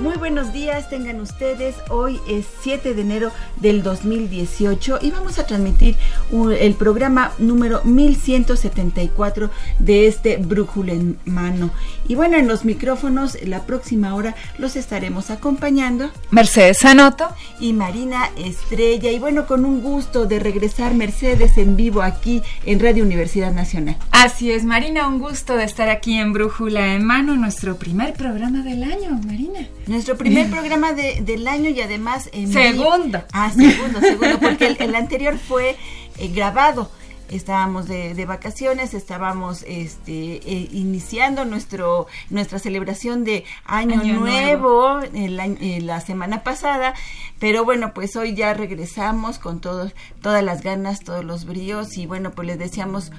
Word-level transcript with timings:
Muy 0.00 0.16
buenos 0.16 0.52
días, 0.52 0.88
tengan 0.88 1.20
ustedes. 1.20 1.74
Hoy 1.90 2.20
es 2.28 2.46
7 2.62 2.94
de 2.94 3.02
enero 3.02 3.32
del 3.56 3.82
2018 3.82 5.00
y 5.02 5.10
vamos 5.10 5.40
a 5.40 5.46
transmitir 5.46 5.96
el 6.60 6.74
programa 6.74 7.32
número 7.38 7.82
1174 7.82 9.50
de 9.80 10.06
este 10.06 10.36
Brújula 10.36 10.92
en 10.92 11.18
Mano. 11.24 11.72
Y 12.06 12.14
bueno, 12.14 12.36
en 12.36 12.46
los 12.46 12.64
micrófonos, 12.64 13.36
la 13.42 13.66
próxima 13.66 14.14
hora 14.14 14.36
los 14.56 14.76
estaremos 14.76 15.30
acompañando. 15.30 16.12
Mercedes 16.30 16.78
Sanoto 16.78 17.26
y 17.58 17.72
Marina 17.72 18.30
Estrella. 18.36 19.10
Y 19.10 19.18
bueno, 19.18 19.46
con 19.48 19.64
un 19.64 19.82
gusto 19.82 20.26
de 20.26 20.38
regresar 20.38 20.94
Mercedes 20.94 21.58
en 21.58 21.74
vivo 21.74 22.02
aquí 22.02 22.40
en 22.64 22.78
Radio 22.78 23.02
Universidad 23.02 23.52
Nacional. 23.52 23.96
Así 24.12 24.52
es, 24.52 24.64
Marina, 24.64 25.08
un 25.08 25.18
gusto 25.18 25.56
de 25.56 25.64
estar 25.64 25.88
aquí 25.88 26.14
en 26.18 26.32
Brújula 26.32 26.94
en 26.94 27.04
Mano, 27.04 27.34
nuestro 27.34 27.76
primer 27.76 28.14
programa 28.14 28.62
del 28.62 28.84
año, 28.84 29.20
Marina. 29.26 29.66
Nuestro 29.88 30.18
primer 30.18 30.50
programa 30.50 30.92
del 30.92 31.48
año 31.48 31.70
y 31.70 31.80
además... 31.80 32.28
En 32.32 32.52
segundo. 32.52 33.22
Ah, 33.32 33.50
segundo, 33.50 34.00
segundo, 34.00 34.38
porque 34.38 34.66
el, 34.66 34.94
anterior 34.94 35.38
fue 35.38 35.76
eh, 36.18 36.28
grabado. 36.28 36.90
Estábamos 37.30 37.88
de, 37.88 38.24
vacaciones, 38.26 38.92
estábamos 38.92 39.62
este, 39.66 40.12
eh, 40.36 40.68
iniciando 40.72 41.44
nuestro, 41.46 42.06
nuestra 42.28 42.58
celebración 42.58 43.24
de 43.24 43.44
Año, 43.64 44.02
Nuevo, 44.02 45.00
eh, 45.00 45.80
la 45.82 46.00
semana 46.00 46.42
pasada, 46.42 46.94
pero 47.38 47.64
bueno, 47.64 47.92
pues 47.92 48.16
hoy 48.16 48.34
ya 48.34 48.54
regresamos 48.54 49.38
con 49.38 49.60
todos, 49.60 49.94
todas 50.22 50.42
las 50.42 50.62
ganas, 50.62 51.00
todos 51.00 51.24
los 51.24 51.44
bríos 51.44 51.98
y 51.98 52.06
bueno, 52.06 52.30
pues 52.30 52.48
les 52.48 52.58
deseamos 52.58 53.12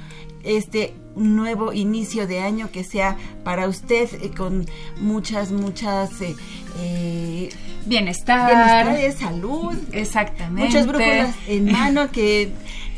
este 0.43 0.93
nuevo 1.15 1.73
inicio 1.73 2.27
de 2.27 2.39
año 2.39 2.69
que 2.71 2.83
sea 2.83 3.17
para 3.43 3.67
usted 3.67 4.09
eh, 4.21 4.31
con 4.35 4.65
muchas, 4.99 5.51
muchas... 5.51 6.21
Eh, 6.21 6.35
eh 6.77 7.49
bienestar, 7.85 8.85
bienestar, 8.85 9.29
salud, 9.29 9.75
exactamente, 9.93 10.67
muchas 10.67 10.87
brújulas 10.87 11.35
en 11.47 11.71
mano 11.71 12.11
que 12.11 12.51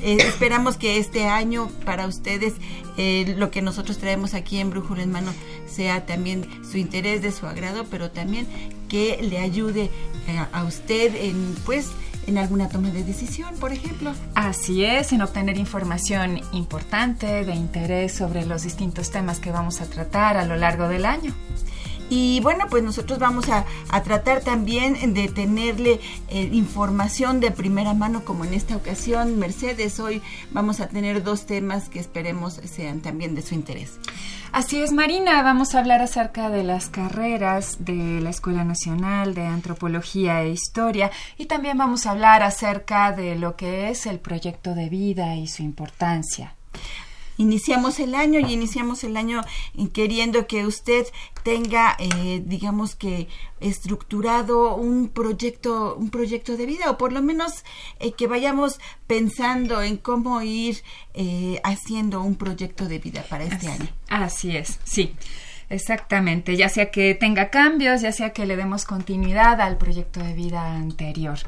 eh, 0.03 0.17
esperamos 0.19 0.75
que 0.77 0.97
este 0.97 1.27
año 1.27 1.69
para 1.85 2.07
ustedes 2.07 2.53
lo 3.37 3.49
que 3.49 3.61
nosotros 3.63 3.97
traemos 3.97 4.35
aquí 4.35 4.59
en 4.59 4.69
Brújula 4.69 5.01
en 5.01 5.11
Mano 5.11 5.33
sea 5.65 6.05
también 6.05 6.47
su 6.69 6.77
interés 6.77 7.23
de 7.23 7.31
su 7.31 7.47
agrado, 7.47 7.85
pero 7.89 8.11
también 8.11 8.45
que 8.89 9.17
le 9.23 9.39
ayude 9.39 9.89
a 10.51 10.63
usted 10.63 11.15
en 11.15 11.55
pues 11.65 11.87
en 12.27 12.37
alguna 12.37 12.69
toma 12.69 12.89
de 12.89 13.03
decisión, 13.03 13.55
por 13.59 13.71
ejemplo. 13.71 14.13
Así 14.35 14.85
es, 14.85 15.11
en 15.13 15.21
obtener 15.21 15.57
información 15.57 16.41
importante, 16.51 17.45
de 17.45 17.53
interés 17.53 18.13
sobre 18.13 18.45
los 18.45 18.63
distintos 18.63 19.11
temas 19.11 19.39
que 19.39 19.51
vamos 19.51 19.81
a 19.81 19.85
tratar 19.85 20.37
a 20.37 20.45
lo 20.45 20.55
largo 20.55 20.87
del 20.87 21.05
año. 21.05 21.33
Y 22.11 22.41
bueno, 22.41 22.65
pues 22.69 22.83
nosotros 22.83 23.19
vamos 23.19 23.45
a, 23.47 23.63
tratar 24.03 24.41
también 24.41 25.13
de 25.13 25.29
tenerle 25.29 26.01
eh, 26.27 26.49
información 26.51 27.39
de 27.39 27.51
primera 27.51 27.93
mano, 27.93 28.25
como 28.25 28.43
en 28.43 28.53
esta 28.53 28.75
ocasión, 28.75 29.39
Mercedes. 29.39 29.97
Hoy 30.01 30.21
vamos 30.51 30.81
a 30.81 30.89
tener 30.89 31.23
dos 31.23 31.45
temas 31.45 31.87
que 31.87 31.99
esperemos 31.99 32.59
sean 32.65 32.99
también 32.99 33.33
de 33.33 33.41
su 33.41 33.55
interés. 33.55 33.97
Así 34.51 34.81
es, 34.81 34.91
Marina. 34.91 35.41
Vamos 35.41 35.73
a 35.73 35.79
hablar 35.79 36.01
acerca 36.01 36.49
de 36.49 36.65
las 36.65 36.89
carreras 36.89 37.77
de 37.79 38.19
la 38.19 38.31
Escuela 38.31 38.65
Nacional 38.65 39.33
de 39.33 39.45
Antropología 39.45 40.41
e 40.41 40.49
Historia 40.49 41.11
y 41.37 41.45
también 41.45 41.77
vamos 41.77 42.05
a 42.05 42.11
hablar 42.11 42.43
acerca 42.43 43.13
de 43.13 43.37
lo 43.37 43.55
que 43.55 43.89
es 43.89 44.05
el 44.05 44.19
proyecto 44.19 44.75
de 44.75 44.89
vida 44.89 45.37
y 45.37 45.47
su 45.47 45.63
importancia 45.63 46.55
iniciamos 47.41 47.99
el 47.99 48.13
año 48.15 48.39
y 48.39 48.53
iniciamos 48.53 49.03
el 49.03 49.17
año 49.17 49.41
queriendo 49.93 50.45
que 50.47 50.65
usted 50.65 51.07
tenga, 51.43 51.97
eh, 51.99 52.41
digamos 52.45 52.95
que 52.95 53.27
estructurado 53.59 54.75
un 54.75 55.09
proyecto, 55.09 55.95
un 55.95 56.09
proyecto 56.09 56.55
de 56.55 56.65
vida 56.65 56.89
o 56.89 56.97
por 56.97 57.11
lo 57.11 57.21
menos 57.21 57.63
eh, 57.99 58.11
que 58.13 58.27
vayamos 58.27 58.79
pensando 59.07 59.81
en 59.81 59.97
cómo 59.97 60.41
ir 60.41 60.83
eh, 61.13 61.59
haciendo 61.63 62.21
un 62.21 62.35
proyecto 62.35 62.87
de 62.87 62.99
vida 62.99 63.23
para 63.29 63.43
este 63.43 63.67
año. 63.67 63.89
Así 64.07 64.55
es, 64.55 64.79
sí. 64.83 65.15
Exactamente, 65.69 66.57
ya 66.57 66.67
sea 66.67 66.91
que 66.91 67.15
tenga 67.15 67.49
cambios, 67.49 68.01
ya 68.01 68.11
sea 68.11 68.31
que 68.33 68.45
le 68.45 68.57
demos 68.57 68.83
continuidad 68.83 69.61
al 69.61 69.77
proyecto 69.77 70.19
de 70.19 70.33
vida 70.33 70.75
anterior. 70.75 71.39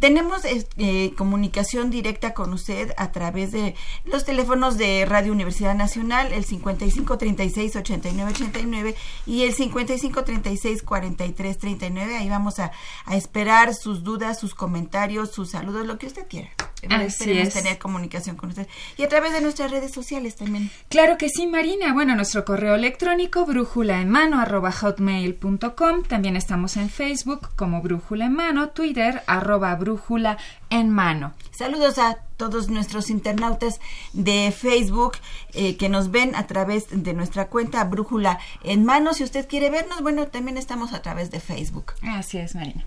Tenemos 0.00 0.42
eh, 0.44 1.12
comunicación 1.16 1.90
directa 1.90 2.34
con 2.34 2.52
usted 2.52 2.92
a 2.96 3.12
través 3.12 3.52
de 3.52 3.74
los 4.04 4.24
teléfonos 4.24 4.78
de 4.78 5.04
Radio 5.06 5.32
Universidad 5.32 5.74
Nacional, 5.74 6.32
el 6.32 6.44
55 6.44 7.18
36 7.18 7.76
89 7.76 8.30
89 8.34 8.94
y 9.26 9.42
el 9.44 9.54
55 9.54 10.24
36 10.24 10.82
43 10.82 11.58
39. 11.58 12.16
Ahí 12.16 12.28
vamos 12.28 12.58
a, 12.58 12.72
a 13.04 13.16
esperar 13.16 13.74
sus 13.74 14.04
dudas, 14.04 14.38
sus 14.38 14.54
comentarios, 14.54 15.32
sus 15.32 15.50
saludos, 15.50 15.86
lo 15.86 15.98
que 15.98 16.06
usted 16.06 16.26
quiera. 16.28 16.50
Así 16.88 17.32
es. 17.32 17.54
tener 17.54 17.78
comunicación 17.78 18.36
con 18.36 18.50
usted. 18.50 18.68
Y 18.96 19.02
a 19.02 19.08
través 19.08 19.32
de 19.32 19.40
nuestras 19.40 19.70
redes 19.70 19.92
sociales 19.92 20.36
también. 20.36 20.70
Claro 20.88 21.18
que 21.18 21.28
sí, 21.28 21.46
Marina. 21.46 21.92
Bueno, 21.92 22.14
nuestro 22.14 22.44
correo 22.44 22.74
electrónico 22.74 23.44
brújula 23.46 24.00
en 24.00 24.10
mano 24.10 24.40
arroba 24.40 24.70
hotmail.com. 24.70 26.04
También 26.04 26.36
estamos 26.36 26.76
en 26.76 26.88
Facebook 26.88 27.48
como 27.56 27.82
brújula 27.82 28.26
en 28.26 28.34
mano, 28.34 28.70
Twitter 28.70 29.22
arroba 29.26 29.47
brújula 29.56 30.36
en 30.70 30.90
mano. 30.90 31.32
Saludos 31.50 31.98
a 31.98 32.18
todos 32.36 32.68
nuestros 32.68 33.10
internautas 33.10 33.80
de 34.12 34.52
Facebook 34.56 35.16
eh, 35.52 35.76
que 35.76 35.88
nos 35.88 36.10
ven 36.10 36.34
a 36.36 36.46
través 36.46 36.86
de 36.90 37.12
nuestra 37.14 37.48
cuenta 37.48 37.84
Brújula 37.84 38.38
en 38.62 38.84
Mano. 38.84 39.12
Si 39.12 39.24
usted 39.24 39.48
quiere 39.48 39.70
vernos, 39.70 40.02
bueno, 40.02 40.28
también 40.28 40.56
estamos 40.56 40.92
a 40.92 41.02
través 41.02 41.30
de 41.30 41.40
Facebook. 41.40 41.94
Así 42.02 42.38
es, 42.38 42.54
Marina. 42.54 42.84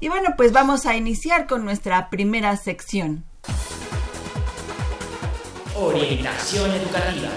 Y 0.00 0.08
bueno, 0.08 0.34
pues 0.36 0.52
vamos 0.52 0.86
a 0.86 0.96
iniciar 0.96 1.46
con 1.46 1.64
nuestra 1.64 2.10
primera 2.10 2.56
sección. 2.56 3.24
Orientación 5.74 6.70
educativa. 6.70 7.30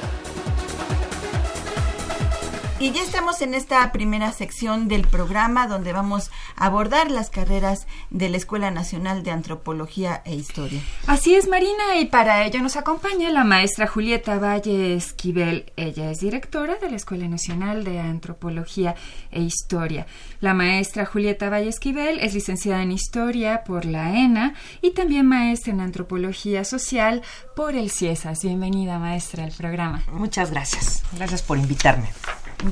Y 2.79 2.91
ya 2.91 3.01
estamos 3.01 3.41
en 3.41 3.55
esta 3.55 3.91
primera 3.91 4.31
sección 4.31 4.88
del 4.88 5.01
programa 5.01 5.67
donde 5.67 5.93
vamos 5.93 6.29
a 6.55 6.67
abordar 6.67 7.09
las 7.09 7.31
carreras 7.31 7.88
de 8.11 8.29
la 8.29 8.38
Escuela 8.38 8.69
Nacional 8.69 9.23
de 9.23 9.31
Antropología 9.31 10.21
e 10.25 10.35
Historia. 10.35 10.79
Así 11.07 11.33
es, 11.33 11.47
Marina, 11.47 11.97
y 11.99 12.05
para 12.05 12.45
ello 12.45 12.61
nos 12.61 12.77
acompaña 12.77 13.31
la 13.31 13.43
maestra 13.43 13.88
Julieta 13.88 14.38
Valle 14.38 14.93
Esquivel. 14.93 15.71
Ella 15.75 16.11
es 16.11 16.19
directora 16.19 16.75
de 16.75 16.91
la 16.91 16.97
Escuela 16.97 17.27
Nacional 17.27 17.83
de 17.83 18.00
Antropología 18.00 18.94
e 19.31 19.41
Historia. 19.41 20.06
La 20.39 20.53
maestra 20.53 21.07
Julieta 21.07 21.50
Valle 21.50 21.69
Esquivel 21.69 22.19
es 22.19 22.35
licenciada 22.35 22.83
en 22.83 22.91
Historia 22.91 23.63
por 23.63 23.85
la 23.85 24.19
ENA 24.19 24.53
y 24.83 24.91
también 24.91 25.25
maestra 25.25 25.73
en 25.73 25.81
Antropología 25.81 26.63
Social 26.63 27.23
por 27.56 27.73
el 27.75 27.89
CIESAS. 27.89 28.44
Bienvenida, 28.44 29.00
maestra, 29.00 29.45
al 29.45 29.51
programa. 29.51 30.03
Muchas 30.12 30.51
gracias. 30.51 31.01
Gracias 31.13 31.41
por 31.41 31.57
invitarme. 31.57 32.09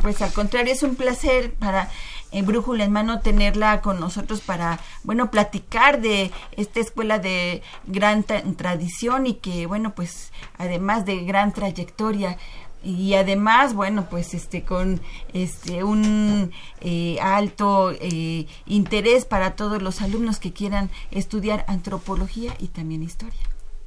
Pues 0.01 0.21
al 0.21 0.33
contrario, 0.33 0.73
es 0.73 0.83
un 0.83 0.95
placer 0.95 1.53
para 1.53 1.89
eh, 2.31 2.41
Brújula 2.41 2.83
en 2.83 2.91
Mano 2.91 3.19
tenerla 3.21 3.81
con 3.81 3.99
nosotros 3.99 4.41
para, 4.41 4.79
bueno, 5.03 5.29
platicar 5.29 6.01
de 6.01 6.31
esta 6.53 6.79
escuela 6.79 7.19
de 7.19 7.61
gran 7.85 8.23
tradición 8.23 9.27
y 9.27 9.35
que, 9.35 9.67
bueno, 9.67 9.93
pues 9.93 10.31
además 10.57 11.05
de 11.05 11.23
gran 11.23 11.53
trayectoria 11.53 12.37
y 12.83 13.15
además 13.15 13.73
bueno 13.73 14.07
pues 14.11 14.35
este 14.35 14.63
con 14.63 15.01
este 15.33 15.83
un 15.83 16.51
eh, 16.81 17.17
alto 17.19 17.91
eh, 17.99 18.45
interés 18.67 19.25
para 19.25 19.55
todos 19.55 19.81
los 19.81 20.03
alumnos 20.03 20.37
que 20.37 20.53
quieran 20.53 20.91
estudiar 21.09 21.65
antropología 21.67 22.55
y 22.59 22.67
también 22.67 23.01
historia. 23.01 23.41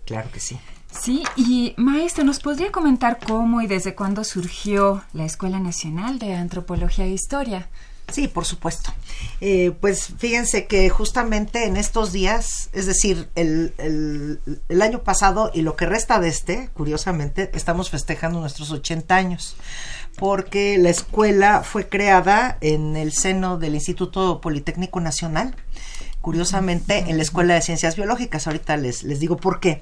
Claro 0.04 0.32
que 0.32 0.40
sí 0.40 0.58
Sí, 0.90 1.22
y 1.36 1.74
maestro, 1.76 2.24
¿nos 2.24 2.40
podría 2.40 2.72
comentar 2.72 3.18
cómo 3.24 3.60
y 3.60 3.66
desde 3.66 3.94
cuándo 3.94 4.24
surgió 4.24 5.04
la 5.12 5.24
Escuela 5.24 5.60
Nacional 5.60 6.18
de 6.18 6.34
Antropología 6.34 7.04
e 7.04 7.10
Historia? 7.10 7.68
Sí, 8.10 8.26
por 8.26 8.46
supuesto. 8.46 8.90
Eh, 9.40 9.72
pues 9.82 10.14
fíjense 10.16 10.66
que 10.66 10.88
justamente 10.88 11.66
en 11.66 11.76
estos 11.76 12.10
días, 12.10 12.70
es 12.72 12.86
decir, 12.86 13.28
el, 13.34 13.74
el, 13.76 14.40
el, 14.68 14.82
año 14.82 15.02
pasado 15.02 15.50
y 15.52 15.60
lo 15.60 15.76
que 15.76 15.84
resta 15.84 16.18
de 16.18 16.28
este, 16.28 16.70
curiosamente, 16.72 17.50
estamos 17.52 17.90
festejando 17.90 18.40
nuestros 18.40 18.70
80 18.70 19.14
años, 19.14 19.56
porque 20.16 20.78
la 20.78 20.88
escuela 20.88 21.62
fue 21.62 21.88
creada 21.90 22.56
en 22.62 22.96
el 22.96 23.12
seno 23.12 23.58
del 23.58 23.74
Instituto 23.74 24.40
Politécnico 24.40 25.00
Nacional 25.00 25.54
curiosamente 26.20 27.04
en 27.08 27.16
la 27.16 27.22
Escuela 27.22 27.54
de 27.54 27.62
Ciencias 27.62 27.96
Biológicas. 27.96 28.46
Ahorita 28.46 28.76
les, 28.76 29.04
les 29.04 29.20
digo 29.20 29.36
por 29.36 29.60
qué. 29.60 29.80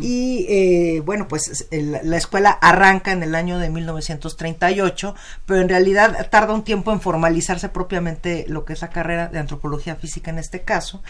Y 0.00 0.46
eh, 0.48 1.02
bueno, 1.04 1.28
pues 1.28 1.66
el, 1.70 1.98
la 2.02 2.16
escuela 2.16 2.50
arranca 2.50 3.12
en 3.12 3.22
el 3.22 3.34
año 3.34 3.58
de 3.58 3.70
1938, 3.70 5.14
pero 5.46 5.60
en 5.60 5.68
realidad 5.68 6.28
tarda 6.30 6.54
un 6.54 6.64
tiempo 6.64 6.92
en 6.92 7.00
formalizarse 7.00 7.68
propiamente 7.68 8.44
lo 8.48 8.64
que 8.64 8.74
es 8.74 8.82
la 8.82 8.90
carrera 8.90 9.28
de 9.28 9.38
antropología 9.38 9.96
física 9.96 10.30
en 10.30 10.38
este 10.38 10.62
caso 10.62 11.02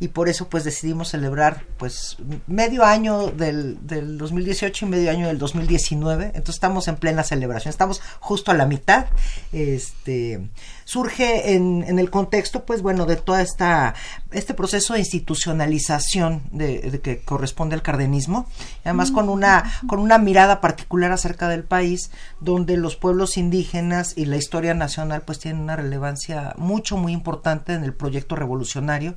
y 0.00 0.08
por 0.08 0.30
eso 0.30 0.48
pues 0.48 0.64
decidimos 0.64 1.08
celebrar 1.10 1.64
pues 1.76 2.16
medio 2.46 2.84
año 2.84 3.26
del, 3.28 3.86
del 3.86 4.16
2018 4.16 4.86
y 4.86 4.88
medio 4.88 5.10
año 5.10 5.26
del 5.26 5.38
2019 5.38 6.24
entonces 6.28 6.54
estamos 6.54 6.88
en 6.88 6.96
plena 6.96 7.22
celebración 7.22 7.70
estamos 7.70 8.00
justo 8.18 8.50
a 8.50 8.54
la 8.54 8.66
mitad. 8.66 9.06
Este 9.52 10.48
surge 10.84 11.54
en, 11.54 11.84
en 11.86 11.98
el 11.98 12.10
contexto 12.10 12.64
pues 12.64 12.80
bueno 12.82 13.04
de 13.04 13.16
toda 13.16 13.42
esta 13.42 13.94
este 14.32 14.54
proceso 14.54 14.94
de 14.94 15.00
institucionalización 15.00 16.42
de, 16.50 16.80
de 16.80 17.00
que 17.00 17.20
corresponde 17.20 17.74
al 17.74 17.82
cardenismo 17.82 18.46
además 18.84 19.10
con 19.10 19.28
una 19.28 19.70
con 19.86 20.00
una 20.00 20.18
mirada 20.18 20.60
particular 20.60 21.12
acerca 21.12 21.48
del 21.48 21.64
país 21.64 22.10
donde 22.40 22.76
los 22.76 22.96
pueblos 22.96 23.36
indígenas 23.36 24.14
y 24.16 24.24
la 24.24 24.36
historia 24.36 24.74
nacional 24.74 25.22
pues 25.22 25.38
tienen 25.38 25.60
una 25.60 25.76
relevancia 25.76 26.54
mucho 26.56 26.96
muy 26.96 27.12
importante 27.12 27.74
en 27.74 27.84
el 27.84 27.92
proyecto 27.92 28.34
revolucionario 28.34 29.14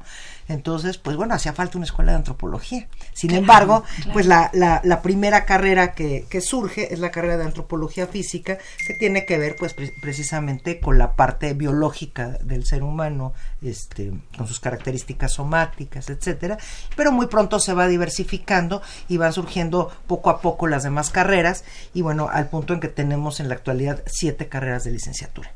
entonces, 0.47 0.97
pues 0.97 1.15
bueno, 1.15 1.33
hacía 1.33 1.53
falta 1.53 1.77
una 1.77 1.85
escuela 1.85 2.11
de 2.11 2.17
antropología. 2.17 2.87
Sin 3.13 3.29
claro, 3.29 3.41
embargo, 3.41 3.83
claro. 3.95 4.13
pues 4.13 4.25
la, 4.25 4.49
la, 4.53 4.81
la, 4.83 5.01
primera 5.01 5.45
carrera 5.45 5.93
que, 5.93 6.25
que, 6.29 6.41
surge 6.41 6.93
es 6.93 6.99
la 6.99 7.11
carrera 7.11 7.37
de 7.37 7.45
antropología 7.45 8.07
física, 8.07 8.57
que 8.85 8.93
tiene 8.93 9.25
que 9.25 9.37
ver 9.37 9.55
pues 9.57 9.73
pre 9.73 9.93
precisamente 10.01 10.79
con 10.79 10.97
la 10.97 11.15
parte 11.15 11.53
biológica 11.53 12.37
del 12.43 12.65
ser 12.65 12.83
humano, 12.83 13.33
este, 13.61 14.11
con 14.37 14.47
sus 14.47 14.59
características 14.59 15.33
somáticas, 15.33 16.09
etcétera. 16.09 16.57
Pero 16.95 17.11
muy 17.11 17.27
pronto 17.27 17.59
se 17.59 17.73
va 17.73 17.87
diversificando 17.87 18.81
y 19.07 19.17
van 19.17 19.33
surgiendo 19.33 19.91
poco 20.07 20.29
a 20.29 20.41
poco 20.41 20.67
las 20.67 20.83
demás 20.83 21.09
carreras, 21.09 21.63
y 21.93 22.01
bueno, 22.01 22.29
al 22.31 22.49
punto 22.49 22.73
en 22.73 22.79
que 22.79 22.89
tenemos 22.89 23.39
en 23.39 23.49
la 23.49 23.55
actualidad 23.55 24.03
siete 24.05 24.49
carreras 24.49 24.83
de 24.83 24.91
licenciatura 24.91 25.51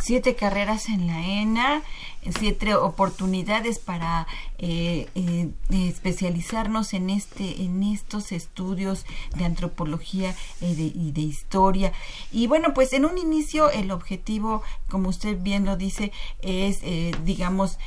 siete 0.00 0.34
carreras 0.34 0.88
en 0.88 1.06
la 1.06 1.24
ENA, 1.24 1.82
siete 2.38 2.74
oportunidades 2.74 3.78
para 3.78 4.26
eh, 4.58 5.08
eh, 5.14 5.50
especializarnos 5.70 6.92
en 6.92 7.10
este, 7.10 7.62
en 7.62 7.82
estos 7.82 8.32
estudios 8.32 9.06
de 9.36 9.44
antropología 9.44 10.34
eh, 10.60 10.92
y 10.94 11.12
de 11.12 11.22
historia. 11.22 11.92
Y 12.30 12.46
bueno, 12.46 12.74
pues 12.74 12.92
en 12.92 13.04
un 13.04 13.16
inicio 13.16 13.70
el 13.70 13.90
objetivo, 13.90 14.62
como 14.88 15.08
usted 15.08 15.40
bien 15.40 15.64
lo 15.64 15.76
dice, 15.76 16.12
es, 16.42 16.80
eh, 16.82 17.12
digamos, 17.24 17.78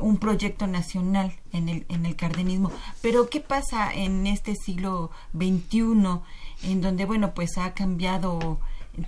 un 0.00 0.18
proyecto 0.18 0.66
nacional 0.66 1.34
en 1.52 1.68
el, 1.68 1.86
en 1.88 2.06
el 2.06 2.16
cardenismo. 2.16 2.70
Pero 3.02 3.28
¿qué 3.28 3.40
pasa 3.40 3.92
en 3.92 4.26
este 4.26 4.54
siglo 4.54 5.10
XXI, 5.32 6.20
en 6.62 6.80
donde, 6.80 7.04
bueno, 7.04 7.34
pues 7.34 7.58
ha 7.58 7.74
cambiado 7.74 8.58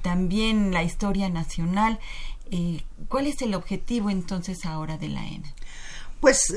también 0.02 0.72
la 0.72 0.82
historia 0.82 1.28
nacional? 1.28 1.98
Eh, 2.50 2.82
¿Cuál 3.08 3.26
es 3.26 3.42
el 3.42 3.54
objetivo 3.54 4.10
entonces 4.10 4.64
ahora 4.64 4.98
de 4.98 5.08
la 5.08 5.26
ENA? 5.26 5.52
Pues 6.20 6.52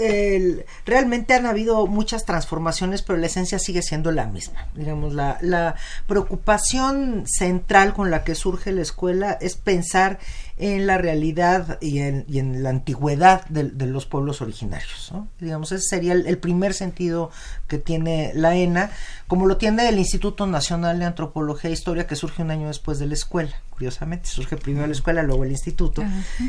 realmente 0.85 1.33
han 1.33 1.45
habido 1.45 1.85
muchas 1.85 2.25
transformaciones, 2.25 3.01
pero 3.01 3.19
la 3.19 3.25
esencia 3.25 3.59
sigue 3.59 3.81
siendo 3.81 4.11
la 4.11 4.25
misma. 4.25 4.67
Digamos, 4.73 5.13
la, 5.13 5.37
la 5.41 5.75
preocupación 6.07 7.25
central 7.27 7.93
con 7.93 8.09
la 8.09 8.23
que 8.23 8.35
surge 8.35 8.71
la 8.71 8.81
escuela 8.81 9.37
es 9.41 9.57
pensar 9.57 10.17
en 10.59 10.87
la 10.87 10.97
realidad 10.97 11.77
y 11.79 11.99
en, 11.99 12.25
y 12.27 12.37
en 12.39 12.63
la 12.63 12.69
antigüedad 12.69 13.45
de, 13.47 13.63
de, 13.63 13.85
los 13.85 14.05
pueblos 14.05 14.41
originarios. 14.41 15.09
¿no? 15.13 15.29
Digamos, 15.39 15.71
ese 15.71 15.87
sería 15.87 16.11
el, 16.11 16.27
el, 16.27 16.37
primer 16.37 16.73
sentido 16.73 17.31
que 17.67 17.77
tiene 17.77 18.33
la 18.35 18.55
ENA, 18.55 18.91
como 19.27 19.47
lo 19.47 19.55
tiene 19.55 19.87
el 19.87 19.97
Instituto 19.97 20.47
Nacional 20.47 20.99
de 20.99 21.05
Antropología 21.05 21.69
e 21.69 21.73
Historia, 21.73 22.07
que 22.07 22.17
surge 22.17 22.41
un 22.41 22.51
año 22.51 22.67
después 22.67 22.99
de 22.99 23.05
la 23.05 23.13
escuela. 23.13 23.55
Curiosamente, 23.69 24.27
surge 24.27 24.57
primero 24.57 24.85
la 24.85 24.91
escuela, 24.91 25.23
luego 25.23 25.45
el 25.45 25.51
instituto, 25.51 26.03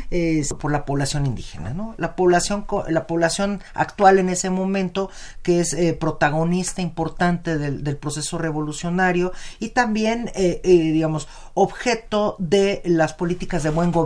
eh, 0.09 0.43
por 0.59 0.73
la 0.73 0.83
población 0.83 1.25
indígena. 1.25 1.73
¿no? 1.73 1.95
La, 1.97 2.17
población, 2.17 2.65
la 2.89 3.07
población 3.07 3.61
actual 3.73 4.19
en 4.19 4.27
ese 4.27 4.49
momento, 4.49 5.09
que 5.41 5.61
es 5.61 5.71
eh, 5.71 5.93
protagonista 5.93 6.81
importante 6.81 7.57
del, 7.57 7.85
del, 7.85 7.95
proceso 7.95 8.37
revolucionario 8.37 9.31
y 9.59 9.69
también, 9.69 10.29
eh, 10.35 10.59
digamos, 10.65 11.29
objeto 11.53 12.35
de 12.39 12.81
las 12.83 13.13
políticas 13.13 13.63
de 13.63 13.69
buen 13.69 13.93
gobierno 13.93 14.00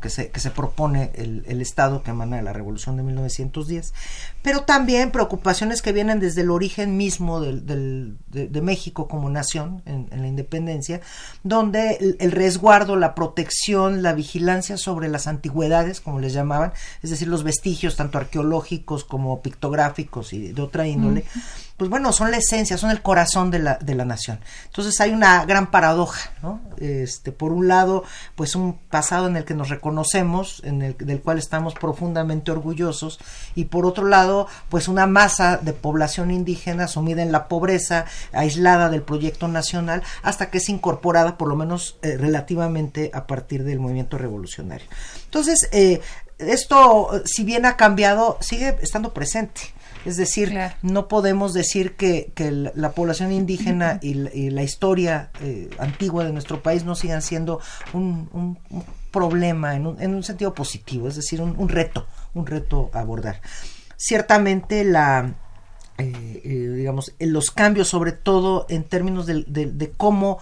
que 0.00 0.10
se, 0.10 0.30
que 0.30 0.40
se 0.40 0.50
propone 0.50 1.10
el, 1.14 1.44
el, 1.46 1.60
Estado 1.60 2.02
que 2.02 2.10
emana 2.10 2.36
de 2.36 2.42
la 2.42 2.52
Revolución 2.52 2.96
de 2.96 3.02
1910, 3.02 3.92
pero 4.42 4.62
también 4.62 5.10
preocupaciones 5.10 5.82
que 5.82 5.92
vienen 5.92 6.20
desde 6.20 6.42
el 6.42 6.50
origen 6.50 6.96
mismo 6.96 7.40
de, 7.40 8.12
de, 8.28 8.60
México 8.62 9.08
como 9.08 9.28
nación 9.28 9.82
en, 9.86 10.08
la 10.10 10.26
independencia, 10.26 11.00
donde 11.42 12.16
el, 12.18 12.32
resguardo, 12.32 12.96
la 12.96 13.14
protección, 13.14 14.02
la 14.02 14.12
vigilancia 14.12 14.76
sobre 14.76 15.08
las 15.08 15.26
antigüedades, 15.26 16.00
como 16.00 16.20
les 16.20 16.32
llamaban, 16.32 16.72
es 17.02 17.10
decir, 17.10 17.28
los 17.28 17.42
vestigios 17.42 17.96
tanto 17.96 18.18
arqueológicos 18.18 19.04
como 19.04 19.42
pictográficos 19.42 20.32
y 20.32 20.52
de 20.52 20.62
otra 20.62 20.86
índole, 20.86 21.24
pues 21.80 21.88
bueno, 21.88 22.12
son 22.12 22.30
la 22.30 22.36
esencia, 22.36 22.76
son 22.76 22.90
el 22.90 23.00
corazón 23.00 23.50
de 23.50 23.58
la, 23.58 23.76
de 23.76 23.94
la 23.94 24.04
nación. 24.04 24.38
Entonces 24.66 25.00
hay 25.00 25.12
una 25.12 25.46
gran 25.46 25.70
paradoja, 25.70 26.30
¿no? 26.42 26.60
Este, 26.76 27.32
por 27.32 27.52
un 27.52 27.68
lado, 27.68 28.04
pues 28.34 28.54
un 28.54 28.74
pasado 28.74 29.28
en 29.28 29.38
el 29.38 29.46
que 29.46 29.54
nos 29.54 29.70
reconocemos, 29.70 30.60
en 30.66 30.82
el 30.82 30.94
del 30.98 31.22
cual 31.22 31.38
estamos 31.38 31.72
profundamente 31.72 32.50
orgullosos, 32.50 33.18
y 33.54 33.64
por 33.64 33.86
otro 33.86 34.06
lado, 34.06 34.46
pues 34.68 34.88
una 34.88 35.06
masa 35.06 35.56
de 35.56 35.72
población 35.72 36.30
indígena 36.30 36.86
sumida 36.86 37.22
en 37.22 37.32
la 37.32 37.48
pobreza, 37.48 38.04
aislada 38.34 38.90
del 38.90 39.00
proyecto 39.00 39.48
nacional, 39.48 40.02
hasta 40.22 40.50
que 40.50 40.58
es 40.58 40.68
incorporada, 40.68 41.38
por 41.38 41.48
lo 41.48 41.56
menos 41.56 41.96
eh, 42.02 42.18
relativamente, 42.18 43.10
a 43.14 43.26
partir 43.26 43.64
del 43.64 43.80
movimiento 43.80 44.18
revolucionario. 44.18 44.86
Entonces, 45.24 45.66
eh, 45.72 46.02
esto, 46.36 47.22
si 47.24 47.42
bien 47.42 47.64
ha 47.64 47.78
cambiado, 47.78 48.36
sigue 48.42 48.76
estando 48.82 49.14
presente. 49.14 49.62
Es 50.04 50.16
decir, 50.16 50.50
claro. 50.50 50.74
no 50.82 51.08
podemos 51.08 51.52
decir 51.52 51.96
que, 51.96 52.32
que 52.34 52.50
la, 52.50 52.72
la, 52.74 52.92
población 52.92 53.32
indígena 53.32 53.98
y 54.02 54.14
la, 54.14 54.34
y 54.34 54.50
la 54.50 54.62
historia 54.62 55.30
eh, 55.40 55.70
antigua 55.78 56.24
de 56.24 56.32
nuestro 56.32 56.62
país 56.62 56.84
no 56.84 56.94
sigan 56.94 57.22
siendo 57.22 57.60
un, 57.92 58.28
un, 58.32 58.58
un 58.70 58.84
problema 59.10 59.74
en 59.74 59.86
un, 59.86 60.00
en 60.00 60.14
un, 60.14 60.22
sentido 60.22 60.54
positivo, 60.54 61.08
es 61.08 61.16
decir, 61.16 61.40
un, 61.40 61.68
reto, 61.68 62.06
un 62.34 62.46
reto 62.46 62.90
a 62.92 63.00
abordar. 63.00 63.40
Ciertamente 63.96 64.84
la, 64.84 65.34
eh, 65.98 66.40
eh, 66.44 66.72
digamos, 66.76 67.12
los 67.18 67.50
cambios, 67.50 67.88
sobre 67.88 68.12
todo 68.12 68.66
en 68.68 68.84
términos 68.84 69.26
de, 69.26 69.44
de, 69.46 69.66
de 69.66 69.90
cómo 69.90 70.38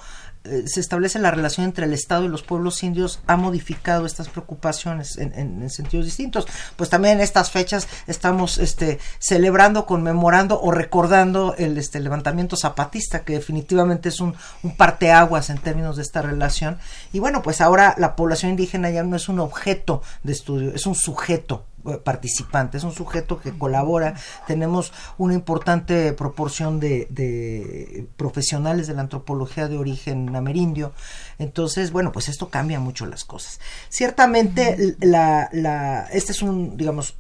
se 0.67 0.81
establece 0.81 1.19
la 1.19 1.31
relación 1.31 1.67
entre 1.67 1.87
el 1.87 1.93
Estado 1.93 2.25
y 2.25 2.28
los 2.28 2.43
pueblos 2.43 2.83
indios 2.83 3.21
ha 3.26 3.37
modificado 3.37 4.07
estas 4.07 4.28
preocupaciones 4.28 5.19
en, 5.19 5.33
en, 5.35 5.62
en, 5.62 5.71
sentidos 5.71 6.07
distintos. 6.07 6.47
Pues 6.76 6.90
también 6.90 7.14
en 7.14 7.21
estas 7.21 7.50
fechas 7.50 7.88
estamos 8.07 8.59
este, 8.59 8.99
celebrando, 9.19 9.87
conmemorando 9.87 10.61
o 10.61 10.71
recordando 10.71 11.55
el 11.59 11.76
este, 11.78 12.00
levantamiento 12.00 12.57
zapatista, 12.57 13.25
que 13.25 13.35
definitivamente 13.35 14.09
es 14.09 14.21
un, 14.21 14.35
un 14.62 14.76
parteaguas 14.76 15.50
en 15.50 15.59
términos 15.59 15.97
de 15.97 16.02
esta 16.02 16.23
relación. 16.23 16.78
Y 17.12 17.19
bueno, 17.19 17.43
pues 17.43 17.61
ahora 17.61 17.95
la 17.99 18.17
población 18.17 18.50
indígena 18.50 18.90
ya 18.90 19.02
no 19.02 19.17
es 19.17 19.28
un 19.28 19.40
objeto 19.40 20.02
de 20.23 20.33
estudio, 20.33 20.75
es 20.75 20.87
un 20.87 20.95
sujeto 20.95 21.64
participante, 21.97 22.76
es 22.76 22.85
un 22.85 22.92
sujeto 22.92 23.40
que 23.40 23.57
colabora, 23.57 24.14
tenemos 24.47 24.92
una 25.16 25.35
importante 25.35 26.12
proporción 26.12 26.80
de, 26.80 27.07
de, 27.11 28.07
profesionales 28.16 28.87
de 28.87 28.95
la 28.95 29.02
antropología 29.02 29.68
de 29.68 29.78
origen 29.78 30.35
amerindio, 30.35 30.92
entonces, 31.38 31.90
bueno, 31.90 32.12
pues 32.12 32.28
esto 32.28 32.50
cambia 32.50 32.80
mucho 32.80 33.07
las 33.07 33.25
cosas. 33.25 33.61
Ciertamente, 33.88 34.97
la, 35.00 35.49
la, 35.52 36.07
este 36.12 36.33
es 36.33 36.42
un, 36.42 36.76
digamos, 36.76 37.16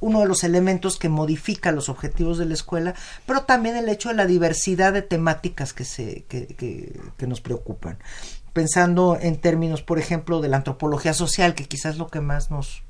uno 0.00 0.20
de 0.20 0.26
los 0.26 0.44
elementos 0.44 0.98
que 0.98 1.08
modifica 1.08 1.72
los 1.72 1.88
objetivos 1.88 2.38
de 2.38 2.46
la 2.46 2.54
escuela, 2.54 2.94
pero 3.26 3.42
también 3.42 3.76
el 3.76 3.88
hecho 3.88 4.08
de 4.08 4.14
la 4.14 4.26
diversidad 4.26 4.92
de 4.92 5.02
temáticas 5.02 5.72
que, 5.72 5.84
se, 5.84 6.24
que, 6.24 6.46
que, 6.46 7.00
que 7.16 7.26
nos 7.26 7.40
preocupan. 7.40 7.98
Pensando 8.52 9.18
en 9.20 9.40
términos, 9.40 9.82
por 9.82 9.98
ejemplo, 9.98 10.40
de 10.40 10.48
la 10.48 10.58
antropología 10.58 11.12
social, 11.12 11.54
que 11.54 11.66
quizás 11.66 11.94
es 11.94 11.98
lo 11.98 12.06
que 12.06 12.20
más 12.20 12.50
nos 12.50 12.84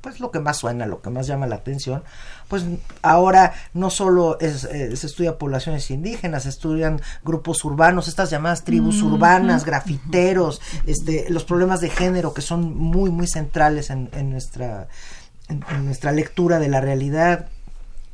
pues 0.00 0.20
lo 0.20 0.30
que 0.30 0.40
más 0.40 0.58
suena, 0.58 0.86
lo 0.86 1.02
que 1.02 1.10
más 1.10 1.26
llama 1.26 1.46
la 1.46 1.56
atención, 1.56 2.02
pues 2.48 2.64
ahora 3.02 3.52
no 3.74 3.90
solo 3.90 4.38
es, 4.40 4.64
eh, 4.64 4.96
se 4.96 5.06
estudia 5.06 5.38
poblaciones 5.38 5.90
indígenas, 5.90 6.44
se 6.44 6.48
estudian 6.48 7.00
grupos 7.22 7.64
urbanos, 7.64 8.08
estas 8.08 8.30
llamadas 8.30 8.64
tribus 8.64 9.02
urbanas, 9.02 9.64
grafiteros, 9.64 10.60
este, 10.86 11.26
los 11.28 11.44
problemas 11.44 11.80
de 11.80 11.90
género 11.90 12.32
que 12.32 12.42
son 12.42 12.74
muy, 12.74 13.10
muy 13.10 13.26
centrales 13.26 13.90
en, 13.90 14.08
en 14.12 14.30
nuestra, 14.30 14.88
en, 15.48 15.64
en 15.70 15.84
nuestra 15.84 16.12
lectura 16.12 16.58
de 16.58 16.68
la 16.68 16.80
realidad 16.80 17.48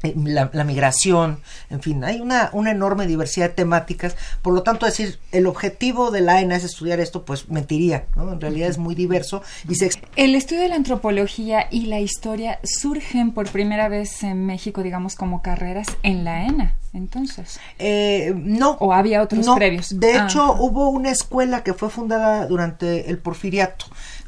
la, 0.03 0.51
la, 0.53 0.65
migración, 0.65 1.41
en 1.71 1.83
fin, 1.83 2.05
hay 2.05 2.21
una, 2.21 2.51
una 2.53 2.71
enorme 2.71 3.07
diversidad 3.07 3.49
de 3.49 3.55
temáticas, 3.55 4.17
por 4.43 4.55
lo 4.55 4.63
tanto 4.63 4.87
decir 4.87 5.19
el 5.33 5.47
objetivo 5.47 6.11
de 6.11 6.21
la 6.21 6.35
AENA 6.35 6.57
es 6.57 6.65
estudiar 6.65 7.01
esto, 7.01 7.25
pues 7.25 7.49
mentiría, 7.49 8.07
¿no? 8.15 8.33
En 8.33 8.41
realidad 8.41 8.69
es 8.69 8.79
muy 8.79 8.95
diverso 8.95 9.43
y 9.69 9.75
se... 9.75 9.91
El 10.17 10.35
estudio 10.35 10.63
de 10.63 10.69
la 10.69 10.77
antropología 10.77 11.67
y 11.71 11.87
la 11.87 12.01
historia 12.01 12.61
surgen 12.63 13.33
por 13.33 13.49
primera 13.51 13.89
vez 13.89 14.23
en 14.23 14.47
México, 14.47 14.83
digamos, 14.83 15.17
como 15.17 15.43
carreras 15.43 15.89
en 16.03 16.25
la 16.25 16.43
AENA, 16.43 16.77
entonces. 16.93 17.59
Eh, 17.79 18.33
no. 18.37 18.73
¿O 18.81 18.93
había 18.93 19.23
otros 19.23 19.47
no, 19.47 19.57
previos? 19.57 19.99
De 19.99 20.17
hecho, 20.17 20.43
ah. 20.43 20.57
hubo 20.61 20.91
una 20.91 21.11
escuela 21.11 21.63
que 21.63 21.75
fue 21.75 21.91
fundada 21.91 22.47
durante 22.47 23.11
el 23.11 23.19
porfiriato, 23.19 23.87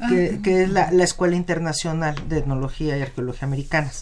que, 0.09 0.35
ah. 0.35 0.41
que 0.43 0.63
es 0.63 0.69
la, 0.69 0.91
la, 0.91 1.03
Escuela 1.03 1.35
Internacional 1.35 2.15
de 2.27 2.39
Etnología 2.39 2.97
y 2.97 3.01
Arqueología 3.01 3.47
Americanas. 3.47 4.01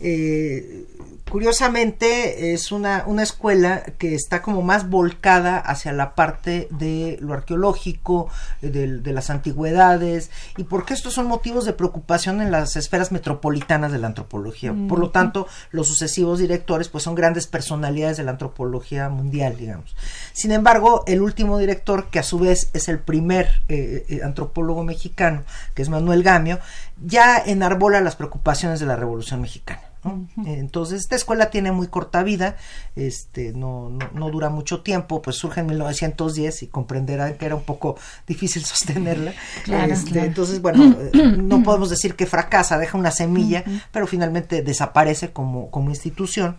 Eh, 0.00 0.86
curiosamente 1.30 2.52
es 2.52 2.70
una, 2.70 3.04
una 3.06 3.22
escuela 3.22 3.82
que 3.98 4.14
está 4.14 4.42
como 4.42 4.62
más 4.62 4.88
volcada 4.88 5.58
hacia 5.58 5.92
la 5.92 6.14
parte 6.14 6.68
de 6.70 7.18
lo 7.20 7.34
arqueológico, 7.34 8.28
de, 8.60 8.98
de, 8.98 9.12
las 9.12 9.30
antigüedades, 9.30 10.30
y 10.56 10.64
porque 10.64 10.94
estos 10.94 11.14
son 11.14 11.26
motivos 11.26 11.64
de 11.64 11.72
preocupación 11.72 12.40
en 12.40 12.50
las 12.50 12.76
esferas 12.76 13.10
metropolitanas 13.10 13.92
de 13.92 13.98
la 13.98 14.08
antropología. 14.08 14.72
Mm 14.72 14.84
-hmm. 14.84 14.88
Por 14.88 14.98
lo 14.98 15.10
tanto, 15.10 15.46
los 15.70 15.88
sucesivos 15.88 16.38
directores 16.38 16.88
pues 16.88 17.04
son 17.04 17.14
grandes 17.14 17.46
personalidades 17.46 18.16
de 18.16 18.24
la 18.24 18.32
antropología 18.32 19.08
mundial, 19.08 19.56
digamos. 19.56 19.96
Sin 20.32 20.52
embargo, 20.52 21.04
el 21.06 21.20
último 21.20 21.58
director, 21.58 22.10
que 22.10 22.18
a 22.18 22.22
su 22.22 22.38
vez 22.38 22.70
es 22.74 22.88
el 22.88 22.98
primer 22.98 23.62
eh, 23.68 24.04
eh, 24.08 24.20
antropólogo 24.22 24.84
mexicano, 24.84 25.42
que 25.74 25.82
es 25.82 25.88
Manuel 25.88 26.22
Gamio, 26.22 26.58
ya 27.04 27.38
enarbola 27.38 28.00
las 28.00 28.16
preocupaciones 28.16 28.80
de 28.80 28.86
la 28.86 28.96
Revolución 28.96 29.40
Mexicana. 29.40 29.93
¿No? 30.04 30.28
Entonces, 30.46 31.00
esta 31.00 31.16
escuela 31.16 31.50
tiene 31.50 31.72
muy 31.72 31.88
corta 31.88 32.22
vida, 32.22 32.56
este, 32.96 33.52
no, 33.52 33.88
no, 33.90 34.10
no, 34.12 34.30
dura 34.30 34.50
mucho 34.50 34.82
tiempo, 34.82 35.22
pues 35.22 35.36
surge 35.36 35.60
en 35.60 35.66
1910 35.66 36.62
y 36.64 36.66
comprenderán 36.68 37.34
que 37.34 37.46
era 37.46 37.54
un 37.54 37.62
poco 37.64 37.96
difícil 38.26 38.64
sostenerla. 38.64 39.32
Claro, 39.64 39.92
este, 39.92 40.12
claro. 40.12 40.26
Entonces, 40.28 40.60
bueno, 40.62 40.96
no 41.36 41.62
podemos 41.62 41.90
decir 41.90 42.14
que 42.14 42.26
fracasa, 42.26 42.78
deja 42.78 42.98
una 42.98 43.10
semilla, 43.10 43.64
uh 43.66 43.70
-huh. 43.70 43.82
pero 43.92 44.06
finalmente 44.06 44.62
desaparece 44.62 45.32
como, 45.32 45.70
como 45.70 45.90
institución. 45.90 46.56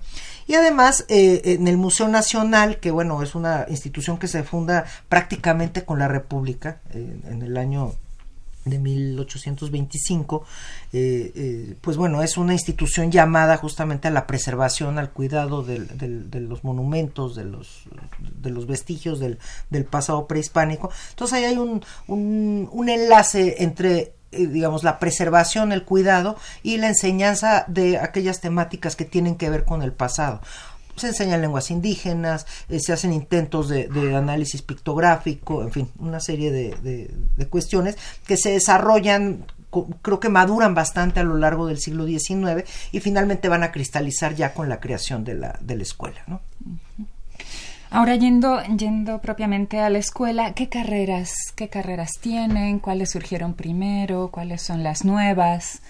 Y 0.47 0.53
además, 0.53 1.05
eh, 1.07 1.41
en 1.45 1.67
el 1.67 1.77
Museo 1.77 2.07
Nacional, 2.07 2.79
que 2.79 2.91
bueno, 2.91 3.21
es 3.23 3.35
una 3.35 3.65
institución 3.69 4.17
que 4.17 4.27
se 4.27 4.43
funda 4.43 4.85
prácticamente 5.09 5.85
con 5.85 5.99
la 5.99 6.07
República 6.07 6.81
eh, 6.91 7.19
en 7.25 7.41
el 7.41 7.57
año 7.57 7.93
de 8.65 8.79
1825, 8.79 10.43
eh, 10.91 11.31
eh, 11.35 11.75
pues 11.81 11.97
bueno, 11.97 12.23
es 12.23 12.35
una 12.37 12.53
institución 12.53 13.11
llamada 13.11 13.57
justamente 13.57 14.07
a 14.07 14.11
la 14.11 14.25
preservación, 14.25 14.97
al 14.97 15.11
cuidado 15.11 15.63
del, 15.63 15.97
del, 15.97 16.31
de 16.31 16.39
los 16.41 16.63
monumentos, 16.63 17.35
de 17.35 17.45
los, 17.45 17.83
de 18.19 18.49
los 18.49 18.65
vestigios 18.65 19.19
del, 19.19 19.37
del 19.69 19.85
pasado 19.85 20.27
prehispánico. 20.27 20.89
Entonces 21.11 21.37
ahí 21.37 21.43
hay 21.45 21.57
un, 21.57 21.83
un, 22.07 22.67
un 22.71 22.89
enlace 22.89 23.63
entre 23.63 24.15
eh, 24.31 24.47
digamos, 24.47 24.83
la 24.83 24.97
preservación, 24.97 25.71
el 25.71 25.83
cuidado 25.83 26.35
y 26.63 26.77
la 26.77 26.87
enseñanza 26.87 27.65
de 27.67 27.99
aquellas 27.99 28.41
temáticas 28.41 28.95
que 28.95 29.05
tienen 29.05 29.35
que 29.35 29.49
ver 29.49 29.63
con 29.63 29.83
el 29.83 29.93
pasado 29.93 30.41
se 30.95 31.07
enseñan 31.07 31.41
lenguas 31.41 31.71
indígenas, 31.71 32.45
eh, 32.69 32.79
se 32.79 32.93
hacen 32.93 33.13
intentos 33.13 33.69
de, 33.69 34.15
análisis 34.15 34.61
pictográfico, 34.61 35.61
en 35.61 35.71
fin, 35.71 35.89
una 35.99 36.19
serie 36.19 36.51
de, 36.51 36.75
de, 36.81 37.11
de, 37.35 37.47
cuestiones 37.47 37.97
que 38.25 38.37
se 38.37 38.51
desarrollan, 38.51 39.45
creo 40.01 40.19
que 40.19 40.29
maduran 40.29 40.73
bastante 40.73 41.19
a 41.19 41.23
lo 41.23 41.37
largo 41.37 41.67
del 41.67 41.79
siglo 41.79 42.05
XIX 42.05 42.67
y 42.91 42.99
finalmente 42.99 43.49
van 43.49 43.63
a 43.63 43.71
cristalizar 43.71 44.35
ya 44.35 44.53
con 44.53 44.69
la 44.69 44.79
creación 44.79 45.23
de 45.23 45.35
la, 45.35 45.59
de 45.61 45.75
la 45.75 45.83
escuela. 45.83 46.21
¿no? 46.27 46.41
Ahora 47.89 48.15
yendo, 48.15 48.61
yendo 48.63 49.21
propiamente 49.21 49.79
a 49.79 49.89
la 49.89 49.99
escuela, 49.99 50.53
¿qué 50.53 50.69
carreras, 50.69 51.33
qué 51.55 51.69
carreras 51.69 52.11
tienen? 52.19 52.79
¿Cuáles 52.79 53.11
surgieron 53.11 53.53
primero? 53.53 54.29
¿Cuáles 54.31 54.61
son 54.61 54.83
las 54.83 55.05
nuevas? 55.05 55.81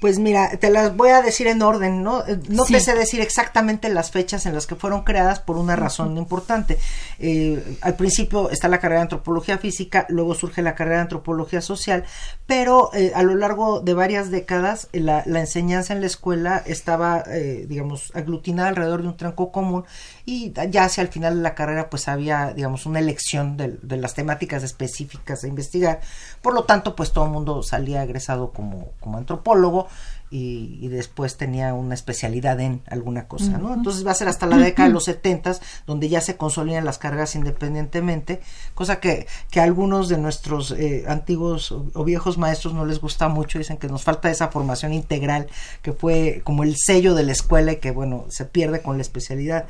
Pues 0.00 0.20
mira, 0.20 0.50
te 0.58 0.70
las 0.70 0.96
voy 0.96 1.10
a 1.10 1.22
decir 1.22 1.48
en 1.48 1.60
orden, 1.60 2.04
¿no? 2.04 2.22
No 2.48 2.64
sí. 2.64 2.74
te 2.74 2.80
sé 2.80 2.94
decir 2.94 3.20
exactamente 3.20 3.88
las 3.88 4.12
fechas 4.12 4.46
en 4.46 4.54
las 4.54 4.68
que 4.68 4.76
fueron 4.76 5.02
creadas 5.02 5.40
por 5.40 5.56
una 5.56 5.74
razón 5.74 6.12
uh 6.12 6.14
-huh. 6.14 6.18
importante. 6.18 6.78
Eh, 7.18 7.78
al 7.80 7.96
principio 7.96 8.48
está 8.50 8.68
la 8.68 8.78
carrera 8.78 9.00
de 9.00 9.06
antropología 9.06 9.58
física, 9.58 10.06
luego 10.08 10.34
surge 10.36 10.62
la 10.62 10.76
carrera 10.76 10.98
de 10.98 11.02
antropología 11.02 11.60
social, 11.60 12.04
pero 12.46 12.90
eh, 12.94 13.10
a 13.12 13.24
lo 13.24 13.34
largo 13.34 13.80
de 13.80 13.94
varias 13.94 14.30
décadas 14.30 14.88
la, 14.92 15.24
la 15.26 15.40
enseñanza 15.40 15.94
en 15.94 16.00
la 16.00 16.06
escuela 16.06 16.62
estaba, 16.64 17.24
eh, 17.26 17.66
digamos, 17.68 18.12
aglutinada 18.14 18.68
alrededor 18.68 19.02
de 19.02 19.08
un 19.08 19.16
tronco 19.16 19.50
común 19.50 19.84
y 20.30 20.52
ya 20.52 20.84
hacia 20.84 21.00
el 21.00 21.08
final 21.08 21.36
de 21.36 21.40
la 21.40 21.54
carrera 21.54 21.88
pues 21.88 22.06
había, 22.06 22.52
digamos, 22.52 22.84
una 22.84 22.98
elección 22.98 23.56
de, 23.56 23.78
de 23.80 23.96
las 23.96 24.12
temáticas 24.12 24.62
específicas 24.62 25.42
a 25.42 25.48
investigar. 25.48 26.02
Por 26.42 26.52
lo 26.52 26.64
tanto, 26.64 26.94
pues 26.94 27.12
todo 27.12 27.24
el 27.24 27.30
mundo 27.30 27.62
salía 27.62 28.02
egresado 28.02 28.52
como, 28.52 28.90
como 29.00 29.16
antropólogo 29.16 29.88
y, 30.30 30.78
y, 30.82 30.88
después 30.88 31.38
tenía 31.38 31.72
una 31.72 31.94
especialidad 31.94 32.60
en 32.60 32.82
alguna 32.90 33.26
cosa, 33.26 33.56
¿no? 33.56 33.72
Entonces 33.72 34.06
va 34.06 34.10
a 34.10 34.14
ser 34.14 34.28
hasta 34.28 34.44
la 34.44 34.58
década 34.58 34.88
de 34.88 34.92
los 34.92 35.04
setentas 35.04 35.62
donde 35.86 36.10
ya 36.10 36.20
se 36.20 36.36
consolidan 36.36 36.84
las 36.84 36.98
cargas 36.98 37.34
independientemente, 37.34 38.42
cosa 38.74 39.00
que, 39.00 39.26
que 39.50 39.60
a 39.60 39.62
algunos 39.62 40.10
de 40.10 40.18
nuestros 40.18 40.72
eh, 40.72 41.06
antiguos 41.08 41.72
o 41.72 42.04
viejos 42.04 42.36
maestros 42.36 42.74
no 42.74 42.84
les 42.84 43.00
gusta 43.00 43.28
mucho, 43.28 43.58
dicen 43.58 43.78
que 43.78 43.88
nos 43.88 44.04
falta 44.04 44.30
esa 44.30 44.48
formación 44.48 44.92
integral 44.92 45.46
que 45.80 45.94
fue 45.94 46.42
como 46.44 46.64
el 46.64 46.76
sello 46.76 47.14
de 47.14 47.22
la 47.22 47.32
escuela 47.32 47.72
y 47.72 47.76
que, 47.76 47.92
bueno, 47.92 48.26
se 48.28 48.44
pierde 48.44 48.82
con 48.82 48.98
la 48.98 49.02
especialidad. 49.02 49.64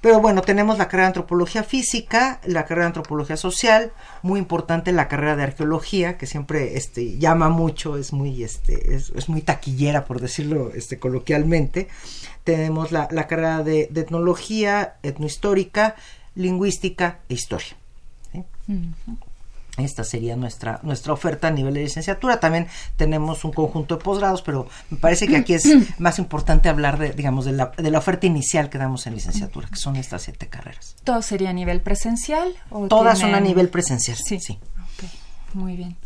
Pero 0.00 0.20
bueno, 0.20 0.40
tenemos 0.40 0.78
la 0.78 0.86
carrera 0.86 1.04
de 1.04 1.08
antropología 1.08 1.62
física, 1.62 2.40
la 2.44 2.64
carrera 2.64 2.84
de 2.84 2.88
antropología 2.88 3.36
social, 3.36 3.92
muy 4.22 4.38
importante 4.38 4.92
la 4.92 5.08
carrera 5.08 5.36
de 5.36 5.42
arqueología, 5.42 6.16
que 6.16 6.26
siempre 6.26 6.76
este, 6.78 7.18
llama 7.18 7.50
mucho, 7.50 7.98
es 7.98 8.12
muy, 8.12 8.42
este, 8.42 8.94
es, 8.94 9.10
es 9.14 9.28
muy 9.28 9.42
taquillera, 9.42 10.06
por 10.06 10.20
decirlo 10.20 10.72
este, 10.74 10.98
coloquialmente. 10.98 11.88
Tenemos 12.44 12.92
la, 12.92 13.08
la 13.10 13.26
carrera 13.26 13.62
de, 13.62 13.90
etnología, 13.94 14.94
etnohistórica, 15.02 15.96
lingüística 16.34 17.18
e 17.28 17.34
historia. 17.34 17.76
¿sí? 18.32 18.44
Esta 19.80 20.04
sería 20.04 20.36
nuestra, 20.36 20.80
nuestra 20.82 21.12
oferta 21.12 21.48
a 21.48 21.50
nivel 21.50 21.74
de 21.74 21.82
licenciatura. 21.82 22.40
También 22.40 22.68
tenemos 22.96 23.44
un 23.44 23.52
conjunto 23.52 23.96
de 23.96 24.04
posgrados, 24.04 24.42
pero 24.42 24.68
me 24.90 24.98
parece 24.98 25.26
que 25.26 25.36
aquí 25.36 25.54
es 25.54 25.68
más 25.98 26.18
importante 26.18 26.68
hablar 26.68 26.98
de, 26.98 27.12
digamos, 27.12 27.44
de 27.44 27.52
la, 27.52 27.72
de 27.76 27.90
la 27.90 27.98
oferta 27.98 28.26
inicial 28.26 28.70
que 28.70 28.78
damos 28.78 29.06
en 29.06 29.14
licenciatura, 29.14 29.68
que 29.68 29.76
son 29.76 29.96
estas 29.96 30.22
siete 30.22 30.48
carreras. 30.48 30.96
¿Todo 31.04 31.22
sería 31.22 31.50
a 31.50 31.54
nivel 31.54 31.80
presencial? 31.80 32.54
O 32.70 32.86
Todas 32.88 33.18
tienen... 33.18 33.34
son 33.36 33.42
a 33.42 33.46
nivel 33.46 33.68
presencial, 33.68 34.16
sí. 34.16 34.38
sí. 34.40 34.58
Okay. 34.96 35.10
Muy 35.54 35.76
bien. 35.76 35.96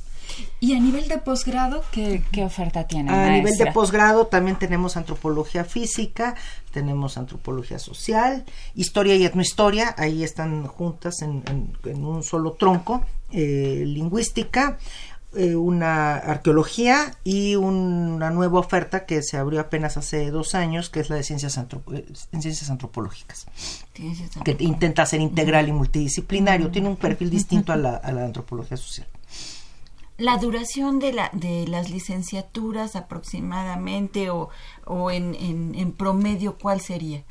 ¿Y 0.61 0.75
a 0.75 0.81
nivel 0.81 1.09
de 1.09 1.19
posgrado 1.19 1.85
qué, 1.93 2.23
qué 2.33 2.45
oferta 2.45 2.87
tiene? 2.87 3.11
A 3.11 3.15
maestra? 3.15 3.37
nivel 3.37 3.57
de 3.57 3.73
posgrado 3.73 4.27
también 4.27 4.59
tenemos 4.59 4.97
antropología 4.97 5.65
física, 5.65 6.35
tenemos 6.73 7.19
antropología 7.19 7.79
social, 7.79 8.45
historia 8.75 9.15
y 9.17 9.25
etnohistoria, 9.25 9.95
ahí 9.99 10.25
están 10.25 10.67
juntas 10.67 11.23
en, 11.23 11.43
en, 11.49 11.77
en 11.85 12.05
un 12.05 12.23
solo 12.23 12.53
tronco, 12.53 13.05
eh, 13.35 13.83
lingüística, 13.87 14.79
eh, 15.37 15.57
una 15.57 16.15
arqueología 16.15 17.17
y 17.25 17.57
un, 17.57 17.75
una 17.75 18.31
nueva 18.31 18.61
oferta 18.61 19.05
que 19.05 19.21
se 19.23 19.37
abrió 19.37 19.59
apenas 19.59 19.97
hace 19.97 20.31
dos 20.31 20.55
años, 20.55 20.91
que 20.91 21.01
es 21.01 21.11
la 21.11 21.17
de 21.17 21.25
ciencias, 21.25 21.59
antrop 21.59 21.93
en 21.93 22.43
ciencias 22.43 22.71
antropológicas, 22.71 23.47
que 24.45 24.57
intenta 24.61 25.05
ser 25.07 25.21
integral 25.21 25.69
y 25.69 25.73
multidisciplinario, 25.73 26.71
tiene 26.71 26.89
un 26.89 26.97
perfil 26.97 27.31
distinto 27.31 27.73
a 27.73 27.77
la, 27.77 27.97
a 28.05 28.13
la 28.13 28.25
antropología 28.25 28.77
social. 28.77 29.09
La 30.17 30.37
duración 30.37 31.01
de, 31.01 31.13
la, 31.13 31.31
de 31.33 31.67
las 31.67 31.91
licenciaturas 31.91 32.95
aproximadamente 32.95 34.31
o, 34.31 34.49
o 34.85 35.11
en, 35.11 35.35
en, 35.35 35.75
en, 35.75 35.93
promedio, 35.93 36.57
¿cuál 36.57 36.81
sería? 36.81 37.25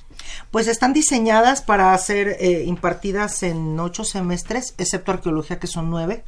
Pues 0.52 0.68
están 0.68 0.92
diseñadas 0.92 1.62
para 1.62 1.98
ser 1.98 2.36
eh, 2.40 2.64
impartidas 2.66 3.42
en 3.44 3.80
ocho 3.80 4.04
semestres, 4.04 4.76
excepto 4.78 5.14
arqueología 5.14 5.60
que 5.60 5.68
son 5.68 5.90
nueve. 5.90 6.26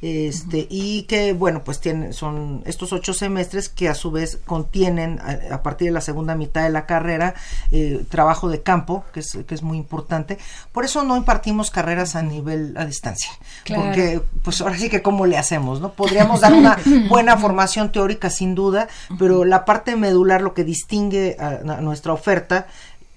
Este 0.00 0.66
y 0.70 1.02
que 1.02 1.32
bueno 1.32 1.64
pues 1.64 1.80
tienen 1.80 2.12
son 2.12 2.62
estos 2.66 2.92
ocho 2.92 3.12
semestres 3.12 3.68
que 3.68 3.88
a 3.88 3.94
su 3.94 4.10
vez 4.10 4.38
contienen 4.46 5.20
a, 5.50 5.62
partir 5.62 5.88
de 5.88 5.92
la 5.92 6.00
segunda 6.00 6.36
mitad 6.36 6.62
de 6.62 6.70
la 6.70 6.86
carrera 6.86 7.34
eh, 7.72 8.04
trabajo 8.08 8.48
de 8.48 8.62
campo 8.62 9.04
que 9.12 9.20
es 9.20 9.38
que 9.46 9.54
es 9.54 9.62
muy 9.62 9.76
importante. 9.78 10.38
Por 10.72 10.84
eso 10.84 11.02
no 11.02 11.16
impartimos 11.16 11.70
carreras 11.70 12.14
a 12.14 12.22
nivel 12.22 12.76
a 12.76 12.84
distancia 12.84 13.30
porque 13.66 14.20
pues 14.42 14.60
ahora 14.60 14.78
sí 14.78 14.88
que 14.88 15.02
cómo 15.02 15.26
le 15.26 15.36
hacemos 15.36 15.80
no 15.80 15.92
podríamos 15.92 16.40
dar 16.40 16.52
una 16.52 16.78
buena 17.08 17.36
formación 17.36 17.90
teórica 17.90 18.30
sin 18.30 18.54
duda 18.54 18.88
pero 19.18 19.44
la 19.44 19.64
parte 19.64 19.96
medular 19.96 20.42
lo 20.42 20.54
que 20.54 20.64
distingue 20.64 21.36
a 21.38 21.80
nuestra 21.80 22.12
oferta 22.12 22.66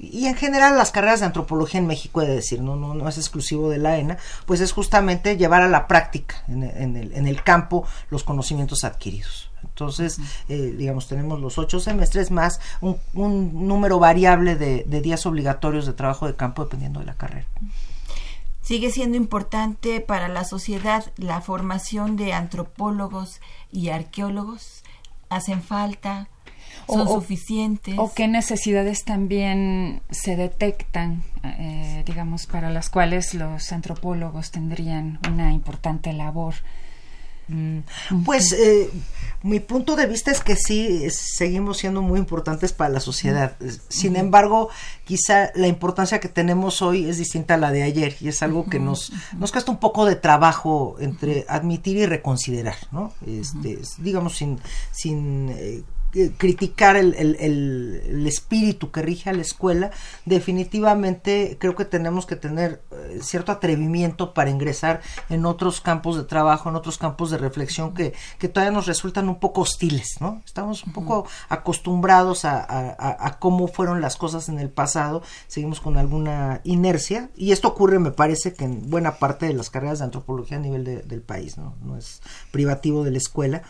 y 0.04 0.26
en 0.26 0.36
general 0.36 0.78
las 0.78 0.92
carreras 0.92 1.20
de 1.20 1.28
antropología 1.28 1.80
en 1.80 1.86
México, 1.86 2.24
he 2.24 2.26
de 2.26 2.34
decir, 2.34 2.60
no, 2.60 2.76
no, 2.76 2.96
no 2.96 3.08
es 3.08 3.20
exclusivo 3.20 3.70
de 3.70 3.78
la 3.78 3.98
ENA, 3.98 4.18
pues 4.48 4.60
es 4.60 4.72
justamente 4.72 5.38
llevar 5.38 5.62
a 5.62 5.70
la 5.70 5.88
práctica 5.88 6.44
en, 6.48 6.64
el, 6.64 7.14
en 7.14 7.28
el, 7.28 7.44
campo 7.44 7.86
los 8.10 8.24
conocimientos 8.24 8.84
adquiridos. 8.84 9.52
Entonces, 9.64 10.18
eh, 10.50 10.74
digamos, 10.76 11.08
tenemos 11.08 11.40
los 11.40 11.60
ocho 11.60 11.80
semestres 11.80 12.32
más 12.32 12.60
un, 12.82 12.98
un 13.14 13.68
número 13.68 14.00
variable 14.00 14.56
de, 14.56 14.86
de, 14.88 15.02
días 15.02 15.28
obligatorios 15.28 15.86
de 15.86 15.94
trabajo 15.94 16.26
de 16.26 16.36
campo 16.36 16.64
dependiendo 16.64 17.00
de 17.00 17.06
la 17.06 17.14
carrera. 17.14 17.46
Sigue 18.62 18.90
siendo 18.90 19.18
importante 19.18 20.02
para 20.02 20.30
la 20.30 20.46
sociedad 20.46 21.12
la 21.18 21.42
formación 21.42 22.16
de 22.16 22.34
antropólogos 22.34 23.40
y 23.72 23.90
arqueólogos. 23.90 24.84
¿Hacen 25.30 25.62
falta? 25.62 26.28
Son 26.88 27.08
suficientes. 27.08 27.96
O 27.98 28.14
qué 28.14 28.28
necesidades 28.28 29.04
también 29.04 30.02
se 30.10 30.36
detectan, 30.36 31.24
eh, 31.44 32.04
digamos, 32.06 32.46
para 32.46 32.70
las 32.70 32.90
cuales 32.90 33.34
los 33.34 33.72
antropólogos 33.72 34.52
tendrían 34.52 35.20
una 35.28 35.54
importante 35.54 36.14
labor. 36.14 36.56
Mm, 37.52 37.80
pues 38.24 38.54
eh, 38.54 38.90
mi 39.44 39.60
punto 39.60 39.96
de 39.96 40.06
vista 40.06 40.32
es 40.32 40.42
que 40.42 40.56
sí, 40.56 41.10
seguimos 41.10 41.80
siendo 41.80 42.02
muy 42.02 42.20
importantes 42.20 42.72
para 42.72 42.90
la 42.90 43.00
sociedad. 43.00 43.58
Sin 43.90 44.16
embargo, 44.16 44.70
quizá 45.04 45.52
la 45.56 45.68
importancia 45.68 46.20
que 46.20 46.30
tenemos 46.30 46.82
hoy 46.82 47.10
es 47.10 47.18
distinta 47.18 47.56
a 47.56 47.58
la 47.58 47.72
de 47.72 47.84
ayer 47.84 48.16
y 48.22 48.30
es 48.30 48.42
algo 48.42 48.68
que 48.68 48.80
nos, 48.80 49.12
nos 49.38 49.52
cuesta 49.52 49.72
un 49.72 49.80
poco 49.80 50.06
de 50.06 50.16
trabajo 50.16 50.96
entre 51.00 51.46
admitir 51.50 51.98
y 51.98 52.06
reconsiderar, 52.06 52.78
¿no? 52.92 53.14
Este, 53.28 53.80
digamos, 53.98 54.38
sin, 54.38 54.60
sin 54.92 55.50
eh, 55.50 55.84
eh, 56.14 56.32
criticar 56.38 56.98
el, 56.98 57.16
el, 57.16 58.28
espíritu 58.28 58.92
que 58.92 59.02
rige 59.02 59.30
a 59.30 59.34
la 59.34 59.42
escuela, 59.42 59.92
definitivamente 60.26 61.58
creo 61.60 61.76
que 61.76 61.86
tenemos 61.86 62.26
que 62.26 62.36
tener 62.36 62.82
eh, 62.92 63.20
cierto 63.22 63.52
atrevimiento 63.52 64.34
para 64.34 64.50
ingresar 64.50 65.02
en 65.30 65.46
otros 65.46 65.82
campos 65.82 66.18
de 66.18 66.24
trabajo, 66.24 66.70
en 66.70 66.76
otros 66.76 66.98
campos 66.98 67.32
de 67.32 67.38
reflexión 67.38 67.94
que, 67.94 68.14
que 68.40 68.50
todavía 68.50 68.72
nos 68.72 68.88
resultan 68.88 69.30
un 69.30 69.40
poco 69.40 69.62
hostiles, 69.62 70.18
¿no? 70.20 70.42
Estamos 70.46 70.84
un 70.84 70.94
poco 70.94 71.28
acostumbrados 71.50 72.46
a, 72.46 72.66
a, 72.68 73.40
cómo 73.40 73.68
fueron 73.68 74.02
las 74.02 74.18
cosas 74.18 74.50
en 74.50 74.60
el 74.60 74.70
pasado, 74.70 75.22
seguimos 75.48 75.80
con 75.80 75.98
alguna 75.98 76.62
inercia 76.64 77.30
y 77.36 77.52
esto 77.52 77.70
ocurre, 77.70 78.00
me 78.00 78.12
parece, 78.12 78.54
que 78.54 78.66
en 78.66 78.90
buena 78.90 79.18
parte 79.18 79.48
de 79.48 79.54
las 79.54 79.70
carreras 79.70 80.00
de 80.00 80.06
antropología 80.06 80.58
a 80.58 80.62
nivel 80.62 80.84
del 80.84 81.22
país, 81.22 81.58
¿no? 81.58 81.76
No 81.82 81.98
es 81.98 82.22
privativo 82.52 83.04
de 83.04 83.12
la 83.12 83.18
escuela 83.18 83.64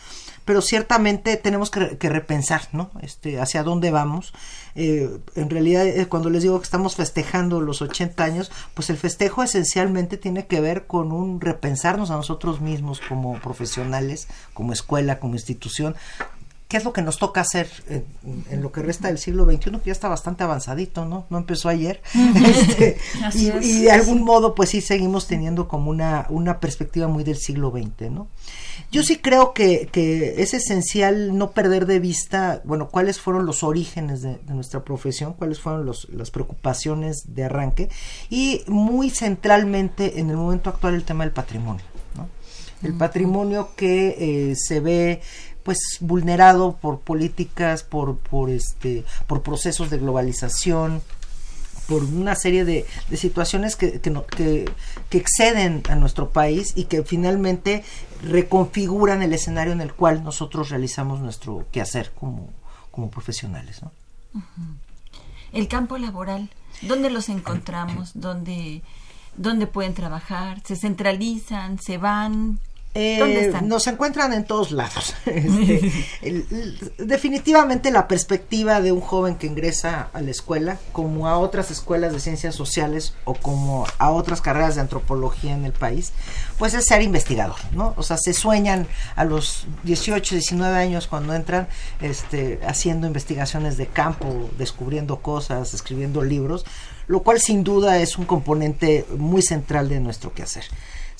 pero 0.45 0.61
ciertamente 0.61 1.37
tenemos 1.37 1.71
que, 1.71 1.97
que 1.97 2.09
repensar, 2.09 2.67
¿no? 2.71 2.91
Este, 3.01 3.39
hacia 3.39 3.63
dónde 3.63 3.91
vamos. 3.91 4.33
Eh, 4.75 5.09
en 5.35 5.49
realidad, 5.49 5.85
eh, 5.85 6.07
cuando 6.07 6.29
les 6.29 6.43
digo 6.43 6.59
que 6.59 6.65
estamos 6.65 6.95
festejando 6.95 7.61
los 7.61 7.81
80 7.81 8.23
años, 8.23 8.51
pues 8.73 8.89
el 8.89 8.97
festejo 8.97 9.43
esencialmente 9.43 10.17
tiene 10.17 10.47
que 10.47 10.61
ver 10.61 10.87
con 10.87 11.11
un 11.11 11.41
repensarnos 11.41 12.11
a 12.11 12.15
nosotros 12.15 12.61
mismos 12.61 13.01
como 13.01 13.39
profesionales, 13.39 14.27
como 14.53 14.73
escuela, 14.73 15.19
como 15.19 15.35
institución, 15.35 15.95
¿Qué 16.71 16.77
es 16.77 16.85
lo 16.85 16.93
que 16.93 17.01
nos 17.01 17.17
toca 17.17 17.41
hacer 17.41 17.69
en, 17.89 18.61
lo 18.61 18.71
que 18.71 18.81
resta 18.81 19.09
del 19.09 19.17
siglo 19.17 19.43
XXI? 19.43 19.71
Que 19.71 19.87
ya 19.87 19.91
está 19.91 20.07
bastante 20.07 20.45
avanzadito, 20.45 21.03
¿no? 21.03 21.25
No 21.29 21.37
empezó 21.37 21.67
ayer. 21.67 22.01
este, 22.45 22.97
y, 23.33 23.49
y, 23.49 23.81
de 23.81 23.91
algún 23.91 24.23
modo, 24.23 24.55
pues 24.55 24.69
sí, 24.69 24.79
seguimos 24.79 25.27
teniendo 25.27 25.67
como 25.67 25.91
una, 25.91 26.27
una 26.29 26.61
perspectiva 26.61 27.09
muy 27.09 27.25
del 27.25 27.35
siglo 27.35 27.71
XX, 27.71 28.09
¿no? 28.11 28.29
Yo 28.89 29.03
sí 29.03 29.17
creo 29.17 29.51
que, 29.51 29.89
que 29.91 30.41
es 30.41 30.53
esencial 30.53 31.37
no 31.37 31.51
perder 31.51 31.87
de 31.87 31.99
vista, 31.99 32.61
bueno, 32.63 32.87
cuáles 32.87 33.19
fueron 33.19 33.45
los 33.45 33.63
orígenes 33.63 34.21
de, 34.21 34.39
nuestra 34.47 34.85
profesión, 34.85 35.33
cuáles 35.33 35.59
fueron 35.59 35.85
los, 35.85 36.07
las 36.09 36.31
preocupaciones 36.31 37.35
de 37.35 37.43
arranque 37.43 37.89
y 38.29 38.63
muy 38.67 39.09
centralmente 39.09 40.21
en 40.21 40.29
el 40.29 40.37
momento 40.37 40.69
actual 40.69 40.93
el 40.93 41.03
tema 41.03 41.25
del 41.25 41.33
patrimonio. 41.33 41.83
El 42.83 42.93
patrimonio 42.95 43.69
que 43.75 44.51
eh, 44.51 44.55
se 44.55 44.79
ve 44.79 45.21
pues 45.63 45.97
vulnerado 45.99 46.77
por 46.77 47.01
políticas, 47.01 47.83
por, 47.83 48.17
por 48.17 48.49
este, 48.49 49.05
por 49.27 49.43
procesos 49.43 49.89
de 49.89 49.97
globalización, 49.97 51.01
por 51.87 52.03
una 52.03 52.35
serie 52.35 52.63
de, 52.63 52.85
de 53.09 53.17
situaciones 53.17 53.75
que, 53.75 53.99
que, 53.99 54.71
que, 55.09 55.17
exceden 55.17 55.83
a 55.89 55.95
nuestro 55.95 56.29
país 56.29 56.73
y 56.75 56.85
que 56.85 57.03
finalmente 57.03 57.83
reconfiguran 58.23 59.21
el 59.21 59.33
escenario 59.33 59.73
en 59.73 59.81
el 59.81 59.93
cual 59.93 60.23
nosotros 60.23 60.69
realizamos 60.69 61.19
nuestro 61.19 61.65
quehacer 61.71 62.11
como, 62.17 62.49
como 62.91 63.09
profesionales. 63.09 63.81
¿no? 63.83 63.91
El 65.51 65.67
campo 65.67 65.97
laboral, 65.97 66.49
¿dónde 66.81 67.09
los 67.09 67.27
encontramos? 67.27 68.11
¿Dónde, 68.13 68.83
¿Dónde 69.35 69.67
pueden 69.67 69.93
trabajar? 69.93 70.61
¿Se 70.63 70.75
centralizan? 70.77 71.77
¿Se 71.79 71.97
van? 71.97 72.59
Eh, 72.93 73.53
nos 73.63 73.87
encuentran 73.87 74.33
en 74.33 74.43
todos 74.43 74.71
lados. 74.71 75.15
Este, 76.21 76.91
definitivamente 76.97 77.91
la 77.91 78.07
perspectiva 78.07 78.81
de 78.81 78.91
un 78.91 79.01
joven 79.01 79.35
que 79.35 79.47
ingresa 79.47 80.09
a 80.13 80.21
la 80.21 80.31
escuela, 80.31 80.77
como 80.91 81.27
a 81.27 81.37
otras 81.37 81.71
escuelas 81.71 82.13
de 82.13 82.19
ciencias 82.19 82.55
sociales 82.55 83.13
o 83.23 83.33
como 83.33 83.85
a 83.97 84.11
otras 84.11 84.41
carreras 84.41 84.75
de 84.75 84.81
antropología 84.81 85.53
en 85.53 85.65
el 85.65 85.71
país, 85.71 86.11
pues 86.57 86.73
es 86.73 86.85
ser 86.85 87.01
investigador, 87.01 87.57
¿no? 87.71 87.93
O 87.97 88.03
sea, 88.03 88.17
se 88.17 88.33
sueñan 88.33 88.87
a 89.15 89.25
los 89.25 89.65
18, 89.83 90.35
19 90.35 90.77
años 90.77 91.07
cuando 91.07 91.33
entran 91.33 91.67
este, 92.01 92.59
haciendo 92.67 93.07
investigaciones 93.07 93.77
de 93.77 93.87
campo, 93.87 94.49
descubriendo 94.57 95.21
cosas, 95.21 95.73
escribiendo 95.73 96.23
libros, 96.23 96.65
lo 97.07 97.23
cual 97.23 97.39
sin 97.39 97.63
duda 97.63 97.97
es 97.99 98.17
un 98.17 98.25
componente 98.25 99.05
muy 99.17 99.41
central 99.41 99.89
de 99.89 99.99
nuestro 99.99 100.33
quehacer. 100.33 100.65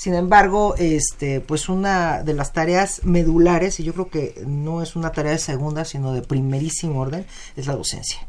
Sin 0.01 0.15
embargo, 0.15 0.73
este, 0.79 1.41
pues 1.41 1.69
una 1.69 2.23
de 2.23 2.33
las 2.33 2.53
tareas 2.53 3.05
medulares, 3.05 3.79
y 3.79 3.83
yo 3.83 3.93
creo 3.93 4.09
que 4.09 4.33
no 4.47 4.81
es 4.81 4.95
una 4.95 5.11
tarea 5.11 5.33
de 5.33 5.37
segunda, 5.37 5.85
sino 5.85 6.11
de 6.11 6.23
primerísimo 6.23 7.01
orden, 7.01 7.27
es 7.55 7.67
la 7.67 7.75
docencia. 7.75 8.27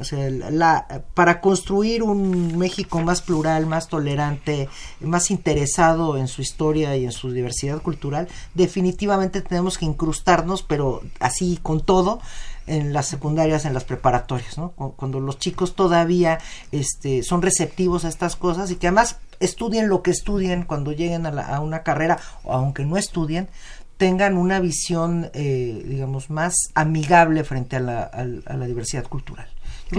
O 0.00 0.04
sea, 0.04 0.30
la, 0.30 1.02
para 1.12 1.42
construir 1.42 2.02
un 2.02 2.56
México 2.56 3.02
más 3.02 3.20
plural, 3.20 3.66
más 3.66 3.88
tolerante, 3.88 4.70
más 5.02 5.30
interesado 5.30 6.16
en 6.16 6.26
su 6.26 6.40
historia 6.40 6.96
y 6.96 7.04
en 7.04 7.12
su 7.12 7.32
diversidad 7.32 7.82
cultural, 7.82 8.26
definitivamente 8.54 9.42
tenemos 9.42 9.76
que 9.76 9.84
incrustarnos, 9.84 10.62
pero 10.62 11.02
así 11.20 11.58
con 11.62 11.82
todo, 11.84 12.22
en 12.66 12.92
las 12.92 13.06
secundarias, 13.06 13.64
en 13.64 13.74
las 13.74 13.84
preparatorias, 13.84 14.58
¿no? 14.58 14.70
Cuando 14.72 15.20
los 15.20 15.38
chicos 15.38 15.74
todavía 15.74 16.38
este, 16.72 17.22
son 17.22 17.42
receptivos 17.42 18.04
a 18.04 18.08
estas 18.08 18.36
cosas 18.36 18.70
y 18.70 18.76
que 18.76 18.88
además 18.88 19.18
estudien 19.40 19.88
lo 19.88 20.02
que 20.02 20.10
estudien 20.10 20.64
cuando 20.64 20.92
lleguen 20.92 21.26
a, 21.26 21.60
una 21.60 21.82
carrera, 21.82 22.18
o 22.42 22.52
aunque 22.52 22.84
no 22.84 22.96
estudien, 22.96 23.48
tengan 23.96 24.36
una 24.36 24.60
visión, 24.60 25.30
eh, 25.34 25.82
digamos, 25.86 26.30
más 26.30 26.54
amigable 26.74 27.44
frente 27.44 27.76
a 27.76 27.80
la, 27.80 28.02
a, 28.02 28.24
la 28.24 28.66
diversidad 28.66 29.04
cultural. 29.04 29.48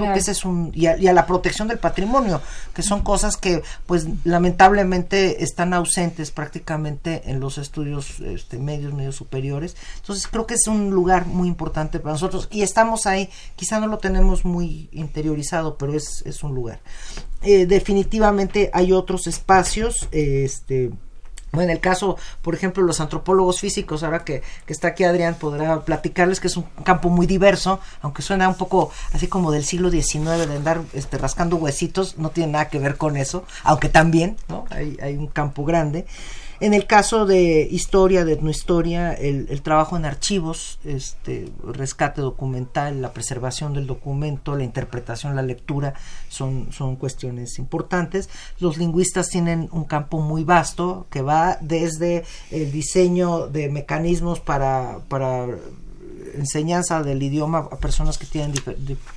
Creo 0.01 0.13
que 0.13 0.19
ese 0.19 0.31
es 0.31 0.45
un 0.45 0.71
y 0.73 0.87
a, 0.87 1.13
la 1.13 1.25
protección 1.25 1.67
del 1.67 1.79
patrimonio, 1.79 2.41
que 2.73 2.83
son 2.83 3.01
cosas 3.01 3.37
que, 3.37 3.63
pues, 3.85 4.07
lamentablemente 4.23 5.43
están 5.43 5.73
ausentes 5.73 6.31
prácticamente 6.31 7.23
en 7.25 7.39
los 7.39 7.57
estudios 7.57 8.19
este, 8.19 8.57
medios, 8.57 8.93
medios 8.93 9.15
superiores. 9.15 9.75
Entonces, 9.97 10.27
creo 10.27 10.45
que 10.45 10.55
es 10.55 10.67
un 10.67 10.91
lugar 10.91 11.25
muy 11.25 11.47
importante 11.47 11.99
para 11.99 12.13
nosotros 12.13 12.47
y 12.51 12.61
estamos 12.61 13.05
ahí. 13.05 13.29
Quizá 13.55 13.79
no 13.79 13.87
lo 13.87 13.97
tenemos 13.97 14.45
muy 14.45 14.89
interiorizado, 14.91 15.77
pero 15.77 15.93
es, 15.93 16.23
es 16.25 16.43
un 16.43 16.53
lugar. 16.53 16.79
Eh, 17.41 17.65
definitivamente 17.65 18.71
hay 18.73 18.91
otros 18.91 19.27
espacios, 19.27 20.07
este 20.11 20.91
en 21.61 21.69
el 21.69 21.79
caso, 21.79 22.17
por 22.41 22.55
ejemplo, 22.55 22.83
los 22.83 22.99
antropólogos 22.99 23.59
físicos, 23.59 24.03
ahora 24.03 24.23
que, 24.23 24.41
que, 24.65 24.73
está 24.73 24.89
aquí 24.89 25.03
Adrián, 25.03 25.35
podrá 25.35 25.81
platicarles 25.81 26.39
que 26.39 26.47
es 26.47 26.57
un 26.57 26.63
campo 26.83 27.09
muy 27.09 27.27
diverso, 27.27 27.79
aunque 28.01 28.21
suena 28.21 28.47
un 28.47 28.55
poco 28.55 28.91
así 29.13 29.27
como 29.27 29.51
del 29.51 29.65
siglo 29.65 29.89
XIX, 29.89 30.47
de 30.47 30.55
andar 30.55 30.81
este, 30.93 31.17
rascando 31.17 31.57
huesitos, 31.57 32.17
no 32.17 32.29
tiene 32.29 32.53
nada 32.53 32.69
que 32.69 32.79
ver 32.79 32.97
con 32.97 33.17
eso, 33.17 33.45
aunque 33.63 33.89
también, 33.89 34.37
¿no? 34.47 34.65
Hay, 34.69 34.97
hay 35.01 35.15
un 35.15 35.27
campo 35.27 35.65
grande. 35.65 36.05
En 36.59 36.73
el 36.73 36.87
caso 36.87 37.25
de 37.25 37.67
historia, 37.69 38.23
de 38.23 38.33
etnohistoria, 38.33 39.13
el, 39.13 39.47
el 39.49 39.61
trabajo 39.61 39.97
en 39.97 40.05
archivos, 40.05 40.79
este, 40.85 41.49
rescate 41.63 42.21
documental, 42.21 43.01
la 43.01 43.11
preservación 43.11 43.73
del 43.73 43.87
documento, 43.87 44.55
la 44.55 44.63
interpretación, 44.63 45.35
la 45.35 45.41
lectura, 45.41 45.93
son, 46.29 46.71
son 46.71 46.95
cuestiones 46.95 47.59
importantes. 47.59 48.29
Los 48.59 48.77
lingüistas 48.77 49.29
tienen 49.29 49.67
un 49.71 49.83
campo 49.83 50.21
muy 50.21 50.43
vasto 50.43 51.07
que 51.09 51.21
va 51.21 51.57
desde 51.59 52.23
el 52.51 52.71
diseño 52.71 53.47
de 53.47 53.69
mecanismos 53.69 54.39
para, 54.39 54.99
para 55.09 55.47
enseñanza 56.33 57.03
del 57.03 57.21
idioma 57.21 57.69
a 57.71 57.77
personas 57.77 58.17
que 58.17 58.25
tienen 58.25 58.53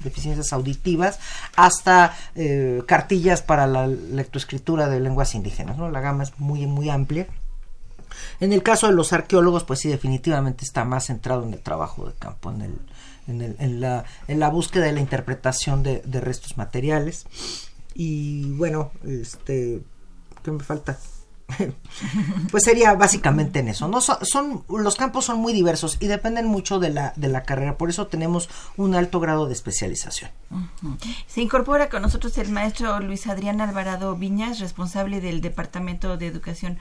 deficiencias 0.01 0.53
auditivas 0.53 1.19
hasta 1.57 2.17
eh, 2.35 2.83
cartillas 2.87 3.43
para 3.43 3.67
la 3.67 3.87
lectoescritura 3.87 4.89
de 4.89 5.01
lenguas 5.01 5.35
indígenas. 5.35 5.77
¿no? 5.77 5.91
La 5.91 6.01
gama 6.01 6.23
es 6.23 6.39
muy, 6.39 6.67
muy 6.67 6.91
amplia. 6.91 7.27
En 8.41 8.53
el 8.53 8.63
caso 8.63 8.87
de 8.87 8.95
los 8.95 9.13
arqueólogos, 9.13 9.65
pues 9.65 9.81
sí, 9.81 9.89
definitivamente 9.89 10.65
está 10.65 10.85
más 10.85 11.07
centrado 11.07 11.45
en 11.45 11.53
el 11.53 11.61
trabajo 11.61 12.07
de 12.07 12.15
campo, 12.15 12.51
en, 12.51 12.63
el, 12.63 12.79
en, 13.27 13.43
el, 13.43 13.57
en, 13.59 13.81
la, 13.81 14.05
en 14.29 14.41
la 14.41 14.49
búsqueda 14.49 14.89
y 14.89 14.93
la 14.93 15.01
interpretación 15.01 15.83
de, 15.83 16.03
de 16.05 16.21
restos 16.21 16.57
materiales. 16.57 17.27
Y 17.95 18.53
bueno, 18.53 18.93
este, 19.05 19.83
¿qué 20.43 20.51
me 20.51 20.63
falta? 20.63 20.99
Pues 22.51 22.65
sería 22.65 22.95
básicamente 22.95 23.61
en 23.61 23.69
eso, 23.69 23.89
¿no? 23.89 24.01
Son, 24.01 24.65
los 24.69 24.97
campos 24.97 25.25
son 25.25 25.39
muy 25.39 25.53
diversos 25.53 25.97
y 26.01 26.07
dependen 26.07 26.47
mucho 26.47 26.79
de 26.79 26.91
la, 26.91 27.13
de 27.17 27.29
la 27.29 27.43
carrera, 27.43 27.77
por 27.77 27.91
eso 27.91 28.07
tenemos 28.07 28.49
un 28.77 28.95
alto 28.95 29.21
grado 29.21 29.47
de 29.47 29.55
especialización. 29.55 30.31
Se 31.27 31.41
incorpora 31.41 31.89
con 31.89 32.03
nosotros 32.03 32.37
el 32.39 32.51
maestro 32.51 33.01
Luis 33.01 33.27
Adrián 33.27 33.61
Alvarado 33.61 34.15
Viñas, 34.17 34.61
responsable 34.61 35.21
del 35.21 35.41
Departamento 35.41 36.17
de 36.17 36.27
Educación 36.27 36.79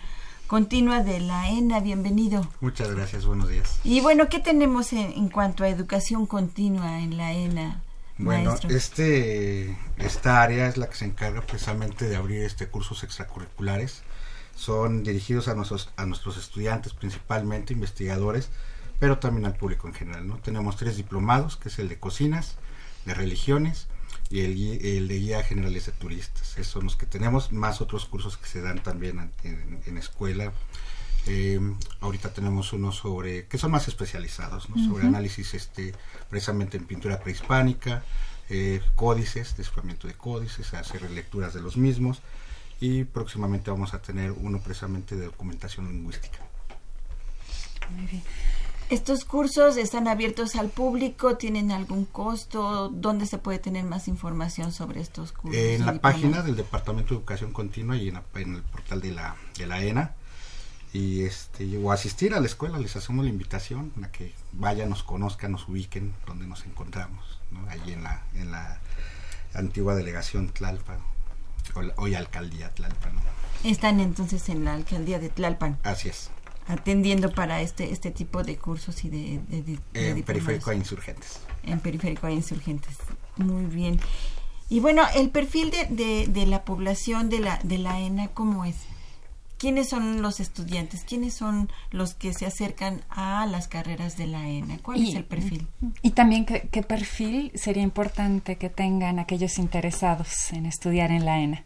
Continua 0.48 1.04
de 1.04 1.20
la 1.20 1.50
ENA. 1.50 1.82
Bienvenido. 1.82 2.50
Muchas 2.62 2.90
gracias, 2.90 3.26
buenos 3.26 3.50
días. 3.50 3.80
Y 3.84 4.00
bueno, 4.00 4.30
¿qué 4.30 4.40
tenemos 4.40 4.94
en, 4.94 5.28
cuanto 5.28 5.66
a 5.66 5.68
educación 5.68 6.26
continua 6.26 7.00
en 7.02 7.18
la 7.18 7.34
ENA? 7.34 7.84
Bueno, 8.18 8.56
este, 8.70 9.78
esta 9.98 10.42
área 10.42 10.68
es 10.68 10.78
la 10.78 10.90
que 10.90 10.96
se 10.96 11.06
encarga 11.06 11.42
precisamente 11.42 12.08
de 12.08 12.16
abrir 12.16 12.44
este 12.44 12.68
cursos 12.68 13.04
extracurriculares 13.04 14.04
son 14.58 15.04
dirigidos 15.04 15.48
a 15.48 15.54
nuestros, 15.54 15.90
a 15.96 16.06
nuestros 16.06 16.36
estudiantes, 16.36 16.94
principalmente 16.94 17.74
investigadores, 17.74 18.50
pero 19.00 19.20
también 19.20 19.46
al 19.46 19.56
público 19.56 19.88
en 19.88 19.94
general. 19.94 20.28
¿no? 20.28 20.38
Tenemos 20.38 20.76
tres 20.76 20.98
diplomados, 20.98 21.58
que 21.58 21.70
es 21.70 21.78
el 21.78 21.88
de 21.88 22.00
cocinas, 22.00 22.56
de 23.06 23.14
religiones 23.14 23.88
y 24.32 24.42
el, 24.42 24.84
el 24.84 25.08
de 25.08 25.20
guía 25.20 25.44
generales 25.44 25.86
de 25.86 25.92
turistas. 25.92 26.58
Esos 26.58 26.74
son 26.74 26.86
los 26.86 26.96
que 26.96 27.06
tenemos, 27.06 27.52
más 27.52 27.82
otros 27.82 28.06
cursos 28.06 28.36
que 28.36 28.48
se 28.48 28.62
dan 28.62 28.82
también 28.82 29.32
en, 29.44 29.98
escuela. 29.98 30.52
Eh, 31.28 31.60
ahorita 32.02 32.34
tenemos 32.34 32.74
unos 32.74 32.96
sobre, 32.96 33.46
que 33.46 33.60
son 33.60 33.70
más 33.72 33.88
especializados, 33.88 34.70
¿no? 34.70 34.84
sobre 34.88 35.06
análisis 35.06 35.54
este, 35.54 35.94
precisamente 36.32 36.78
en 36.78 36.86
pintura 36.86 37.20
prehispánica, 37.20 38.04
eh, 38.50 38.82
códices, 38.96 39.56
descubrimiento 39.56 40.08
de 40.08 40.16
códices, 40.16 40.74
hacer 40.74 41.10
lecturas 41.12 41.54
de 41.54 41.62
los 41.62 41.78
mismos 41.78 42.22
y 42.80 43.04
próximamente 43.06 43.72
vamos 43.72 43.94
a 43.94 44.02
tener 44.02 44.32
uno 44.32 44.60
precisamente 44.60 45.16
de 45.16 45.26
documentación 45.26 45.88
lingüística. 45.88 46.40
Muy 47.96 48.06
bien. 48.06 48.24
¿Estos 48.90 49.26
cursos 49.26 49.76
están 49.76 50.08
abiertos 50.08 50.56
al 50.56 50.70
público? 50.70 51.36
¿Tienen 51.36 51.72
algún 51.72 52.06
costo? 52.06 52.90
¿Dónde 52.90 53.26
se 53.26 53.38
puede 53.38 53.60
tener 53.60 53.84
más 53.84 54.08
información 54.08 54.72
sobre 54.72 55.02
estos 55.02 55.34
cursos? 55.34 55.60
En 55.60 55.86
la 55.86 56.00
página 56.00 56.42
del 56.42 56.56
Departamento 56.56 57.10
de 57.10 57.18
Educación 57.18 57.52
Continua 57.52 57.98
y 57.98 58.08
en, 58.08 58.16
el 58.16 58.62
portal 58.64 59.02
de 59.02 59.12
la, 59.12 59.36
de 59.58 59.68
la 59.68 59.84
ENA. 59.84 60.16
Y 60.94 61.24
este, 61.24 61.78
o 61.78 61.92
asistir 61.92 62.34
a 62.34 62.40
la 62.40 62.46
escuela, 62.46 62.80
les 62.80 62.96
hacemos 62.96 63.26
la 63.26 63.30
invitación 63.30 63.92
a 64.04 64.08
que 64.10 64.34
vayan, 64.54 64.90
nos 64.90 65.04
conozcan, 65.04 65.52
nos 65.52 65.68
ubiquen 65.68 66.14
donde 66.26 66.48
nos 66.48 66.66
encontramos, 66.66 67.42
¿no? 67.52 67.70
allí 67.70 67.92
en 67.92 68.04
la, 68.04 68.24
en 68.36 68.52
la 68.52 68.80
antigua 69.54 69.96
delegación 69.96 70.48
Tlalpan 70.48 71.00
hoy 71.98 72.16
alcaldía 72.16 72.70
Tlalpan. 72.70 73.14
Están 73.64 74.00
entonces 74.00 74.48
en 74.50 74.66
la 74.66 74.74
alcaldía 74.74 75.20
de 75.20 75.30
Tlalpan. 75.30 75.80
Así 75.84 76.10
es. 76.10 76.30
Atendiendo 76.68 77.32
para 77.34 77.62
este 77.62 77.92
este 77.92 78.12
tipo 78.12 78.44
de 78.44 78.58
cursos 78.58 79.04
y 79.06 79.10
de... 79.10 79.80
en 79.94 80.24
periférico 80.24 80.72
a 80.72 80.76
insurgentes. 80.76 81.40
En 81.64 81.80
periférico 81.80 82.28
a 82.28 82.32
insurgentes. 82.32 82.98
Muy 83.38 83.66
bien. 83.66 84.00
Y 84.70 84.80
bueno, 84.82 85.04
el 85.16 85.30
perfil 85.30 85.72
de, 85.72 86.28
de, 86.28 86.46
la 86.46 86.66
población 86.66 87.30
de 87.30 87.40
la, 87.40 87.58
de 87.64 87.78
la 87.78 88.00
ENA, 88.02 88.28
¿cómo 88.30 88.66
es? 88.66 88.76
¿Quiénes 89.58 89.90
son 89.90 90.22
los 90.22 90.40
estudiantes? 90.40 91.04
¿Quiénes 91.04 91.34
son 91.34 91.72
los 91.90 92.14
que 92.14 92.34
se 92.34 92.46
acercan 92.46 93.02
a 93.10 93.46
las 93.48 93.68
carreras 93.68 94.18
de 94.18 94.28
la 94.28 94.48
ENA? 94.48 94.78
¿Cuál 94.80 95.02
es 95.02 95.16
el 95.16 95.24
perfil? 95.24 95.68
Y 96.02 96.12
también, 96.12 96.46
¿qué, 96.46 96.68
¿qué, 96.70 96.84
perfil 96.84 97.52
sería 97.56 97.82
importante 97.82 98.58
que 98.58 98.70
tengan 98.70 99.20
aquellos 99.20 99.58
interesados 99.58 100.52
en 100.52 100.66
estudiar 100.66 101.12
en 101.12 101.26
la 101.26 101.40
ENA? 101.40 101.66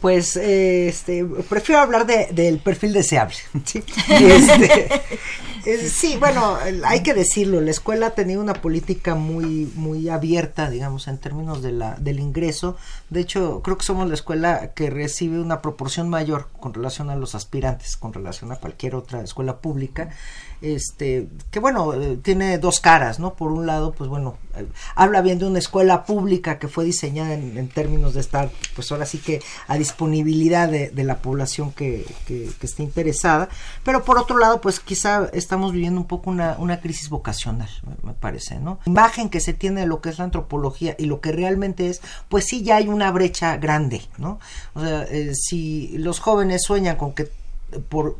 Pues 0.00 0.36
eh, 0.36 0.88
este, 0.88 1.24
prefiero 1.24 1.80
hablar 1.80 2.06
de, 2.06 2.28
del 2.32 2.60
perfil 2.60 2.92
deseable. 2.92 3.36
¿sí? 3.64 3.82
Este, 4.08 5.00
sí, 5.88 6.16
bueno, 6.16 6.56
hay 6.84 7.02
que 7.02 7.14
decirlo, 7.14 7.60
la 7.60 7.72
escuela 7.72 8.06
ha 8.06 8.10
tenido 8.10 8.40
una 8.40 8.54
política 8.54 9.16
muy, 9.16 9.70
muy 9.74 10.08
abierta, 10.08 10.70
digamos, 10.70 11.08
en 11.08 11.18
términos 11.18 11.62
de 11.62 11.72
la, 11.72 11.96
del 11.96 12.20
ingreso. 12.20 12.76
De 13.10 13.20
hecho, 13.20 13.60
creo 13.62 13.76
que 13.76 13.84
somos 13.84 14.06
la 14.06 14.14
escuela 14.14 14.72
que 14.74 14.88
recibe 14.88 15.40
una 15.40 15.62
proporción 15.62 16.08
mayor 16.08 16.48
con 16.60 16.74
relación 16.74 17.10
a 17.10 17.16
los 17.16 17.34
aspirantes, 17.34 17.96
con 17.96 18.12
relación 18.12 18.52
a 18.52 18.56
cualquier 18.56 18.94
otra 18.94 19.20
escuela 19.22 19.58
pública 19.58 20.10
este 20.60 21.28
que 21.50 21.60
bueno 21.60 21.94
eh, 21.94 22.18
tiene 22.20 22.58
dos 22.58 22.80
caras 22.80 23.20
no 23.20 23.34
por 23.34 23.52
un 23.52 23.66
lado 23.66 23.92
pues 23.92 24.10
bueno 24.10 24.38
eh, 24.56 24.66
habla 24.96 25.20
bien 25.22 25.38
de 25.38 25.46
una 25.46 25.58
escuela 25.58 26.04
pública 26.04 26.58
que 26.58 26.66
fue 26.66 26.84
diseñada 26.84 27.34
en, 27.34 27.68
términos 27.68 28.14
de 28.14 28.20
estar 28.20 28.50
pues 28.74 28.90
ahora 28.90 29.06
sí 29.06 29.18
que 29.18 29.40
a 29.68 29.76
disponibilidad 29.76 30.68
de, 30.68 31.04
la 31.04 31.18
población 31.18 31.72
que, 31.72 32.04
que, 32.26 32.50
esté 32.60 32.82
interesada. 32.82 33.48
Pero 33.84 34.04
por 34.04 34.18
otro 34.18 34.38
lado 34.38 34.60
pues 34.60 34.80
quizá 34.80 35.28
estamos 35.32 35.72
viviendo 35.72 36.00
un 36.00 36.06
poco 36.06 36.30
una, 36.30 36.56
una 36.58 36.80
crisis 36.80 37.08
vocacional 37.08 37.68
me, 38.02 38.12
parece 38.14 38.58
no 38.58 38.80
imagen 38.86 39.28
que 39.28 39.40
se 39.40 39.52
tiene 39.52 39.82
de 39.82 39.86
lo 39.86 40.00
que 40.00 40.08
es 40.08 40.18
la 40.18 40.24
antropología 40.24 40.96
y 40.98 41.04
lo 41.06 41.20
que 41.20 41.32
realmente 41.32 41.88
es 41.88 42.00
pues 42.28 42.46
sí 42.46 42.62
ya 42.62 42.76
hay 42.76 42.88
una 42.88 43.10
brecha 43.12 43.56
grande 43.58 44.02
no 44.16 44.40
o 44.74 44.80
sea 44.80 45.02
eh, 45.04 45.34
si 45.34 45.96
los 45.98 46.20
jóvenes 46.20 46.62
sueñan 46.62 46.96
con 46.96 47.12
que 47.12 47.30
por 47.88 48.16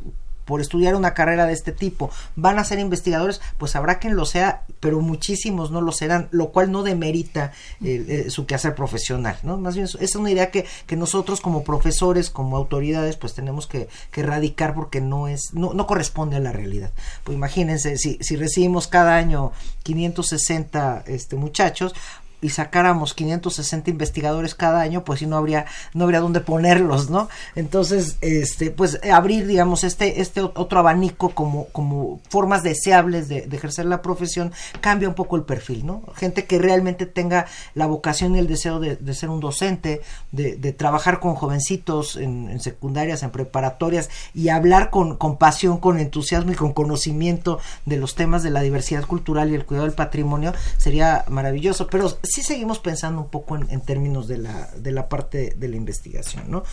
por 0.49 0.61
estudiar 0.61 0.95
una 0.95 1.13
carrera 1.13 1.45
de 1.45 1.53
este 1.53 1.71
tipo 1.71 2.09
van 2.35 2.57
a 2.57 2.63
ser 2.63 2.79
investigadores, 2.79 3.39
pues 3.59 3.75
habrá 3.75 3.99
quien 3.99 4.15
lo 4.15 4.25
sea, 4.25 4.63
pero 4.79 4.99
muchísimos 4.99 5.69
no 5.69 5.79
lo 5.79 5.91
serán, 5.91 6.27
lo 6.31 6.49
cual 6.49 6.71
no 6.71 6.81
demerita 6.81 7.51
eh, 7.83 8.25
eh, 8.25 8.31
su 8.31 8.47
quehacer 8.47 8.73
profesional, 8.73 9.37
¿no? 9.43 9.57
Más 9.57 9.75
bien 9.75 9.87
es 9.99 10.15
una 10.15 10.31
idea 10.31 10.49
que, 10.49 10.65
que 10.87 10.95
nosotros 10.95 11.39
como 11.39 11.63
profesores, 11.63 12.31
como 12.31 12.57
autoridades, 12.57 13.15
pues 13.15 13.35
tenemos 13.35 13.67
que, 13.67 13.89
que 14.09 14.21
erradicar 14.21 14.73
porque 14.73 15.01
no 15.01 15.27
es, 15.27 15.53
no, 15.53 15.75
no 15.75 15.85
corresponde 15.85 16.37
a 16.37 16.39
la 16.39 16.51
realidad. 16.51 16.89
Pues 17.23 17.35
imagínense, 17.35 17.99
si, 17.99 18.17
si 18.19 18.35
recibimos 18.35 18.87
cada 18.87 19.17
año 19.17 19.51
560 19.83 21.03
este, 21.05 21.35
muchachos, 21.35 21.93
y 22.41 22.49
sacáramos 22.49 23.13
560 23.13 23.89
investigadores 23.89 24.55
cada 24.55 24.81
año, 24.81 25.03
pues 25.03 25.19
sí 25.19 25.25
no 25.25 25.37
habría 25.37 25.65
no 25.93 26.05
habría 26.05 26.19
dónde 26.19 26.39
ponerlos, 26.39 27.09
¿no? 27.09 27.29
Entonces, 27.55 28.17
este 28.21 28.71
pues 28.71 28.99
abrir 29.11 29.45
digamos 29.47 29.83
este 29.83 30.21
este 30.21 30.41
otro 30.41 30.79
abanico 30.79 31.29
como 31.29 31.65
como 31.67 32.19
formas 32.29 32.63
deseables 32.63 33.27
de, 33.27 33.49
ejercer 33.51 33.85
la 33.85 34.01
profesión 34.01 34.53
cambia 34.79 35.09
un 35.09 35.15
poco 35.15 35.35
el 35.35 35.43
perfil, 35.43 35.85
¿no? 35.85 36.03
Gente 36.15 36.45
que 36.45 36.59
realmente 36.59 37.05
tenga 37.05 37.45
la 37.73 37.87
vocación 37.87 38.35
y 38.35 38.39
el 38.39 38.47
deseo 38.47 38.79
de, 38.79 39.13
ser 39.13 39.29
un 39.29 39.39
docente, 39.39 40.01
de, 40.31 40.73
trabajar 40.73 41.19
con 41.19 41.35
jovencitos 41.35 42.15
en, 42.15 42.49
en, 42.49 42.59
secundarias, 42.61 43.23
en 43.23 43.31
preparatorias 43.31 44.09
y 44.33 44.49
hablar 44.49 44.89
con, 44.89 45.17
con 45.17 45.37
pasión, 45.37 45.79
con 45.79 45.99
entusiasmo 45.99 46.51
y 46.51 46.55
con 46.55 46.73
conocimiento 46.73 47.59
de 47.85 47.97
los 47.97 48.15
temas 48.15 48.43
de 48.43 48.51
la 48.51 48.61
diversidad 48.61 49.05
cultural 49.05 49.51
y 49.51 49.55
el 49.55 49.65
cuidado 49.65 49.87
del 49.87 49.95
patrimonio 49.95 50.53
sería 50.77 51.25
maravilloso, 51.27 51.87
pero 51.87 52.17
sí 52.29 52.41
seguimos 52.43 52.79
pensando 52.79 53.21
un 53.21 53.29
poco 53.29 53.55
en, 53.57 53.81
términos 53.81 54.27
de 54.27 54.37
la, 54.37 54.69
de 54.77 54.91
la 54.91 55.09
parte 55.09 55.53
de 55.57 55.67
la 55.67 55.75
investigación, 55.75 56.49
¿no? 56.49 56.63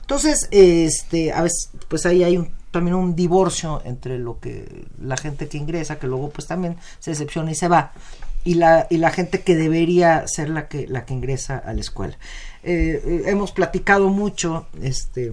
Entonces, 0.00 0.48
este, 0.50 1.32
a 1.32 1.42
veces, 1.42 1.70
pues 1.88 2.06
ahí 2.06 2.24
hay 2.24 2.36
un, 2.36 2.50
también 2.70 2.96
un 2.96 3.14
divorcio 3.14 3.82
entre 3.84 4.18
lo 4.18 4.40
que 4.40 4.86
la 5.00 5.16
gente 5.16 5.48
que 5.48 5.58
ingresa, 5.58 5.98
que 5.98 6.06
luego 6.06 6.30
pues 6.30 6.46
también 6.46 6.76
se 6.98 7.10
decepciona 7.10 7.50
y 7.50 7.54
se 7.54 7.68
va, 7.68 7.92
y 8.44 8.54
la, 8.54 8.86
y 8.90 8.96
la 8.98 9.10
gente 9.10 9.42
que 9.42 9.54
debería 9.54 10.26
ser 10.26 10.48
la 10.50 10.68
que, 10.68 10.86
la 10.86 11.04
que 11.04 11.14
ingresa 11.14 11.58
a 11.58 11.72
la 11.74 11.80
escuela. 11.80 12.16
Eh, 12.62 13.02
eh, 13.04 13.22
hemos 13.26 13.52
platicado 13.52 14.08
mucho, 14.08 14.66
este, 14.82 15.32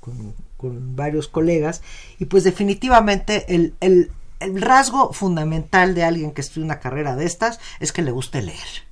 con, 0.00 0.34
varios 0.96 1.28
colegas, 1.28 1.82
y 2.18 2.24
pues 2.24 2.42
definitivamente 2.42 3.54
el, 3.54 4.10
el 4.40 4.60
rasgo 4.60 5.12
fundamental 5.12 5.94
de 5.94 6.04
alguien 6.04 6.32
que 6.32 6.40
estudia 6.40 6.64
una 6.66 6.80
carrera 6.80 7.16
de 7.16 7.24
estas 7.24 7.58
es 7.80 7.92
que 7.92 8.02
le 8.02 8.10
guste 8.10 8.42
leer. 8.42 8.86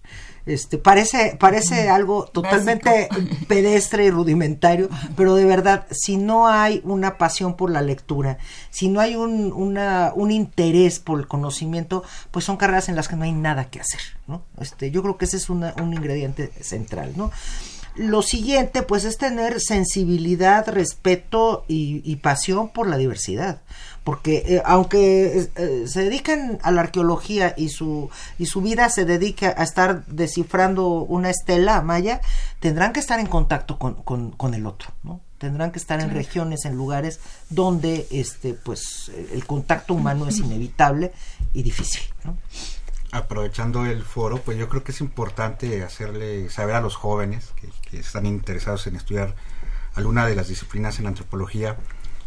Este, 0.46 0.76
parece, 0.76 1.38
parece 1.40 1.88
algo 1.88 2.26
totalmente 2.26 3.09
pedestre 3.48 4.04
y 4.04 4.11
rudimentario, 4.11 4.90
pero 5.16 5.35
de 5.37 5.46
verdad, 5.46 5.87
si 5.90 6.18
no 6.18 6.48
hay 6.48 6.83
una 6.85 7.16
pasión 7.16 7.57
por 7.57 7.70
la 7.70 7.80
lectura, 7.80 8.37
si 8.68 8.88
no 8.88 9.00
hay 9.00 9.16
un, 9.16 9.52
una, 9.54 10.12
un 10.14 10.30
interés 10.30 10.98
por 10.98 11.18
el 11.18 11.26
conocimiento, 11.26 12.04
pues 12.30 12.44
son 12.44 12.59
carreras 12.59 12.90
en 12.90 12.96
las 12.96 13.09
que 13.09 13.16
no 13.16 13.24
hay 13.24 13.33
nada 13.33 13.70
que 13.70 13.80
hacer, 13.80 14.00
¿no? 14.26 14.42
Este, 14.61 14.90
yo 14.90 15.02
creo 15.02 15.16
que 15.16 15.24
ese 15.24 15.38
es 15.38 15.48
una, 15.48 15.74
un 15.80 15.94
ingrediente 15.94 16.52
central, 16.61 17.14
¿no? 17.16 17.30
Lo 17.96 18.22
siguiente, 18.22 18.83
pues, 18.83 19.04
es 19.04 19.18
tener 19.18 19.61
sensibilidad, 19.61 20.68
respeto 20.68 21.64
y, 21.68 22.02
y 22.04 22.16
pasión 22.16 22.70
por 22.70 22.88
la 22.88 22.96
diversidad 22.96 23.61
porque 24.04 24.44
eh, 24.46 24.62
aunque 24.64 25.50
eh, 25.57 25.85
se 25.87 26.04
dedican 26.04 26.59
a 26.62 26.70
la 26.70 26.83
arqueología 26.83 27.54
y 27.57 27.70
su 27.70 28.11
y 28.38 28.46
su 28.46 28.61
vida 28.61 28.90
se 28.90 29.07
dedica 29.07 29.54
a 29.57 29.62
estar 29.62 30.04
descifrando 30.07 30.88
una 30.88 31.30
estela 31.30 31.80
maya, 31.80 32.20
tendrán 32.61 32.92
que 32.92 33.00
estar 33.00 33.18
en 33.18 33.26
contacto 33.26 33.78
con, 33.78 33.94
con, 33.94 34.30
con 34.33 34.52
el 34.52 34.66
otro, 34.66 34.90
¿no? 35.02 35.20
Tendrán 35.38 35.72
que 35.72 35.78
estar 35.78 36.00
en 36.00 36.11
regiones, 36.11 36.64
en 36.64 36.76
lugares 36.76 37.18
donde 37.50 38.07
este 38.11 38.54
pues 38.54 39.11
el 39.33 39.44
contacto 39.46 39.94
humano 39.94 40.28
es 40.28 40.38
inevitable 40.38 41.12
y 41.52 41.62
difícil, 41.62 42.02
¿no? 42.24 42.37
Aprovechando 43.14 43.87
el 43.87 44.03
foro, 44.03 44.38
pues 44.42 44.59
yo 44.59 44.68
creo 44.68 44.83
que 44.83 44.92
es 44.92 45.00
importante 45.00 45.83
hacerle 45.85 46.50
saber 46.50 46.74
a 46.74 46.81
los 46.81 46.96
jóvenes 46.96 47.53
que, 47.55 47.68
que, 47.88 47.98
están 48.00 48.27
interesados 48.27 48.87
en 48.88 48.96
estudiar 48.96 49.37
alguna 49.94 50.27
de 50.27 50.35
las 50.35 50.48
disciplinas 50.48 50.98
en 50.98 51.07
antropología, 51.07 51.77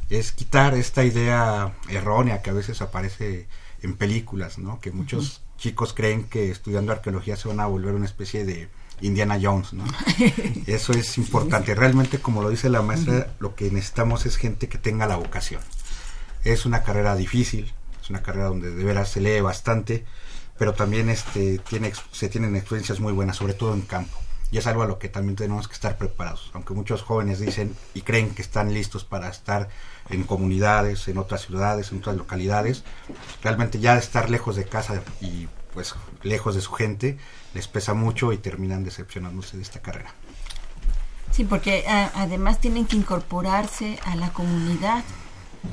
es 0.10 0.32
quitar 0.32 0.73
esta 0.76 1.04
idea 1.04 1.73
errónea 1.89 2.41
que 2.41 2.52
a 2.52 2.54
veces 2.54 2.82
aparece 2.82 3.47
en 3.82 3.97
películas, 3.97 4.58
¿no? 4.58 4.80
Que 4.80 4.91
muchos 4.91 5.23
uh 5.23 5.41
-huh. 5.41 5.58
chicos 5.58 5.93
creen 5.93 6.23
que 6.23 6.50
estudiando 6.52 6.93
arqueología 6.93 7.36
se 7.36 7.50
van 7.50 7.60
a 7.60 7.67
volver 7.67 7.93
una 7.93 8.06
especie 8.06 8.45
de 8.45 8.69
Indiana 9.02 9.38
Jones, 9.41 9.73
¿no? 9.73 9.84
Eso 10.67 10.93
es 10.93 11.17
importante. 11.17 11.76
Realmente, 11.76 12.19
como 12.19 12.41
lo 12.41 12.50
dice 12.50 12.69
la 12.69 12.82
maestra, 12.82 13.13
uh 13.13 13.19
-huh. 13.19 13.28
lo 13.39 13.56
que 13.56 13.69
necesitamos 13.71 14.26
es 14.26 14.38
gente 14.38 14.69
que 14.69 14.78
tenga 14.78 15.06
la 15.06 15.17
vocación. 15.17 15.62
Es 16.45 16.65
una 16.65 16.82
carrera 16.84 17.15
difícil, 17.17 17.73
es 18.02 18.10
una 18.10 18.23
carrera 18.23 18.47
donde 18.47 18.71
de 18.71 18.84
veras 18.86 19.10
se 19.10 19.19
lee 19.19 19.41
bastante, 19.41 20.06
pero 20.57 20.73
también 20.73 21.09
este, 21.09 21.59
tiene, 21.59 21.93
se 22.11 22.29
tienen 22.29 22.55
experiencias 22.55 22.99
muy 22.99 23.13
buenas, 23.13 23.37
sobre 23.37 23.53
todo 23.53 23.73
en 23.73 23.81
campo. 23.81 24.17
Y 24.49 24.57
es 24.57 24.67
algo 24.67 24.81
a 24.81 24.87
lo 24.87 24.97
que 24.97 25.09
también 25.09 25.35
tenemos 25.35 25.67
que 25.67 25.73
estar 25.73 25.97
preparados. 25.97 26.51
Aunque 26.53 26.73
muchos 26.73 27.01
jóvenes 27.01 27.39
dicen 27.39 27.75
y 27.93 28.01
creen 28.01 28.33
que 28.33 28.41
están 28.41 28.73
listos 28.73 29.03
para 29.03 29.27
estar 29.29 29.67
en 30.09 30.23
comunidades, 30.23 31.07
en 31.09 31.17
otras 31.17 31.41
ciudades, 31.41 31.91
en 31.91 31.97
otras 31.97 32.15
localidades, 32.15 32.83
realmente 33.43 33.79
ya 33.79 33.97
estar 33.97 34.29
lejos 34.29 34.55
de 34.55 34.63
casa 34.63 35.01
y 35.19 35.47
pues 35.73 35.95
lejos 36.23 36.55
de 36.55 36.61
su 36.61 36.71
gente 36.71 37.17
les 37.53 37.67
pesa 37.67 37.93
mucho 37.93 38.31
y 38.31 38.37
terminan 38.37 38.85
decepcionándose 38.85 39.57
de 39.57 39.63
esta 39.63 39.81
carrera. 39.81 40.13
Sí, 41.31 41.43
porque 41.43 41.85
a, 41.87 42.09
además 42.15 42.59
tienen 42.59 42.85
que 42.85 42.95
incorporarse 42.95 43.99
a 44.05 44.15
la 44.15 44.29
comunidad 44.29 45.03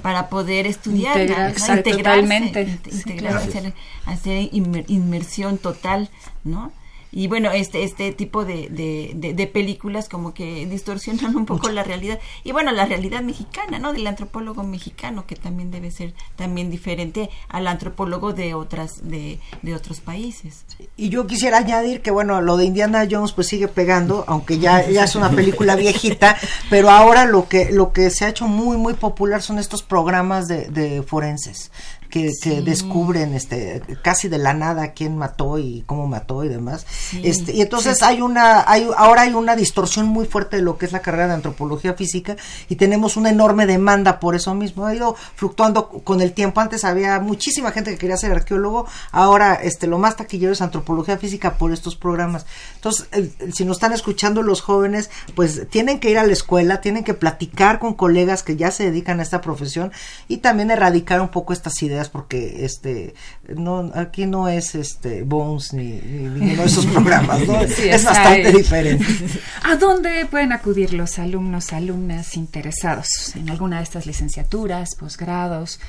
para 0.02 0.28
poder 0.28 0.66
estudiar, 0.66 1.20
integrarse, 1.20 1.68
¿no? 1.68 1.76
integrarse, 1.76 2.02
totalmente. 2.02 2.62
integrarse 2.90 3.50
sí, 3.50 3.58
hacer, 3.58 3.74
hacer 4.06 4.48
inmersión 4.52 5.58
total, 5.58 6.10
¿no? 6.44 6.72
Y 7.14 7.28
bueno 7.28 7.52
este 7.52 7.84
este 7.84 8.10
tipo 8.10 8.44
de, 8.44 8.68
de, 8.68 9.12
de, 9.14 9.34
de, 9.34 9.46
películas 9.46 10.08
como 10.08 10.34
que 10.34 10.66
distorsionan 10.66 11.36
un 11.36 11.46
poco 11.46 11.68
la 11.68 11.84
realidad. 11.84 12.18
Y 12.42 12.50
bueno 12.50 12.72
la 12.72 12.86
realidad 12.86 13.22
mexicana 13.22 13.78
no 13.78 13.92
del 13.92 14.04
antropólogo 14.08 14.64
mexicano 14.64 15.24
que 15.24 15.36
también 15.36 15.70
debe 15.70 15.92
ser 15.92 16.12
también 16.34 16.70
diferente 16.70 17.30
al 17.48 17.68
antropólogo 17.68 18.32
de 18.32 18.54
otras 18.54 19.08
de, 19.08 19.38
de 19.62 19.74
otros 19.76 20.00
países. 20.00 20.64
Y 20.96 21.08
yo 21.08 21.28
quisiera 21.28 21.58
añadir 21.58 22.02
que 22.02 22.10
bueno 22.10 22.40
lo 22.40 22.56
de 22.56 22.64
Indiana 22.64 23.06
Jones 23.08 23.30
pues 23.30 23.46
sigue 23.46 23.68
pegando 23.68 24.24
aunque 24.26 24.58
ya 24.58 24.90
ya 24.90 25.04
es 25.04 25.14
una 25.14 25.30
película 25.30 25.76
viejita 25.84 26.36
pero 26.68 26.90
ahora 26.90 27.26
lo 27.26 27.48
que 27.48 27.70
lo 27.70 27.92
que 27.92 28.10
se 28.10 28.24
ha 28.24 28.28
hecho 28.28 28.48
muy 28.48 28.76
muy 28.76 28.94
popular 28.94 29.40
son 29.40 29.60
estos 29.60 29.84
programas 29.84 30.48
de, 30.48 30.66
de 30.66 31.04
forenses 31.04 31.70
que, 32.14 32.30
sí. 32.30 32.50
que, 32.50 32.62
descubren 32.62 33.34
este 33.34 33.82
casi 34.02 34.28
de 34.28 34.38
la 34.38 34.54
nada 34.54 34.92
quién 34.92 35.18
mató 35.18 35.58
y 35.58 35.82
cómo 35.84 36.06
mató 36.06 36.44
y 36.44 36.48
demás 36.48 36.86
sí. 36.88 37.20
este 37.24 37.52
y 37.52 37.60
entonces 37.60 37.98
sí. 37.98 38.04
hay 38.04 38.20
una 38.20 38.70
hay 38.70 38.88
ahora 38.96 39.22
hay 39.22 39.34
una 39.34 39.56
distorsión 39.56 40.06
muy 40.06 40.24
fuerte 40.24 40.56
de 40.56 40.62
lo 40.62 40.78
que 40.78 40.86
es 40.86 40.92
la 40.92 41.00
carrera 41.00 41.26
de 41.26 41.34
antropología 41.34 41.94
física 41.94 42.36
y 42.68 42.76
tenemos 42.76 43.16
una 43.16 43.30
enorme 43.30 43.66
demanda 43.66 44.20
por 44.20 44.36
eso 44.36 44.54
mismo 44.54 44.86
ha 44.86 44.94
ido 44.94 45.16
fluctuando 45.34 45.88
con 45.88 46.20
el 46.20 46.32
tiempo 46.32 46.60
antes 46.60 46.84
había 46.84 47.18
muchísima 47.18 47.72
gente 47.72 47.90
que 47.90 47.98
quería 47.98 48.16
ser 48.16 48.30
arqueólogo 48.30 48.86
ahora 49.10 49.54
este 49.54 49.88
lo 49.88 49.98
más 49.98 50.14
taquillero 50.14 50.52
es 50.52 50.62
antropología 50.62 51.18
física 51.18 51.58
por 51.58 51.72
estos 51.72 51.96
programas 51.96 52.46
entonces 52.76 53.08
si 53.52 53.64
nos 53.64 53.78
están 53.78 53.92
escuchando 53.92 54.42
los 54.42 54.60
jóvenes 54.60 55.10
pues 55.34 55.68
tienen 55.68 55.98
que 55.98 56.10
ir 56.10 56.18
a 56.18 56.26
la 56.26 56.32
escuela 56.32 56.80
tienen 56.80 57.02
que 57.02 57.14
platicar 57.14 57.80
con 57.80 57.94
colegas 57.94 58.44
que 58.44 58.54
ya 58.54 58.70
se 58.70 58.84
dedican 58.84 59.18
a 59.18 59.24
esta 59.24 59.40
profesión 59.40 59.90
y 60.28 60.36
también 60.36 60.70
erradicar 60.70 61.20
un 61.20 61.28
poco 61.28 61.52
estas 61.52 61.82
ideas 61.82 62.03
porque 62.08 62.64
este 62.64 63.14
no 63.48 63.90
aquí 63.94 64.26
no 64.26 64.48
es 64.48 64.74
este 64.74 65.22
Bones 65.22 65.72
ni, 65.72 65.92
ni 65.92 66.28
ninguno 66.28 66.62
de 66.62 66.68
esos 66.68 66.86
programas 66.86 67.46
¿no? 67.46 67.60
sí, 67.68 67.88
es 67.88 68.04
bastante 68.04 68.48
ahí. 68.48 68.52
diferente 68.52 69.04
¿a 69.62 69.76
dónde 69.76 70.26
pueden 70.26 70.52
acudir 70.52 70.92
los 70.94 71.18
alumnos 71.18 71.72
alumnas 71.72 72.36
interesados 72.36 73.34
en 73.36 73.50
alguna 73.50 73.78
de 73.78 73.84
estas 73.84 74.06
licenciaturas 74.06 74.94
posgrados 74.96 75.80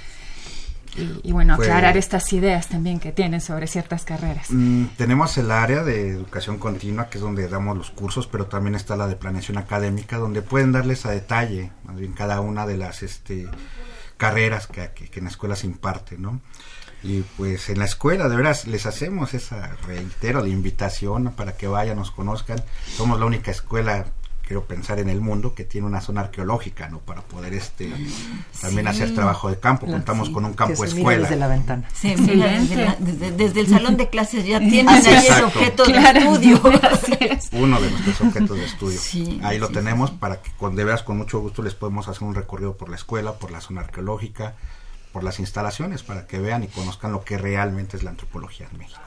y, 0.97 1.29
y, 1.29 1.31
bueno, 1.31 1.55
pues, 1.57 1.67
aclarar 1.67 1.97
estas 1.97 2.31
ideas 2.31 2.67
también 2.67 2.99
que 2.99 3.11
tienen 3.11 3.41
sobre 3.41 3.67
ciertas 3.67 4.05
carreras. 4.05 4.47
Mmm, 4.49 4.85
tenemos 4.97 5.37
el 5.37 5.51
área 5.51 5.83
de 5.83 6.09
educación 6.09 6.57
continua, 6.57 7.09
que 7.09 7.17
es 7.17 7.21
donde 7.21 7.47
damos 7.49 7.77
los 7.77 7.91
cursos, 7.91 8.27
pero 8.27 8.45
también 8.45 8.75
está 8.75 8.95
la 8.95 9.07
de 9.07 9.15
planeación 9.15 9.57
académica, 9.57 10.17
donde 10.17 10.41
pueden 10.41 10.71
darles 10.71 11.05
a 11.05 11.11
detalle, 11.11 11.71
más 11.83 11.97
bien 11.97 12.13
cada 12.13 12.39
una 12.39 12.65
de 12.65 12.77
las 12.77 13.03
este, 13.03 13.47
carreras 14.17 14.67
que, 14.67 14.91
que, 14.91 15.19
en 15.19 15.25
la 15.25 15.29
escuela 15.29 15.55
se 15.55 15.67
imparte, 15.67 16.17
¿no? 16.17 16.41
Y 17.03 17.21
pues 17.37 17.69
en 17.69 17.79
la 17.79 17.85
escuela, 17.85 18.29
de 18.29 18.35
veras, 18.35 18.65
les 18.65 18.85
hacemos 18.85 19.33
esa, 19.33 19.75
reitero, 19.85 20.41
la 20.41 20.49
invitación 20.49 21.33
para 21.33 21.55
que 21.55 21.67
vayan, 21.67 21.97
nos 21.97 22.11
conozcan. 22.11 22.63
Somos 22.95 23.19
la 23.19 23.25
única 23.25 23.51
escuela 23.51 24.05
quiero 24.45 24.65
pensar 24.65 24.99
en 24.99 25.09
el 25.09 25.21
mundo 25.21 25.53
que 25.55 25.63
tiene 25.63 25.87
una 25.87 26.01
zona 26.01 26.21
arqueológica 26.21 26.87
no 26.89 26.99
para 26.99 27.21
poder 27.21 27.53
este 27.53 27.91
también 28.61 28.85
sí. 28.85 28.91
hacer 28.91 29.13
trabajo 29.15 29.49
de 29.49 29.59
campo 29.59 29.87
contamos 29.87 30.27
sí. 30.27 30.33
con 30.33 30.45
un 30.45 30.53
campo 30.53 30.81
que 30.81 30.89
se 30.89 30.97
escuela. 30.97 31.23
desde 31.23 31.35
la 31.35 31.47
ventana. 31.47 31.87
Sí, 31.93 32.13
mira, 32.17 32.59
desde, 32.59 32.75
la, 32.75 32.95
desde, 32.99 33.31
desde, 33.31 33.59
el 33.59 33.67
salón 33.67 33.97
de 33.97 34.09
clases 34.09 34.45
ya 34.45 34.59
tienen 34.59 34.89
ahí 34.89 35.03
el 35.05 35.43
objeto 35.43 35.83
claro. 35.83 36.19
de 36.19 36.25
estudio 36.25 36.61
uno 37.53 37.81
de 37.81 37.91
nuestros 37.91 38.21
objetos 38.21 38.57
de 38.57 38.65
estudio. 38.65 38.99
Ahí 39.43 39.57
lo 39.57 39.69
tenemos 39.69 40.11
para 40.11 40.41
que 40.41 40.51
con 40.51 40.75
de 40.75 40.83
veras 40.83 41.03
con 41.03 41.17
mucho 41.17 41.39
gusto 41.39 41.63
les 41.63 41.73
podemos 41.73 42.07
hacer 42.07 42.23
un 42.23 42.35
recorrido 42.35 42.77
por 42.77 42.89
la 42.89 42.95
escuela 42.95 43.33
por 43.33 43.51
la 43.51 43.61
zona 43.61 43.81
arqueológica 43.81 44.55
por 45.15 45.23
las 45.23 45.39
instalaciones 45.39 46.03
para 46.03 46.27
que 46.27 46.39
vean 46.39 46.65
y 46.65 46.67
conozcan 46.67 47.13
lo 47.13 47.23
que 47.23 47.37
realmente 47.37 47.95
es 47.95 48.03
la 48.03 48.09
antropología 48.09 48.67
en 48.69 48.77
México. 48.79 48.99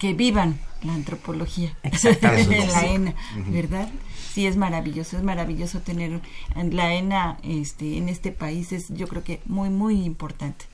Que 0.00 0.14
vivan 0.14 0.58
la 0.82 0.94
antropología. 0.94 1.76
En 1.82 2.68
la 2.68 2.84
ENA, 2.86 3.10
uh 3.10 3.40
-huh. 3.40 3.88
Sí 4.34 4.46
es 4.48 4.56
maravilloso, 4.56 5.16
es 5.16 5.22
maravilloso 5.22 5.78
tener 5.80 6.20
la 6.56 6.92
ENA 6.92 7.38
este, 7.44 7.98
en 7.98 8.08
este 8.08 8.32
país, 8.32 8.72
es 8.72 8.88
yo 8.88 9.06
creo 9.06 9.22
que 9.22 9.40
muy, 9.46 9.70
muy 9.70 10.02
importante. 10.02 10.64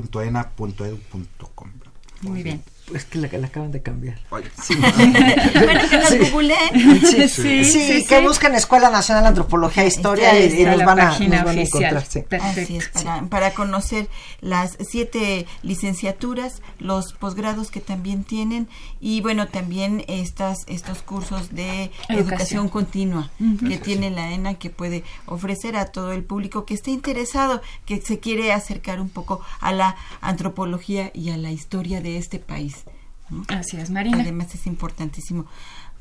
Muy 2.22 2.44
bien. 2.44 2.62
Es 2.94 3.04
que 3.04 3.18
la, 3.18 3.28
la 3.38 3.46
acaban 3.46 3.70
de 3.70 3.82
cambiar. 3.82 4.18
Sí. 4.62 4.74
bueno, 5.54 5.80
que 5.88 5.96
nos 5.98 6.30
googleen. 6.30 7.00
Sí, 7.06 7.28
sí, 7.28 7.64
sí, 7.64 8.06
que 8.06 8.20
busquen 8.20 8.54
Escuela 8.54 8.90
Nacional 8.90 9.22
de 9.24 9.28
Antropología 9.28 9.84
e 9.84 9.86
Historia 9.86 10.38
y, 10.38 10.60
y, 10.60 10.64
nos, 10.64 10.84
van 10.84 11.00
a, 11.00 11.18
nos, 11.18 11.44
van 11.44 11.58
a, 11.58 11.62
encontrar. 11.62 12.04
Sí. 12.04 12.24
Así 12.40 12.76
es, 12.76 12.88
para, 12.88 13.22
para, 13.22 13.54
conocer 13.54 14.08
las 14.40 14.76
siete 14.80 15.46
licenciaturas, 15.62 16.62
los 16.78 17.12
posgrados 17.12 17.70
que 17.70 17.80
también 17.80 18.24
tienen 18.24 18.68
y 19.00 19.20
bueno, 19.20 19.48
también 19.48 20.04
estas 20.08 20.58
estos 20.66 21.02
cursos 21.02 21.54
de 21.54 21.90
educación, 22.08 22.18
educación 22.18 22.68
continua 22.68 23.30
uh 23.40 23.44
-huh. 23.44 23.68
que 23.68 23.78
tiene 23.78 24.10
la 24.10 24.32
ENA 24.32 24.54
que 24.54 24.70
puede 24.70 25.04
ofrecer 25.26 25.76
a 25.76 25.86
todo 25.86 26.12
el 26.12 26.24
público 26.24 26.64
que 26.64 26.74
esté 26.74 26.90
interesado, 26.90 27.60
que 27.86 28.00
se 28.00 28.18
quiere 28.18 28.52
acercar 28.52 29.00
un 29.00 29.08
poco 29.08 29.40
a 29.60 29.72
la 29.72 29.96
antropología 30.20 31.10
y 31.14 31.30
a 31.30 31.36
la 31.36 31.50
historia 31.50 32.00
de 32.00 32.16
este 32.16 32.38
país. 32.38 32.79
¿No? 33.30 33.44
Así 33.48 33.76
es, 33.76 33.90
Marina. 33.90 34.20
Además 34.20 34.54
es 34.54 34.66
importantísimo. 34.66 35.46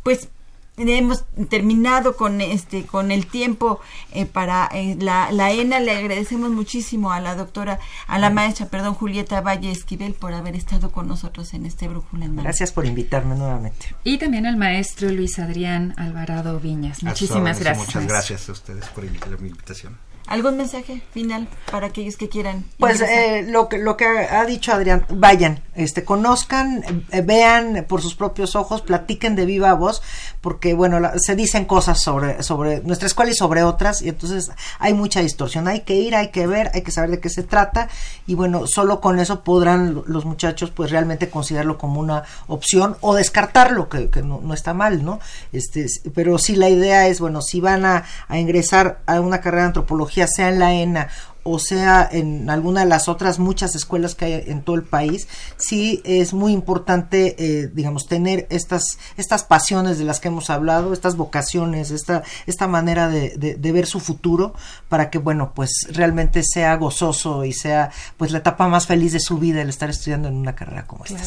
Pues 0.04 0.30
hemos 0.78 1.26
terminado 1.50 2.15
con 2.15 2.42
este 2.42 2.86
con 2.86 3.12
el 3.12 3.28
tiempo 3.28 3.82
eh, 4.13 4.26
para 4.26 4.70
eh, 4.74 4.96
la, 5.00 5.32
la, 5.32 5.52
ENA 5.52 5.80
le 5.80 5.92
agradecemos 5.92 6.52
muchísimo 6.52 7.12
a 7.12 7.20
la 7.20 7.36
doctora 7.36 7.80
a 8.08 8.20
la 8.20 8.30
maestra 8.30 8.68
perdón 8.68 8.94
Julieta 8.94 9.42
Valle 9.42 9.72
Esquivel 9.72 10.13
por 10.13 10.34
haber 10.34 10.56
estado 10.56 10.92
con 10.92 11.08
nosotros 11.08 11.54
en 11.54 11.65
este 11.65 11.88
brújula 11.88 12.26
en 12.26 12.38
gracias 12.38 12.72
por 12.72 12.86
invitarme 12.86 13.36
nuevamente 13.36 13.94
y 14.04 14.18
también 14.18 14.46
al 14.46 14.58
maestro 14.58 15.10
Luis 15.10 15.38
Adrián 15.39 15.94
Alvarado 15.98 16.60
Viñas 16.60 17.04
muchísimas 17.04 17.60
gracias 17.60 17.88
muchas 17.88 18.08
gracias 18.08 18.50
a 18.50 18.52
ustedes 18.54 18.86
por 18.88 19.04
la 19.04 19.38
invitación 19.38 19.98
¿Algún 20.30 20.58
mensaje 20.58 21.02
final 21.12 21.48
para 21.72 21.88
aquellos 21.88 22.15
que 22.15 22.30
quieran? 22.30 22.63
Pues 22.78 23.02
eh, 23.02 23.44
lo 23.50 23.68
que 23.68 23.80
lo 23.80 23.98
que 23.98 24.06
ha, 24.06 24.46
dicho 24.46 24.72
Adrián, 24.72 25.04
vayan, 25.10 25.63
este, 25.74 26.06
conozcan, 26.06 26.84
eh, 27.12 27.22
vean 27.22 27.84
por 27.89 28.04
sus 28.04 28.13
propios 28.13 28.56
ojos, 28.56 28.84
platiquen 28.84 29.36
de 29.36 29.46
viva 29.48 29.74
voz, 29.74 30.04
porque 30.39 30.76
bueno, 30.76 31.00
se 31.18 31.36
dicen 31.36 31.65
cosas 31.65 32.04
sobre 32.04 32.44
sobre 32.44 32.82
nuestra 32.82 33.08
escuela 33.08 33.32
y 33.32 33.34
sobre 33.34 33.63
otras, 33.63 34.04
y 34.04 34.10
entonces 34.10 34.52
hay 34.78 34.94
mucha 34.94 35.22
distorsión. 35.22 35.68
Hay 35.68 35.80
que 35.80 35.96
ir, 35.96 36.13
hay 36.15 36.28
que 36.28 36.46
ver, 36.46 36.70
hay 36.76 36.84
que 36.84 36.92
saber 36.92 37.10
de 37.10 37.20
qué 37.20 37.30
se 37.30 37.42
trata, 37.42 37.89
y 38.28 38.36
bueno, 38.36 38.68
solo 38.68 39.02
con 39.02 39.18
eso 39.18 39.44
podrán 39.44 40.04
los 40.06 40.26
muchachos 40.26 40.70
pues 40.70 40.92
realmente 40.92 41.32
considerarlo 41.32 41.80
como 41.80 42.00
una 42.00 42.24
opción 42.46 42.98
o 43.02 43.15
descartarlo, 43.15 43.89
que, 43.89 44.12
que 44.12 44.22
no, 44.22 44.54
está 44.54 44.76
mal, 44.76 45.04
¿no? 45.04 45.20
Este, 45.54 45.88
pero 46.13 46.38
sí 46.38 46.56
la 46.56 46.70
idea 46.70 47.08
es, 47.08 47.20
bueno, 47.20 47.42
si 47.42 47.62
van 47.62 47.84
a, 47.84 48.04
a 48.28 48.38
ingresar 48.38 49.00
a 49.08 49.20
una 49.22 49.42
carrera 49.42 49.63
de 49.63 49.68
antropología, 49.70 50.18
sea 50.27 50.49
en 50.49 50.60
la 50.60 50.73
ENA 50.73 51.10
o 51.43 51.60
sea 51.60 52.08
en 52.12 52.49
alguna 52.49 52.82
de 52.82 52.88
las 52.88 53.08
otras 53.08 53.39
muchas 53.39 53.75
escuelas 53.75 54.15
que 54.15 54.25
hay 54.25 54.43
en 54.47 54.62
todo 54.62 54.75
el 54.75 54.84
país, 54.84 55.27
sí 55.58 56.01
es 56.03 56.34
muy 56.34 56.51
importante, 56.51 57.36
eh, 57.39 57.67
digamos, 57.73 58.08
tener 58.08 58.45
estas, 58.49 58.99
estas 59.17 59.43
pasiones 59.43 59.97
de 59.97 60.03
las 60.03 60.19
que 60.19 60.27
hemos 60.27 60.49
hablado, 60.49 60.93
estas 60.93 61.15
vocaciones, 61.15 61.91
esta, 61.91 62.23
esta 62.45 62.67
manera 62.67 63.10
de, 63.10 63.38
de, 63.38 63.71
ver 63.71 63.86
su 63.86 63.99
futuro 63.99 64.53
para 64.89 65.10
que, 65.10 65.17
bueno, 65.17 65.53
pues 65.55 65.88
realmente 65.91 66.43
sea 66.43 66.75
gozoso 66.75 67.45
y 67.45 67.53
sea 67.53 67.91
pues 68.17 68.32
la 68.32 68.39
etapa 68.39 68.67
más 68.67 68.88
feliz 68.88 69.13
de 69.13 69.19
su 69.19 69.38
vida 69.38 69.62
el 69.62 69.69
estar 69.69 69.89
estudiando 69.89 70.27
en 70.27 70.36
una 70.36 70.55
carrera 70.55 70.86
como 70.86 71.05
esta. 71.05 71.23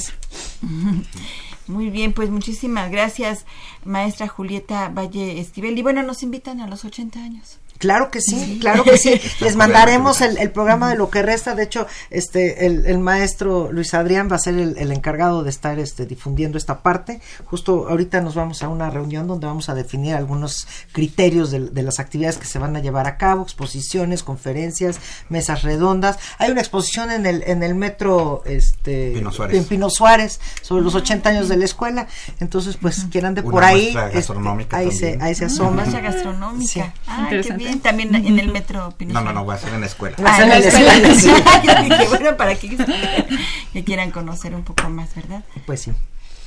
Muy 1.69 1.91
bien, 1.91 2.13
pues 2.13 2.29
muchísimas 2.29 2.91
gracias, 2.91 3.47
maestra 3.85 4.27
Julieta 4.27 4.89
Valle 4.89 5.39
Esquivel. 5.41 5.79
Y 5.79 5.83
bueno, 5.83 6.03
nos 6.03 6.25
invitan 6.25 6.61
a 6.61 6.67
los 6.67 6.85
80 6.85 7.21
años. 7.21 7.61
Claro 7.83 8.13
que 8.13 8.21
sí, 8.21 8.59
claro 8.61 8.85
que 8.85 8.97
sí. 8.97 9.21
Les 9.41 9.57
mandaremos 9.57 10.21
el, 10.21 10.53
programa 10.53 10.89
de 10.89 10.95
lo 10.95 11.11
que 11.11 11.21
resta. 11.21 11.57
De 11.57 11.65
hecho, 11.65 11.89
este, 12.11 12.65
el, 12.65 12.99
maestro 13.01 13.73
Luis 13.73 13.93
Adrián 13.93 14.29
va 14.31 14.37
a 14.37 14.39
ser 14.39 14.55
el, 14.55 14.93
encargado 14.93 15.43
de 15.43 15.51
estar 15.51 15.81
este, 15.81 16.07
difundiendo 16.07 16.59
esta 16.59 16.81
parte. 16.81 17.21
Justo 17.45 17.89
ahorita 17.89 18.21
nos 18.21 18.37
vamos 18.37 18.63
a 18.63 18.69
una 18.69 18.89
reunión 18.89 19.27
donde 19.27 19.49
vamos 19.49 19.69
a 19.69 19.75
definir 19.75 20.15
algunos 20.15 20.69
criterios 20.93 21.51
de, 21.51 21.83
las 21.83 21.99
actividades 21.99 22.39
que 22.39 22.47
se 22.47 22.61
van 22.61 22.77
a 22.77 22.79
llevar 22.79 23.09
a 23.09 23.17
cabo, 23.17 23.43
exposiciones, 23.43 24.23
conferencias, 24.23 25.01
mesas 25.29 25.65
redondas. 25.65 26.21
Hay 26.39 26.53
una 26.53 26.61
exposición 26.61 27.11
en 27.11 27.27
el, 27.27 27.43
en 27.49 27.65
el 27.65 27.75
metro 27.75 28.45
este, 28.47 29.19
en 29.19 29.65
Pino 29.65 29.91
Suárez 29.91 30.39
sobre 30.61 30.85
los 30.85 30.95
80 30.95 31.31
años 31.31 31.49
de 31.49 31.57
la 31.57 31.65
escuela. 31.65 32.07
Entonces, 32.39 32.77
pues, 32.77 33.07
quieran 33.11 33.35
de 33.35 33.43
por 33.43 33.65
ahí. 33.65 33.93
Este, 34.13 34.35
ahí, 34.71 34.93
se, 34.93 35.19
ahí 35.21 35.35
se 35.35 35.47
asoma. 35.47 35.85
gastronómica. 35.85 36.73
Sí 36.73 37.72
también 37.81 38.15
en 38.15 38.39
el 38.39 38.53
metro 38.53 38.95
No, 39.07 39.21
no, 39.21 39.33
no, 39.33 39.45
voy 39.45 39.53
a 39.53 39.57
hacer 39.57 39.73
en 39.75 39.81
la 39.81 39.87
escuela. 39.87 40.17
Ah, 40.25 40.43
en 40.43 40.49
la 40.49 40.59
escuela. 40.59 42.07
bueno, 42.09 42.37
para 42.37 42.55
que, 42.55 42.77
que 43.73 43.85
quieran 43.85 44.11
conocer 44.11 44.55
un 44.55 44.63
poco 44.63 44.89
más, 44.89 45.15
¿verdad? 45.15 45.45
Pues 45.67 45.83
sí. 45.83 45.93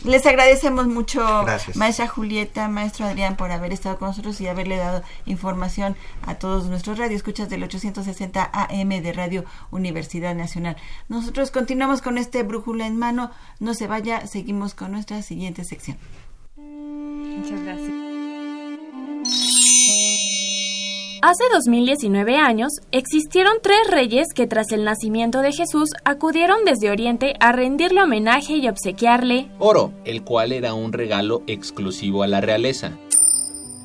Les 0.05 0.23
agradecemos 0.27 0.87
mucho, 0.87 1.25
maestra 1.73 2.07
Julieta, 2.07 2.67
maestro 2.67 3.07
Adrián, 3.07 3.35
por 3.37 3.51
haber 3.51 3.73
estado 3.73 3.97
con 3.97 4.09
nosotros 4.09 4.39
y 4.39 4.47
haberle 4.47 4.77
dado 4.77 5.01
información 5.25 5.95
a 6.27 6.35
todos 6.35 6.67
nuestros 6.67 6.99
radioescuchas 6.99 7.49
del 7.49 7.63
860 7.63 8.51
AM 8.53 8.89
de 8.89 9.13
Radio 9.13 9.45
Universidad 9.71 10.35
Nacional. 10.35 10.77
Nosotros 11.09 11.49
continuamos 11.49 12.03
con 12.03 12.19
este 12.19 12.43
brújula 12.43 12.85
en 12.85 12.97
mano. 12.97 13.31
No 13.59 13.73
se 13.73 13.87
vaya, 13.87 14.27
seguimos 14.27 14.75
con 14.75 14.91
nuestra 14.91 15.23
siguiente 15.23 15.63
sección. 15.63 15.97
Muchas 16.55 17.61
gracias. 17.63 18.04
Hace 21.27 21.43
2019 21.51 22.37
años 22.37 22.73
existieron 22.91 23.55
tres 23.59 23.79
reyes 23.89 24.27
que 24.35 24.45
tras 24.45 24.71
el 24.71 24.83
nacimiento 24.83 25.41
de 25.41 25.53
Jesús 25.53 25.89
acudieron 26.03 26.63
desde 26.65 26.91
Oriente 26.91 27.33
a 27.39 27.51
rendirle 27.51 28.03
homenaje 28.03 28.57
y 28.57 28.67
obsequiarle 28.69 29.49
oro, 29.57 29.91
el 30.03 30.23
cual 30.23 30.51
era 30.51 30.75
un 30.75 30.93
regalo 30.93 31.41
exclusivo 31.47 32.21
a 32.21 32.27
la 32.27 32.41
realeza, 32.41 32.91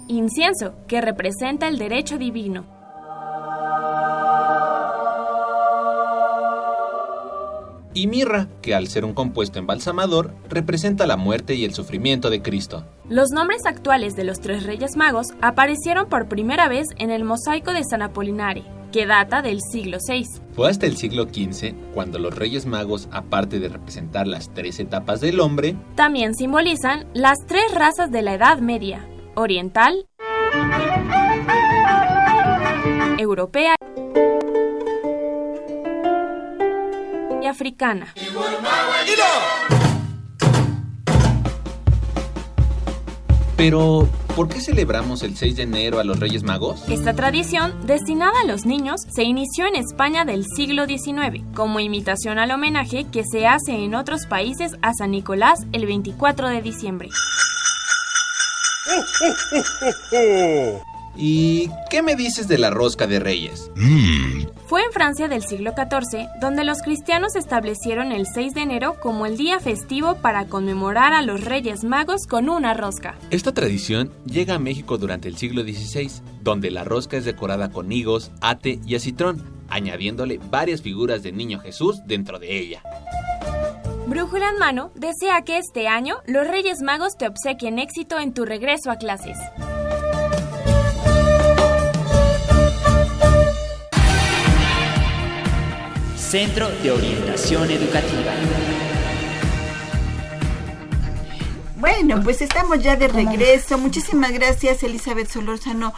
incienso, 0.07 0.75
que 0.87 1.01
representa 1.01 1.67
el 1.67 1.79
derecho 1.79 2.19
divino, 2.19 2.67
y 7.95 8.07
mirra, 8.07 8.49
que 8.63 8.75
al 8.75 8.89
ser 8.89 9.05
un 9.05 9.15
compuesto 9.15 9.59
embalsamador, 9.59 10.33
representa 10.49 11.07
la 11.07 11.17
muerte 11.17 11.55
y 11.55 11.65
el 11.65 11.75
sufrimiento 11.75 12.31
de 12.31 12.43
Cristo. 12.43 12.85
Los 13.09 13.31
nombres 13.31 13.67
actuales 13.67 14.15
de 14.17 14.25
los 14.25 14.41
tres 14.41 14.65
reyes 14.65 14.97
magos 14.97 15.29
aparecieron 15.41 16.09
por 16.09 16.29
primera 16.29 16.69
vez 16.69 16.87
en 16.97 17.11
el 17.11 17.25
mosaico 17.25 17.73
de 17.73 17.85
San 17.85 18.03
Apolinare, 18.03 18.65
que 18.93 19.07
data 19.07 19.43
del 19.43 19.61
siglo 19.61 19.99
VI. 20.07 20.27
Fue 20.53 20.69
hasta 20.69 20.87
el 20.87 20.97
siglo 20.97 21.25
XV 21.25 21.75
cuando 21.95 22.19
los 22.19 22.35
reyes 22.35 22.67
magos, 22.67 23.09
aparte 23.11 23.59
de 23.59 23.69
representar 23.69 24.27
las 24.27 24.53
tres 24.53 24.79
etapas 24.81 25.21
del 25.21 25.41
hombre, 25.41 25.77
también 25.95 26.35
simbolizan 26.35 27.07
las 27.15 27.39
tres 27.47 27.73
razas 27.75 28.11
de 28.11 28.23
la 28.23 28.35
Edad 28.35 28.59
Media, 28.59 29.07
oriental, 29.35 30.07
europea 33.19 33.75
y 37.43 37.47
africana. 37.47 38.15
Pero, 43.57 44.09
¿por 44.37 44.49
qué 44.49 44.59
celebramos 44.59 45.23
el 45.23 45.37
6 45.37 45.57
de 45.57 45.65
enero 45.65 46.01
a 46.01 46.05
los 46.05 46.19
Reyes 46.19 46.43
Magos? 46.43 46.83
Esta 46.89 47.13
tradición, 47.13 47.87
destinada 47.87 48.41
a 48.41 48.47
los 48.47 48.65
niños, 48.65 49.03
se 49.15 49.23
inició 49.23 49.67
en 49.67 49.77
España 49.77 50.25
del 50.25 50.47
siglo 50.47 50.87
XIX, 50.87 51.45
como 51.55 51.79
imitación 51.79 52.39
al 52.39 52.53
homenaje 52.53 53.05
que 53.13 53.23
se 53.31 53.47
hace 53.47 53.73
en 53.73 53.95
otros 53.95 54.25
países 54.25 54.73
a 54.81 54.95
San 54.95 55.11
Nicolás 55.11 55.67
el 55.73 55.85
24 55.85 56.49
de 56.49 56.63
diciembre. 56.63 57.11
¿Y 61.17 61.69
qué 61.91 62.03
me 62.03 62.17
dices 62.17 62.49
de 62.49 62.59
la 62.59 62.71
rosca 62.71 63.07
de 63.07 63.19
reyes? 63.19 63.71
Mm. 63.77 64.47
Fue 64.67 64.83
en 64.83 64.93
Francia 64.93 65.29
del 65.29 65.43
siglo 65.43 65.73
XIV 65.73 66.29
donde 66.41 66.65
los 66.65 66.83
cristianos 66.83 67.35
establecieron 67.35 68.13
el 68.13 68.27
6 68.27 68.55
de 68.55 68.61
enero 68.63 68.97
como 69.03 69.27
el 69.27 69.37
día 69.37 69.59
festivo 69.59 70.17
para 70.17 70.47
conmemorar 70.47 71.13
a 71.13 71.23
los 71.23 71.45
reyes 71.45 71.83
magos 71.83 72.27
con 72.27 72.49
una 72.49 72.75
rosca. 72.75 73.17
Esta 73.31 73.53
tradición 73.53 74.11
llega 74.25 74.55
a 74.55 74.59
México 74.61 74.99
durante 74.99 75.29
el 75.29 75.37
siglo 75.37 75.63
XVI, 75.63 76.11
donde 76.43 76.71
la 76.71 76.85
rosca 76.85 77.17
es 77.17 77.25
decorada 77.25 77.71
con 77.71 77.91
higos, 77.91 78.31
ate 78.41 78.79
y 78.87 78.95
acitrón, 78.95 79.43
añadiéndole 79.69 80.39
varias 80.51 80.83
figuras 80.83 81.23
del 81.23 81.37
niño 81.37 81.59
Jesús 81.61 82.01
dentro 82.07 82.39
de 82.39 82.59
ella. 82.59 82.83
Brújula 84.07 84.51
en 84.51 84.59
mano 84.59 84.91
desea 84.95 85.43
que 85.43 85.59
este 85.59 85.87
año 85.87 86.17
los 86.27 86.47
Reyes 86.47 86.83
Magos 86.83 87.17
te 87.17 87.29
obsequien 87.29 87.79
éxito 87.79 88.19
en 88.19 88.35
tu 88.35 88.45
regreso 88.45 88.91
a 88.91 88.97
clases. 88.97 89.39
Centro 96.31 96.69
de 96.81 96.93
Orientación 96.93 97.69
Educativa. 97.73 98.33
Bueno, 101.75 102.23
pues 102.23 102.41
estamos 102.41 102.81
ya 102.81 102.95
de 102.95 103.09
regreso. 103.09 103.79
Muchísimas 103.79 104.31
gracias, 104.31 104.85
Elizabeth 104.85 105.29
Solórzano 105.29 105.93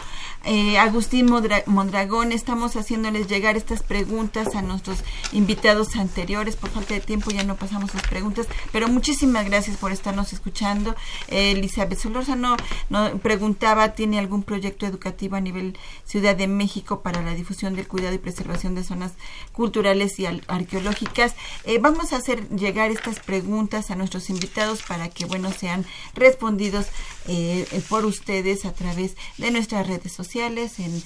eh, 0.45 0.79
Agustín 0.79 1.29
Mondragón, 1.67 2.33
estamos 2.33 2.77
haciéndoles 2.77 3.29
llegar 3.29 3.57
estas 3.57 3.83
preguntas 3.83 4.55
a 4.55 4.63
nuestros 4.63 4.99
invitados 5.33 5.97
anteriores. 5.97 6.57
Por 6.57 6.71
falta 6.71 6.95
de 6.95 7.01
tiempo 7.01 7.31
ya 7.31 7.45
no 7.45 7.57
pasamos 7.57 7.95
las 7.95 8.07
preguntas, 8.09 8.47
pero 8.73 8.89
muchísimas 8.89 9.47
gracias 9.47 9.77
por 9.77 9.93
estarnos 9.93 10.33
escuchando. 10.33 10.97
Eh, 11.29 11.53
Elizabeth 11.53 11.99
Solórzano 11.99 12.57
no, 12.91 13.19
preguntaba, 13.19 13.95
¿tiene 13.95 14.19
algún 14.19 14.43
proyecto 14.43 14.87
educativo 14.87 15.37
a 15.37 15.41
nivel 15.41 15.79
Ciudad 16.05 16.37
de 16.37 16.49
México 16.49 17.01
para 17.01 17.23
la 17.23 17.35
difusión 17.35 17.75
del 17.75 17.87
cuidado 17.87 18.15
y 18.15 18.19
preservación 18.19 18.75
de 18.75 18.85
zonas 18.85 19.13
culturales 19.53 20.19
y 20.19 20.27
arqueológicas? 20.27 21.35
Eh, 21.65 21.79
vamos 21.79 22.13
a 22.13 22.17
hacer 22.17 22.49
llegar 22.51 22.91
estas 22.91 23.21
preguntas 23.21 23.91
a 23.91 23.97
nuestros 23.97 24.31
invitados 24.31 24.83
para 24.83 25.09
que, 25.09 25.25
bueno, 25.25 25.51
sean 25.53 25.85
respondidos 26.15 26.87
eh, 27.29 27.67
por 27.89 28.05
ustedes 28.05 28.65
a 28.65 28.73
través 28.73 29.17
de 29.39 29.51
nuestras 29.51 29.87
redes 29.87 30.13
sociales 30.13 30.79
en, 30.79 31.03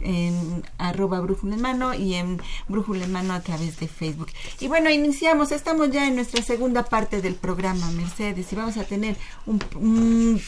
en 0.00 0.62
arroba 0.78 1.20
brújula 1.20 1.96
y 1.96 2.14
en 2.14 2.40
brújula 2.68 3.06
a 3.30 3.40
través 3.40 3.78
de 3.78 3.88
Facebook. 3.88 4.28
Y 4.60 4.68
bueno, 4.68 4.90
iniciamos, 4.90 5.52
estamos 5.52 5.90
ya 5.90 6.06
en 6.06 6.16
nuestra 6.16 6.42
segunda 6.42 6.84
parte 6.84 7.20
del 7.20 7.34
programa, 7.34 7.90
Mercedes, 7.92 8.52
y 8.52 8.56
vamos 8.56 8.76
a 8.76 8.84
tener 8.84 9.16
un, 9.46 10.40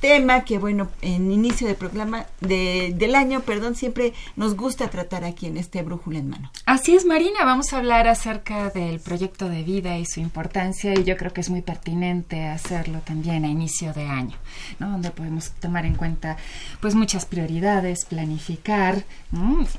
tema 0.00 0.44
que 0.44 0.58
bueno 0.58 0.88
en 1.02 1.30
inicio 1.30 1.68
de 1.68 1.74
programa 1.74 2.26
de, 2.40 2.92
del 2.96 3.14
año 3.14 3.40
perdón 3.40 3.74
siempre 3.74 4.12
nos 4.36 4.56
gusta 4.56 4.88
tratar 4.88 5.24
aquí 5.24 5.46
en 5.46 5.56
este 5.56 5.82
brújula 5.82 6.18
en 6.18 6.30
mano. 6.30 6.50
Así 6.66 6.94
es 6.94 7.04
Marina 7.04 7.44
vamos 7.44 7.72
a 7.72 7.78
hablar 7.78 8.08
acerca 8.08 8.70
del 8.70 9.00
proyecto 9.00 9.48
de 9.48 9.62
vida 9.62 9.98
y 9.98 10.06
su 10.06 10.20
importancia 10.20 10.94
y 10.94 11.04
yo 11.04 11.16
creo 11.16 11.32
que 11.32 11.42
es 11.42 11.50
muy 11.50 11.62
pertinente 11.62 12.46
hacerlo 12.46 13.00
también 13.04 13.44
a 13.44 13.48
inicio 13.48 13.92
de 13.92 14.06
año 14.06 14.36
¿no? 14.78 14.90
donde 14.90 15.10
podemos 15.10 15.50
tomar 15.52 15.84
en 15.84 15.94
cuenta 15.94 16.36
pues 16.80 16.94
muchas 16.94 17.26
prioridades 17.26 18.04
planificar 18.06 19.04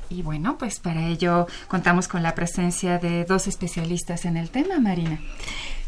y 0.08 0.22
bueno 0.22 0.56
pues 0.58 0.78
para 0.78 1.06
ello 1.08 1.46
contamos 1.68 2.08
con 2.08 2.22
la 2.22 2.34
presencia 2.34 2.98
de 2.98 3.24
dos 3.24 3.46
especialistas 3.46 4.24
en 4.24 4.36
el 4.36 4.50
tema 4.50 4.78
Marina 4.78 5.20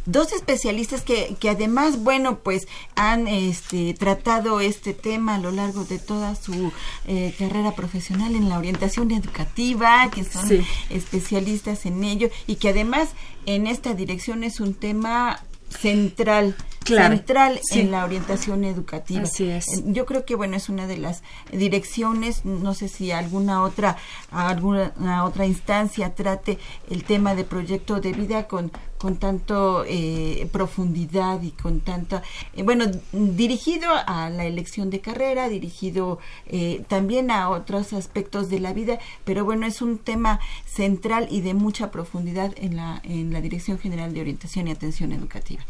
dos 0.06 0.32
especialistas 0.32 1.02
que, 1.02 1.36
que 1.40 1.50
además, 1.50 2.02
bueno, 2.02 2.38
pues 2.38 2.66
han 2.94 3.26
este, 3.26 3.94
tratado 3.94 4.60
este 4.60 4.94
tema 4.94 5.36
a 5.36 5.38
lo 5.38 5.50
largo 5.50 5.84
de 5.84 5.98
toda 5.98 6.34
su 6.34 6.72
eh, 7.06 7.34
carrera 7.38 7.74
profesional 7.74 8.34
en 8.34 8.48
la 8.48 8.58
orientación 8.58 9.10
educativa, 9.10 10.10
que 10.10 10.24
son 10.24 10.64
especialistas 10.90 11.86
en 11.86 12.04
ello 12.04 12.28
y 12.46 12.56
que 12.56 12.70
además 12.70 13.10
en 13.46 13.66
esta 13.66 13.94
dirección 13.94 14.44
es 14.44 14.60
un 14.60 14.74
tema 14.74 15.42
central 15.68 16.56
central 16.84 17.60
en 17.72 17.90
la 17.90 18.04
orientación 18.04 18.64
educativa. 18.64 19.22
Así 19.22 19.50
es. 19.50 19.82
Yo 19.86 20.06
creo 20.06 20.24
que 20.24 20.34
bueno 20.34 20.56
es 20.56 20.68
una 20.68 20.86
de 20.86 20.98
las 20.98 21.22
direcciones, 21.52 22.44
no 22.44 22.74
sé 22.74 22.88
si 22.88 23.10
alguna 23.10 23.62
otra 23.62 23.96
alguna 24.30 25.24
otra 25.24 25.46
instancia 25.46 26.14
trate 26.14 26.58
el 26.90 27.04
tema 27.04 27.34
de 27.34 27.44
proyecto 27.44 28.00
de 28.00 28.12
vida 28.12 28.46
con 28.46 28.70
con 29.04 29.18
tanto 29.18 29.84
eh, 29.86 30.48
profundidad 30.50 31.42
y 31.42 31.50
con 31.50 31.80
tanta 31.80 32.22
eh, 32.54 32.62
bueno 32.62 32.86
dirigido 33.12 33.90
a 34.06 34.30
la 34.30 34.46
elección 34.46 34.88
de 34.88 35.00
carrera 35.00 35.50
dirigido 35.50 36.18
eh, 36.46 36.82
también 36.88 37.30
a 37.30 37.50
otros 37.50 37.92
aspectos 37.92 38.48
de 38.48 38.60
la 38.60 38.72
vida 38.72 38.98
pero 39.24 39.44
bueno 39.44 39.66
es 39.66 39.82
un 39.82 39.98
tema 39.98 40.40
central 40.64 41.28
y 41.30 41.42
de 41.42 41.52
mucha 41.52 41.90
profundidad 41.90 42.54
en 42.56 42.76
la 42.76 43.02
en 43.04 43.30
la 43.30 43.42
dirección 43.42 43.78
general 43.78 44.14
de 44.14 44.22
orientación 44.22 44.68
y 44.68 44.70
atención 44.70 45.12
educativa 45.12 45.62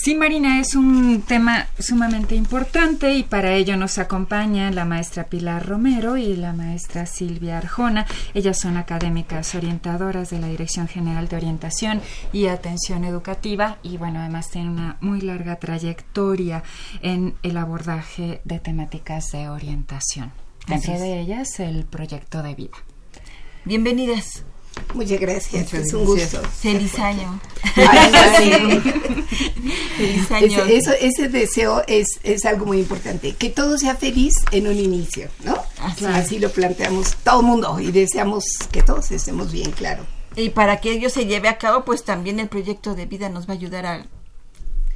Sí, 0.00 0.14
Marina, 0.14 0.60
es 0.60 0.76
un 0.76 1.22
tema 1.22 1.66
sumamente 1.76 2.36
importante 2.36 3.14
y 3.14 3.24
para 3.24 3.54
ello 3.54 3.76
nos 3.76 3.98
acompaña 3.98 4.70
la 4.70 4.84
maestra 4.84 5.24
Pilar 5.24 5.66
Romero 5.66 6.16
y 6.16 6.36
la 6.36 6.52
maestra 6.52 7.04
Silvia 7.04 7.58
Arjona. 7.58 8.06
Ellas 8.32 8.60
son 8.60 8.76
académicas 8.76 9.56
orientadoras 9.56 10.30
de 10.30 10.38
la 10.38 10.46
Dirección 10.46 10.86
General 10.86 11.26
de 11.26 11.36
Orientación 11.36 12.00
y 12.32 12.46
Atención 12.46 13.04
Educativa 13.04 13.78
y 13.82 13.96
bueno, 13.96 14.20
además 14.20 14.48
tienen 14.50 14.70
una 14.70 14.98
muy 15.00 15.20
larga 15.20 15.56
trayectoria 15.56 16.62
en 17.02 17.34
el 17.42 17.56
abordaje 17.56 18.40
de 18.44 18.60
temáticas 18.60 19.32
de 19.32 19.48
orientación. 19.48 20.30
Dentro 20.68 20.96
de 20.96 21.20
ellas, 21.20 21.58
el 21.58 21.84
proyecto 21.84 22.44
de 22.44 22.54
vida. 22.54 22.76
Bienvenidas. 23.64 24.44
Muchas 24.94 25.20
gracias, 25.20 25.74
es 25.74 25.92
un 25.92 26.04
gusto. 26.04 26.40
Feliz 26.60 26.98
año. 26.98 27.40
feliz 29.96 30.30
año. 30.30 30.64
Ese, 30.64 30.76
eso, 30.76 30.92
ese 31.00 31.28
deseo 31.28 31.82
es, 31.86 32.20
es 32.22 32.44
algo 32.44 32.66
muy 32.66 32.78
importante, 32.78 33.34
que 33.34 33.50
todo 33.50 33.78
sea 33.78 33.96
feliz 33.96 34.34
en 34.50 34.66
un 34.66 34.76
inicio, 34.76 35.28
¿no? 35.44 35.56
Así, 36.08 36.38
lo 36.38 36.50
planteamos 36.50 37.16
todo 37.22 37.40
el 37.40 37.46
mundo 37.46 37.78
y 37.80 37.92
deseamos 37.92 38.44
que 38.72 38.82
todos 38.82 39.10
estemos 39.10 39.52
bien, 39.52 39.70
claro. 39.72 40.04
Y 40.36 40.50
para 40.50 40.80
que 40.80 40.92
ello 40.92 41.10
se 41.10 41.26
lleve 41.26 41.48
a 41.48 41.58
cabo, 41.58 41.84
pues 41.84 42.04
también 42.04 42.38
el 42.40 42.48
proyecto 42.48 42.94
de 42.94 43.06
vida 43.06 43.28
nos 43.28 43.48
va 43.48 43.54
a 43.54 43.56
ayudar 43.56 43.86
a 43.86 44.06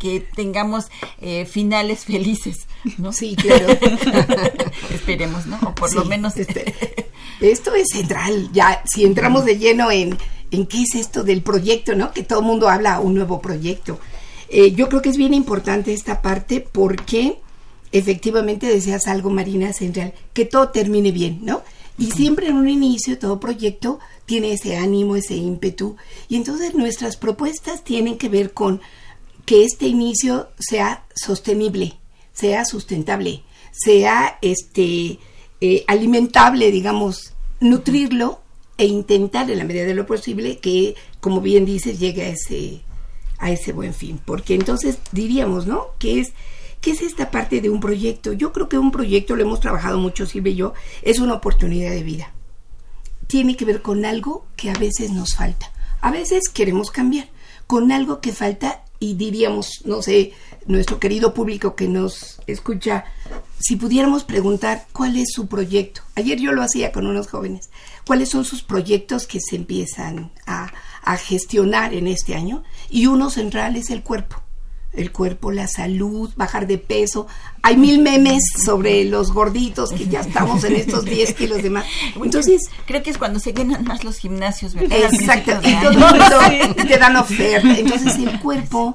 que 0.02 0.18
tengamos 0.34 0.86
eh, 1.20 1.46
finales 1.46 2.04
felices, 2.04 2.66
¿no? 2.98 3.12
Sí, 3.12 3.36
claro. 3.36 3.68
Esperemos, 4.92 5.46
¿no? 5.46 5.60
O 5.64 5.74
por 5.74 5.94
lo 5.94 6.04
menos... 6.04 6.36
Este, 6.36 6.74
esto 7.40 7.72
es 7.74 7.88
central, 7.92 8.50
ya, 8.52 8.82
si 8.84 9.04
entramos 9.04 9.44
de 9.44 9.58
lleno 9.58 9.90
en, 9.92 10.18
en 10.50 10.66
qué 10.66 10.82
es 10.82 10.96
esto 10.96 11.22
del 11.22 11.42
proyecto, 11.42 11.94
¿no? 11.94 12.12
Que 12.12 12.24
todo 12.24 12.40
el 12.40 12.46
mundo 12.46 12.68
habla 12.68 12.98
un 12.98 13.14
nuevo 13.14 13.40
proyecto. 13.40 14.00
Eh, 14.48 14.72
yo 14.72 14.88
creo 14.88 15.02
que 15.02 15.08
es 15.08 15.16
bien 15.16 15.34
importante 15.34 15.92
esta 15.92 16.20
parte 16.20 16.60
porque 16.60 17.38
efectivamente 17.92 18.66
deseas 18.66 19.06
algo, 19.06 19.30
Marina, 19.30 19.72
central, 19.72 20.14
que 20.32 20.44
todo 20.44 20.70
termine 20.70 21.12
bien, 21.12 21.40
¿no? 21.42 21.62
Y 21.98 22.10
siempre 22.10 22.48
en 22.48 22.56
un 22.56 22.68
inicio 22.68 23.18
todo 23.18 23.38
proyecto 23.38 24.00
tiene 24.24 24.52
ese 24.52 24.76
ánimo, 24.76 25.14
ese 25.14 25.34
ímpetu. 25.34 25.96
Y 26.28 26.36
entonces 26.36 26.74
nuestras 26.74 27.16
propuestas 27.16 27.84
tienen 27.84 28.18
que 28.18 28.28
ver 28.28 28.52
con 28.52 28.80
que 29.44 29.64
este 29.64 29.86
inicio 29.86 30.48
sea 30.58 31.04
sostenible, 31.14 31.98
sea 32.32 32.64
sustentable, 32.64 33.42
sea 33.72 34.38
este 34.42 35.18
eh, 35.60 35.84
alimentable, 35.86 36.70
digamos, 36.70 37.34
nutrirlo 37.60 38.40
e 38.78 38.86
intentar 38.86 39.50
en 39.50 39.58
la 39.58 39.64
medida 39.64 39.84
de 39.84 39.94
lo 39.94 40.06
posible 40.06 40.58
que, 40.58 40.94
como 41.20 41.40
bien 41.40 41.64
dices, 41.64 41.98
llegue 41.98 42.22
a 42.22 42.28
ese 42.28 42.82
a 43.38 43.50
ese 43.50 43.72
buen 43.72 43.92
fin, 43.92 44.20
porque 44.24 44.54
entonces 44.54 44.98
diríamos, 45.10 45.66
¿no? 45.66 45.88
¿Qué 45.98 46.20
es 46.20 46.32
qué 46.80 46.92
es 46.92 47.02
esta 47.02 47.30
parte 47.30 47.60
de 47.60 47.70
un 47.70 47.80
proyecto? 47.80 48.32
Yo 48.32 48.52
creo 48.52 48.68
que 48.68 48.78
un 48.78 48.92
proyecto 48.92 49.34
lo 49.34 49.42
hemos 49.42 49.60
trabajado 49.60 49.98
mucho 49.98 50.26
Silvia 50.26 50.52
y 50.52 50.56
yo, 50.56 50.74
es 51.02 51.18
una 51.18 51.34
oportunidad 51.34 51.90
de 51.90 52.04
vida. 52.04 52.32
Tiene 53.26 53.56
que 53.56 53.64
ver 53.64 53.82
con 53.82 54.04
algo 54.04 54.46
que 54.56 54.70
a 54.70 54.74
veces 54.74 55.10
nos 55.10 55.34
falta. 55.34 55.72
A 56.00 56.12
veces 56.12 56.48
queremos 56.48 56.90
cambiar 56.90 57.28
con 57.66 57.90
algo 57.90 58.20
que 58.20 58.32
falta 58.32 58.84
y 59.02 59.14
diríamos, 59.14 59.82
no 59.84 60.00
sé, 60.00 60.32
nuestro 60.66 61.00
querido 61.00 61.34
público 61.34 61.74
que 61.74 61.88
nos 61.88 62.40
escucha, 62.46 63.04
si 63.58 63.74
pudiéramos 63.74 64.22
preguntar 64.22 64.86
cuál 64.92 65.16
es 65.16 65.32
su 65.32 65.48
proyecto. 65.48 66.02
Ayer 66.14 66.38
yo 66.38 66.52
lo 66.52 66.62
hacía 66.62 66.92
con 66.92 67.08
unos 67.08 67.26
jóvenes. 67.26 67.68
¿Cuáles 68.06 68.28
son 68.28 68.44
sus 68.44 68.62
proyectos 68.62 69.26
que 69.26 69.40
se 69.40 69.56
empiezan 69.56 70.30
a, 70.46 70.72
a 71.02 71.16
gestionar 71.16 71.94
en 71.94 72.06
este 72.06 72.36
año? 72.36 72.62
Y 72.90 73.08
uno 73.08 73.28
central 73.28 73.74
es 73.74 73.90
el 73.90 74.04
cuerpo 74.04 74.40
el 74.92 75.10
cuerpo, 75.10 75.50
la 75.52 75.68
salud, 75.68 76.30
bajar 76.36 76.66
de 76.66 76.78
peso. 76.78 77.26
Hay 77.62 77.76
mil 77.76 78.00
memes 78.00 78.42
sobre 78.64 79.04
los 79.04 79.32
gorditos 79.32 79.92
que 79.92 80.06
ya 80.06 80.20
estamos 80.20 80.64
en 80.64 80.76
estos 80.76 81.04
10 81.04 81.34
kilos 81.34 81.62
de 81.62 81.70
más. 81.70 81.86
Entonces, 82.22 82.70
creo 82.86 83.02
que 83.02 83.10
es 83.10 83.18
cuando 83.18 83.40
se 83.40 83.52
llenan 83.52 83.84
más 83.84 84.04
los 84.04 84.18
gimnasios, 84.18 84.74
¿verdad? 84.74 84.98
Exacto, 85.12 85.52
y 85.62 85.74
todo 85.76 85.90
el 85.90 85.98
mundo 85.98 86.24
te 86.88 86.98
dan 86.98 87.16
oferta. 87.16 87.78
Entonces, 87.78 88.16
el 88.16 88.38
cuerpo, 88.40 88.94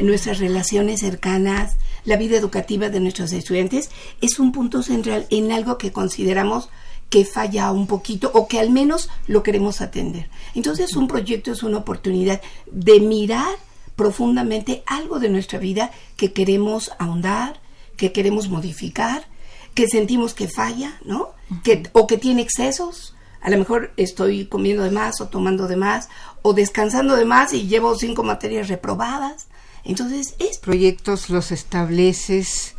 nuestras 0.00 0.38
relaciones 0.38 1.00
cercanas, 1.00 1.76
la 2.04 2.16
vida 2.16 2.36
educativa 2.36 2.88
de 2.88 3.00
nuestros 3.00 3.32
estudiantes 3.32 3.90
es 4.20 4.38
un 4.38 4.52
punto 4.52 4.82
central 4.82 5.26
en 5.30 5.52
algo 5.52 5.78
que 5.78 5.92
consideramos 5.92 6.68
que 7.10 7.24
falla 7.24 7.70
un 7.70 7.86
poquito 7.86 8.30
o 8.34 8.48
que 8.48 8.58
al 8.58 8.70
menos 8.70 9.08
lo 9.26 9.42
queremos 9.42 9.80
atender. 9.80 10.28
Entonces, 10.54 10.96
un 10.96 11.06
proyecto 11.06 11.52
es 11.52 11.62
una 11.62 11.78
oportunidad 11.78 12.40
de 12.70 13.00
mirar 13.00 13.54
profundamente 13.96 14.82
algo 14.86 15.18
de 15.18 15.28
nuestra 15.28 15.58
vida 15.58 15.90
que 16.16 16.32
queremos 16.32 16.90
ahondar, 16.98 17.60
que 17.96 18.12
queremos 18.12 18.48
modificar, 18.48 19.26
que 19.74 19.88
sentimos 19.88 20.34
que 20.34 20.48
falla, 20.48 20.98
¿no? 21.04 21.30
Que, 21.62 21.82
o 21.92 22.06
que 22.06 22.18
tiene 22.18 22.42
excesos. 22.42 23.14
A 23.40 23.50
lo 23.50 23.58
mejor 23.58 23.92
estoy 23.96 24.46
comiendo 24.46 24.82
de 24.82 24.90
más 24.90 25.20
o 25.20 25.28
tomando 25.28 25.68
de 25.68 25.76
más 25.76 26.08
o 26.42 26.54
descansando 26.54 27.16
de 27.16 27.24
más 27.24 27.52
y 27.52 27.66
llevo 27.66 27.94
cinco 27.94 28.22
materias 28.22 28.68
reprobadas. 28.68 29.48
Entonces, 29.84 30.34
es... 30.38 30.58
Proyectos 30.58 31.28
los 31.28 31.52
estableces 31.52 32.74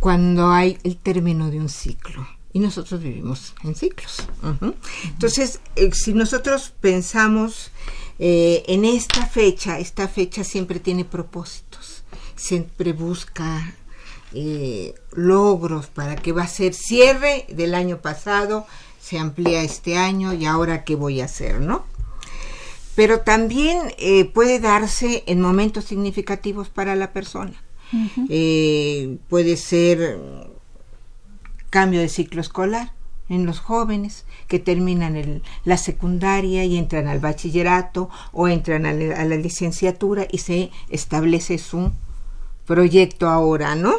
cuando 0.00 0.50
hay 0.50 0.78
el 0.84 0.96
término 0.96 1.50
de 1.50 1.58
un 1.58 1.68
ciclo 1.68 2.26
y 2.54 2.60
nosotros 2.60 3.02
vivimos 3.02 3.54
en 3.64 3.74
ciclos. 3.74 4.22
Entonces, 5.04 5.60
eh, 5.76 5.90
si 5.92 6.14
nosotros 6.14 6.72
pensamos 6.80 7.72
eh, 8.18 8.62
en 8.68 8.84
esta 8.84 9.26
fecha, 9.26 9.78
esta 9.78 10.08
fecha 10.08 10.44
siempre 10.44 10.78
tiene 10.78 11.04
propósitos, 11.04 12.04
siempre 12.36 12.92
busca 12.92 13.74
eh, 14.32 14.94
logros 15.12 15.86
para 15.88 16.16
que 16.16 16.32
va 16.32 16.42
a 16.42 16.48
ser 16.48 16.74
cierre 16.74 17.46
del 17.48 17.74
año 17.74 18.00
pasado, 18.00 18.66
se 19.00 19.18
amplía 19.18 19.62
este 19.62 19.96
año 19.96 20.32
y 20.32 20.46
ahora 20.46 20.84
qué 20.84 20.94
voy 20.94 21.20
a 21.20 21.26
hacer, 21.26 21.60
¿no? 21.60 21.84
Pero 22.94 23.20
también 23.20 23.92
eh, 23.98 24.24
puede 24.24 24.60
darse 24.60 25.24
en 25.26 25.40
momentos 25.40 25.84
significativos 25.84 26.68
para 26.68 26.94
la 26.94 27.12
persona. 27.12 27.60
puede 29.28 29.56
ser 29.56 30.18
cambio 31.70 32.00
de 32.00 32.08
ciclo 32.08 32.40
escolar, 32.40 32.92
en 33.28 33.46
los 33.46 33.60
jóvenes 33.60 34.24
que 34.48 34.58
terminan 34.58 35.42
la 35.64 35.76
secundaria 35.76 36.64
y 36.64 36.76
entran 36.76 37.08
al 37.08 37.20
bachillerato 37.20 38.10
o 38.32 38.48
entran 38.48 38.86
a 38.86 38.92
la, 38.92 39.36
licenciatura 39.36 40.26
y 40.30 40.38
se 40.38 40.70
establece 40.90 41.58
su 41.58 41.92
proyecto 42.66 43.28
ahora, 43.28 43.74
¿no? 43.74 43.94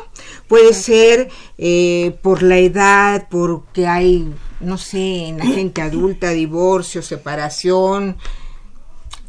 Puede 0.47 0.73
ser 0.73 1.29
eh, 1.57 2.17
por 2.21 2.41
la 2.41 2.57
edad, 2.57 3.27
porque 3.29 3.87
hay, 3.87 4.33
no 4.59 4.77
sé, 4.77 5.27
en 5.27 5.37
la 5.37 5.45
gente 5.45 5.81
adulta, 5.81 6.29
divorcio, 6.29 7.01
separación, 7.01 8.17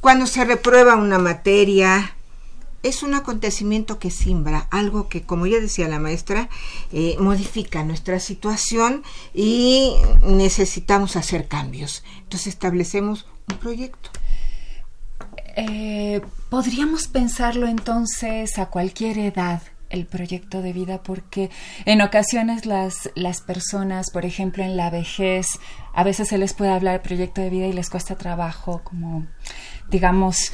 cuando 0.00 0.26
se 0.26 0.44
reprueba 0.44 0.96
una 0.96 1.18
materia, 1.18 2.15
es 2.88 3.02
un 3.02 3.14
acontecimiento 3.14 3.98
que 3.98 4.10
simbra, 4.10 4.68
algo 4.70 5.08
que, 5.08 5.22
como 5.22 5.46
ya 5.46 5.60
decía 5.60 5.88
la 5.88 5.98
maestra, 5.98 6.48
eh, 6.92 7.16
modifica 7.18 7.84
nuestra 7.84 8.20
situación 8.20 9.02
y 9.34 9.92
necesitamos 10.22 11.16
hacer 11.16 11.48
cambios. 11.48 12.04
Entonces 12.18 12.48
establecemos 12.48 13.26
un 13.50 13.58
proyecto. 13.58 14.10
Eh, 15.56 16.20
Podríamos 16.48 17.08
pensarlo 17.08 17.66
entonces 17.66 18.58
a 18.58 18.66
cualquier 18.66 19.18
edad 19.18 19.62
el 19.90 20.06
proyecto 20.06 20.62
de 20.62 20.72
vida 20.72 21.02
porque 21.02 21.50
en 21.84 22.02
ocasiones 22.02 22.66
las, 22.66 23.10
las 23.16 23.40
personas, 23.40 24.10
por 24.10 24.24
ejemplo, 24.24 24.62
en 24.62 24.76
la 24.76 24.90
vejez, 24.90 25.46
a 25.92 26.04
veces 26.04 26.28
se 26.28 26.38
les 26.38 26.54
puede 26.54 26.70
hablar 26.70 27.02
proyecto 27.02 27.40
de 27.40 27.50
vida 27.50 27.66
y 27.66 27.72
les 27.72 27.90
cuesta 27.90 28.16
trabajo 28.16 28.82
como, 28.84 29.26
digamos, 29.90 30.52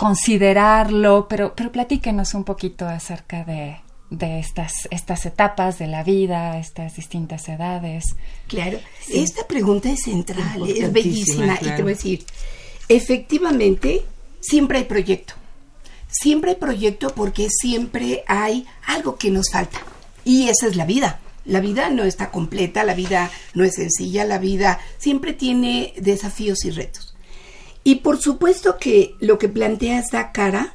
considerarlo, 0.00 1.28
pero, 1.28 1.54
pero 1.54 1.70
platíquenos 1.70 2.32
un 2.32 2.44
poquito 2.44 2.86
acerca 2.88 3.44
de, 3.44 3.76
de 4.08 4.38
estas, 4.38 4.88
estas 4.90 5.26
etapas 5.26 5.78
de 5.78 5.88
la 5.88 6.02
vida, 6.02 6.58
estas 6.58 6.96
distintas 6.96 7.46
edades. 7.50 8.16
Claro, 8.48 8.78
esta 9.12 9.46
pregunta 9.46 9.90
es 9.90 10.04
central, 10.04 10.66
es 10.66 10.90
bellísima 10.90 11.58
y 11.60 11.66
te 11.66 11.82
voy 11.82 11.92
a 11.92 11.96
decir, 11.96 12.24
efectivamente, 12.88 14.02
siempre 14.40 14.78
hay 14.78 14.84
proyecto. 14.84 15.34
Siempre 16.08 16.52
hay 16.52 16.56
proyecto 16.56 17.14
porque 17.14 17.48
siempre 17.50 18.24
hay 18.26 18.66
algo 18.86 19.16
que 19.16 19.30
nos 19.30 19.50
falta. 19.52 19.82
Y 20.24 20.48
esa 20.48 20.66
es 20.66 20.76
la 20.76 20.86
vida. 20.86 21.20
La 21.44 21.60
vida 21.60 21.90
no 21.90 22.04
está 22.04 22.30
completa, 22.30 22.84
la 22.84 22.94
vida 22.94 23.30
no 23.52 23.64
es 23.64 23.74
sencilla, 23.74 24.24
la 24.24 24.38
vida 24.38 24.80
siempre 24.96 25.34
tiene 25.34 25.92
desafíos 25.98 26.64
y 26.64 26.70
retos. 26.70 27.09
Y 27.84 27.96
por 27.96 28.20
supuesto 28.20 28.78
que 28.78 29.14
lo 29.20 29.38
que 29.38 29.48
planteas 29.48 30.06
da 30.10 30.32
cara 30.32 30.74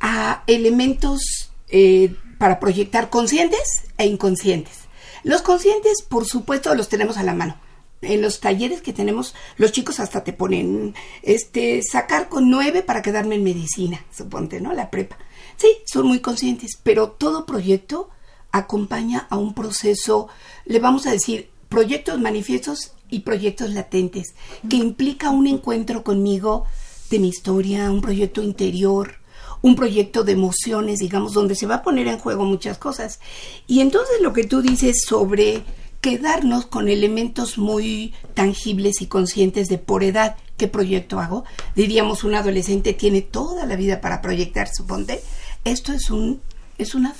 a 0.00 0.42
elementos 0.46 1.50
eh, 1.68 2.14
para 2.38 2.58
proyectar 2.58 3.10
conscientes 3.10 3.84
e 3.98 4.06
inconscientes. 4.06 4.88
Los 5.22 5.42
conscientes, 5.42 6.02
por 6.02 6.26
supuesto, 6.26 6.74
los 6.74 6.88
tenemos 6.88 7.18
a 7.18 7.22
la 7.22 7.34
mano 7.34 7.58
en 8.02 8.22
los 8.22 8.40
talleres 8.40 8.80
que 8.80 8.92
tenemos, 8.92 9.34
los 9.56 9.72
chicos 9.72 10.00
hasta 10.00 10.24
te 10.24 10.32
ponen, 10.32 10.94
este, 11.22 11.82
sacar 11.82 12.28
con 12.28 12.50
nueve 12.50 12.82
para 12.82 13.02
quedarme 13.02 13.34
en 13.34 13.44
medicina, 13.44 14.04
suponte, 14.16 14.60
¿no? 14.60 14.72
La 14.72 14.90
prepa. 14.90 15.18
Sí, 15.56 15.68
son 15.84 16.06
muy 16.06 16.20
conscientes, 16.20 16.78
pero 16.82 17.10
todo 17.10 17.46
proyecto 17.46 18.08
acompaña 18.52 19.26
a 19.30 19.36
un 19.36 19.54
proceso, 19.54 20.28
le 20.64 20.78
vamos 20.78 21.06
a 21.06 21.12
decir, 21.12 21.50
proyectos 21.68 22.18
manifiestos 22.18 22.92
y 23.10 23.20
proyectos 23.20 23.70
latentes, 23.70 24.34
que 24.68 24.76
implica 24.76 25.30
un 25.30 25.46
encuentro 25.46 26.02
conmigo 26.04 26.66
de 27.10 27.18
mi 27.18 27.28
historia, 27.28 27.90
un 27.90 28.00
proyecto 28.00 28.42
interior, 28.42 29.14
un 29.62 29.76
proyecto 29.76 30.24
de 30.24 30.32
emociones, 30.32 31.00
digamos, 31.00 31.32
donde 31.32 31.54
se 31.54 31.66
va 31.66 31.76
a 31.76 31.82
poner 31.82 32.06
en 32.06 32.18
juego 32.18 32.44
muchas 32.44 32.78
cosas. 32.78 33.20
Y 33.66 33.80
entonces 33.80 34.20
lo 34.20 34.32
que 34.32 34.44
tú 34.44 34.62
dices 34.62 35.02
sobre 35.06 35.62
quedarnos 36.00 36.66
con 36.66 36.88
elementos 36.88 37.58
muy 37.58 38.14
tangibles 38.34 39.02
y 39.02 39.06
conscientes 39.06 39.68
de 39.68 39.78
por 39.78 40.02
edad 40.02 40.36
qué 40.56 40.66
proyecto 40.66 41.20
hago. 41.20 41.44
Diríamos 41.74 42.24
un 42.24 42.34
adolescente 42.34 42.94
tiene 42.94 43.20
toda 43.20 43.66
la 43.66 43.76
vida 43.76 44.00
para 44.00 44.22
proyectar, 44.22 44.68
suponte. 44.72 45.22
Esto 45.64 45.92
es 45.92 46.10
un 46.10 46.40
es 46.78 46.94
una 46.94 47.14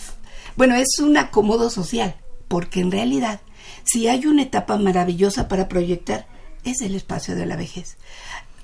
bueno, 0.56 0.74
es 0.74 0.98
un 0.98 1.16
acomodo 1.16 1.70
social, 1.70 2.16
porque 2.48 2.80
en 2.80 2.90
realidad 2.90 3.40
si 3.90 4.08
hay 4.08 4.26
una 4.26 4.42
etapa 4.42 4.76
maravillosa 4.76 5.48
para 5.48 5.68
proyectar 5.68 6.26
es 6.64 6.80
el 6.80 6.94
espacio 6.94 7.34
de 7.34 7.46
la 7.46 7.56
vejez. 7.56 7.96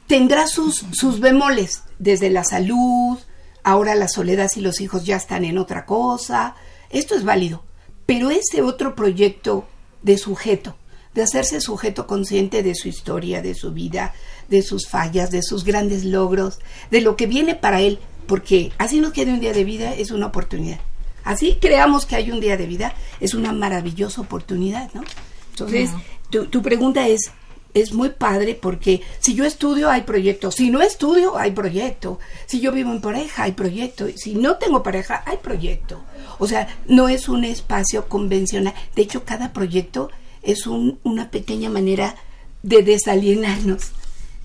Tendrá 0.06 0.46
sus 0.46 0.84
sus 0.92 1.18
bemoles 1.18 1.82
desde 1.98 2.30
la 2.30 2.44
salud, 2.44 3.18
ahora 3.64 3.96
la 3.96 4.06
soledad 4.06 4.48
si 4.52 4.60
los 4.60 4.80
hijos 4.80 5.04
ya 5.04 5.16
están 5.16 5.44
en 5.44 5.58
otra 5.58 5.84
cosa. 5.84 6.54
Esto 6.90 7.16
es 7.16 7.24
válido, 7.24 7.64
pero 8.06 8.30
ese 8.30 8.62
otro 8.62 8.94
proyecto 8.94 9.66
de 10.02 10.16
sujeto, 10.18 10.76
de 11.14 11.22
hacerse 11.22 11.60
sujeto 11.60 12.06
consciente 12.06 12.62
de 12.62 12.76
su 12.76 12.86
historia, 12.86 13.42
de 13.42 13.54
su 13.54 13.72
vida, 13.72 14.14
de 14.48 14.62
sus 14.62 14.86
fallas, 14.86 15.32
de 15.32 15.42
sus 15.42 15.64
grandes 15.64 16.04
logros, 16.04 16.60
de 16.92 17.00
lo 17.00 17.16
que 17.16 17.26
viene 17.26 17.56
para 17.56 17.80
él, 17.80 17.98
porque 18.28 18.70
así 18.78 19.00
nos 19.00 19.12
quede 19.12 19.32
un 19.32 19.40
día 19.40 19.52
de 19.52 19.64
vida, 19.64 19.94
es 19.94 20.12
una 20.12 20.26
oportunidad. 20.26 20.78
Así 21.26 21.58
creamos 21.60 22.06
que 22.06 22.14
hay 22.14 22.30
un 22.30 22.38
día 22.38 22.56
de 22.56 22.66
vida, 22.66 22.94
es 23.18 23.34
una 23.34 23.52
maravillosa 23.52 24.20
oportunidad, 24.20 24.88
¿no? 24.94 25.02
Entonces, 25.50 25.90
tu, 26.30 26.46
tu 26.46 26.62
pregunta 26.62 27.08
es, 27.08 27.32
es 27.74 27.92
muy 27.92 28.10
padre 28.10 28.54
porque 28.54 29.02
si 29.18 29.34
yo 29.34 29.44
estudio 29.44 29.90
hay 29.90 30.02
proyecto, 30.02 30.52
si 30.52 30.70
no 30.70 30.82
estudio 30.82 31.36
hay 31.36 31.50
proyecto, 31.50 32.20
si 32.46 32.60
yo 32.60 32.70
vivo 32.70 32.92
en 32.92 33.00
pareja 33.00 33.42
hay 33.42 33.52
proyecto, 33.52 34.06
si 34.14 34.36
no 34.36 34.56
tengo 34.58 34.84
pareja 34.84 35.24
hay 35.26 35.38
proyecto. 35.38 36.00
O 36.38 36.46
sea, 36.46 36.68
no 36.86 37.08
es 37.08 37.28
un 37.28 37.44
espacio 37.44 38.08
convencional. 38.08 38.74
De 38.94 39.02
hecho, 39.02 39.24
cada 39.24 39.52
proyecto 39.52 40.10
es 40.42 40.68
una 40.68 41.32
pequeña 41.32 41.70
manera 41.70 42.14
de 42.62 42.82
desalienarnos, 42.82 43.90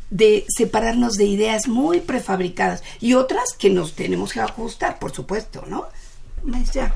de 0.09 0.45
separarnos 0.49 1.13
de 1.13 1.25
ideas 1.25 1.67
muy 1.67 1.99
prefabricadas 1.99 2.81
y 2.99 3.13
otras 3.13 3.53
que 3.53 3.69
nos 3.69 3.93
tenemos 3.93 4.33
que 4.33 4.39
ajustar, 4.39 4.97
por 4.97 5.11
supuesto, 5.11 5.63
¿no? 5.67 5.85
Maestra. 6.43 6.95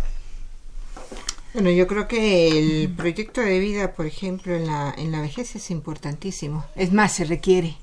Bueno, 1.53 1.69
yo 1.69 1.87
creo 1.87 2.07
que 2.07 2.49
el 2.49 2.89
proyecto 2.89 3.41
de 3.41 3.59
vida, 3.59 3.93
por 3.93 4.05
ejemplo, 4.05 4.53
en 4.53 4.67
la, 4.67 4.93
en 4.97 5.11
la 5.11 5.21
vejez 5.21 5.55
es 5.55 5.71
importantísimo. 5.71 6.65
Es 6.75 6.91
más, 6.91 7.13
se 7.13 7.23
requiere. 7.23 7.77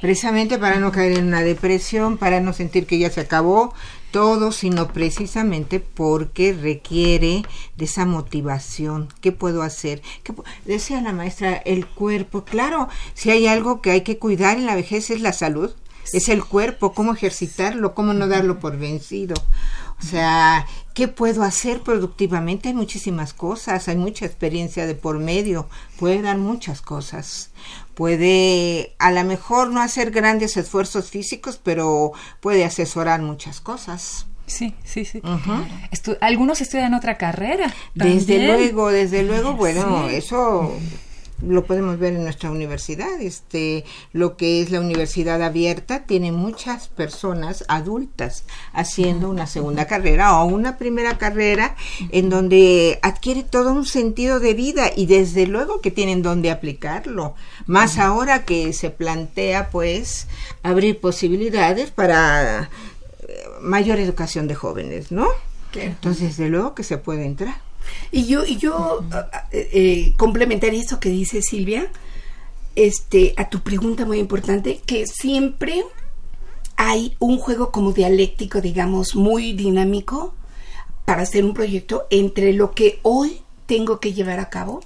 Precisamente 0.00 0.58
para 0.58 0.80
no 0.80 0.92
caer 0.92 1.18
en 1.18 1.26
una 1.26 1.42
depresión, 1.42 2.18
para 2.18 2.40
no 2.40 2.52
sentir 2.52 2.86
que 2.86 2.98
ya 2.98 3.10
se 3.10 3.20
acabó, 3.20 3.72
todo, 4.10 4.52
sino 4.52 4.92
precisamente 4.92 5.80
porque 5.80 6.52
requiere 6.52 7.42
de 7.76 7.84
esa 7.84 8.04
motivación. 8.04 9.08
¿Qué 9.20 9.32
puedo 9.32 9.62
hacer? 9.62 10.02
¿Qué 10.22 10.34
Decía 10.64 11.00
la 11.00 11.12
maestra, 11.12 11.54
el 11.54 11.86
cuerpo. 11.86 12.44
Claro, 12.44 12.88
si 13.14 13.30
hay 13.30 13.46
algo 13.46 13.80
que 13.80 13.90
hay 13.90 14.02
que 14.02 14.18
cuidar 14.18 14.58
en 14.58 14.66
la 14.66 14.74
vejez 14.74 15.10
es 15.10 15.20
la 15.20 15.32
salud, 15.32 15.72
es 16.12 16.28
el 16.28 16.44
cuerpo, 16.44 16.92
cómo 16.92 17.14
ejercitarlo, 17.14 17.94
cómo 17.94 18.12
no 18.12 18.28
darlo 18.28 18.58
por 18.58 18.76
vencido. 18.78 19.34
O 20.00 20.04
sea, 20.04 20.66
¿qué 20.94 21.06
puedo 21.06 21.42
hacer 21.44 21.80
productivamente? 21.82 22.68
Hay 22.68 22.74
muchísimas 22.74 23.32
cosas, 23.32 23.88
hay 23.88 23.96
mucha 23.96 24.26
experiencia 24.26 24.86
de 24.86 24.94
por 24.94 25.18
medio, 25.18 25.68
puede 25.98 26.22
dar 26.22 26.38
muchas 26.38 26.82
cosas. 26.82 27.50
Puede 27.94 28.94
a 28.98 29.12
lo 29.12 29.22
mejor 29.24 29.70
no 29.70 29.80
hacer 29.80 30.10
grandes 30.10 30.56
esfuerzos 30.56 31.10
físicos, 31.10 31.60
pero 31.62 32.12
puede 32.40 32.64
asesorar 32.64 33.22
muchas 33.22 33.60
cosas. 33.60 34.26
Sí, 34.46 34.74
sí, 34.84 35.04
sí. 35.04 35.22
algunos 36.20 36.60
estudian 36.60 36.94
otra 36.94 37.16
carrera. 37.16 37.72
Desde 37.94 38.46
luego, 38.46 38.90
desde 38.90 39.22
luego, 39.22 39.54
bueno, 39.54 40.08
eso 40.08 40.76
lo 41.46 41.64
podemos 41.64 41.98
ver 41.98 42.14
en 42.14 42.24
nuestra 42.24 42.50
universidad. 42.50 43.20
Este, 43.20 43.84
lo 44.12 44.36
que 44.36 44.62
es 44.62 44.70
la 44.70 44.80
universidad 44.80 45.42
abierta 45.42 46.04
tiene 46.04 46.32
muchas 46.32 46.88
personas 46.88 47.64
adultas 47.68 48.44
haciendo 48.72 49.28
una 49.28 49.46
segunda 49.46 49.86
carrera 49.86 50.38
o 50.38 50.46
una 50.46 50.78
primera 50.78 51.18
carrera 51.18 51.76
en 52.10 52.30
donde 52.30 52.98
adquiere 53.02 53.42
todo 53.42 53.72
un 53.72 53.86
sentido 53.86 54.40
de 54.40 54.54
vida 54.54 54.90
y 54.94 55.06
desde 55.06 55.46
luego 55.46 55.80
que 55.80 55.90
tienen 55.90 56.22
donde 56.22 56.50
aplicarlo. 56.50 57.34
Más 57.66 57.98
ahora 57.98 58.44
que 58.44 58.72
se 58.72 58.90
plantea 58.90 59.70
pues 59.70 60.28
abrir 60.62 61.00
posibilidades 61.00 61.90
para 61.90 62.70
eh, 63.20 63.44
mayor 63.60 63.98
educación 63.98 64.48
de 64.48 64.54
jóvenes, 64.54 65.12
¿no? 65.12 65.28
Entonces, 65.74 66.36
desde 66.36 66.50
luego 66.50 66.74
que 66.74 66.82
se 66.82 66.98
puede 66.98 67.24
entrar. 67.24 67.71
Y 68.10 68.26
yo, 68.26 68.44
y 68.44 68.56
yo 68.56 69.04
eh, 69.50 69.68
eh, 69.72 70.14
complementaría 70.16 70.80
eso 70.80 71.00
que 71.00 71.08
dice 71.08 71.42
Silvia, 71.42 71.90
este, 72.76 73.34
a 73.36 73.48
tu 73.48 73.60
pregunta 73.60 74.04
muy 74.04 74.18
importante, 74.18 74.80
que 74.86 75.06
siempre 75.06 75.84
hay 76.76 77.16
un 77.18 77.38
juego 77.38 77.70
como 77.70 77.92
dialéctico, 77.92 78.60
digamos, 78.60 79.14
muy 79.14 79.52
dinámico 79.52 80.34
para 81.04 81.22
hacer 81.22 81.44
un 81.44 81.54
proyecto 81.54 82.06
entre 82.10 82.52
lo 82.52 82.72
que 82.72 82.98
hoy 83.02 83.42
tengo 83.66 84.00
que 84.00 84.12
llevar 84.12 84.40
a 84.40 84.50
cabo, 84.50 84.80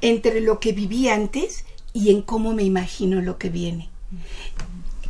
entre 0.00 0.40
lo 0.40 0.60
que 0.60 0.72
viví 0.72 1.08
antes 1.08 1.64
y 1.92 2.10
en 2.10 2.22
cómo 2.22 2.52
me 2.52 2.62
imagino 2.62 3.22
lo 3.22 3.38
que 3.38 3.48
viene. 3.48 3.88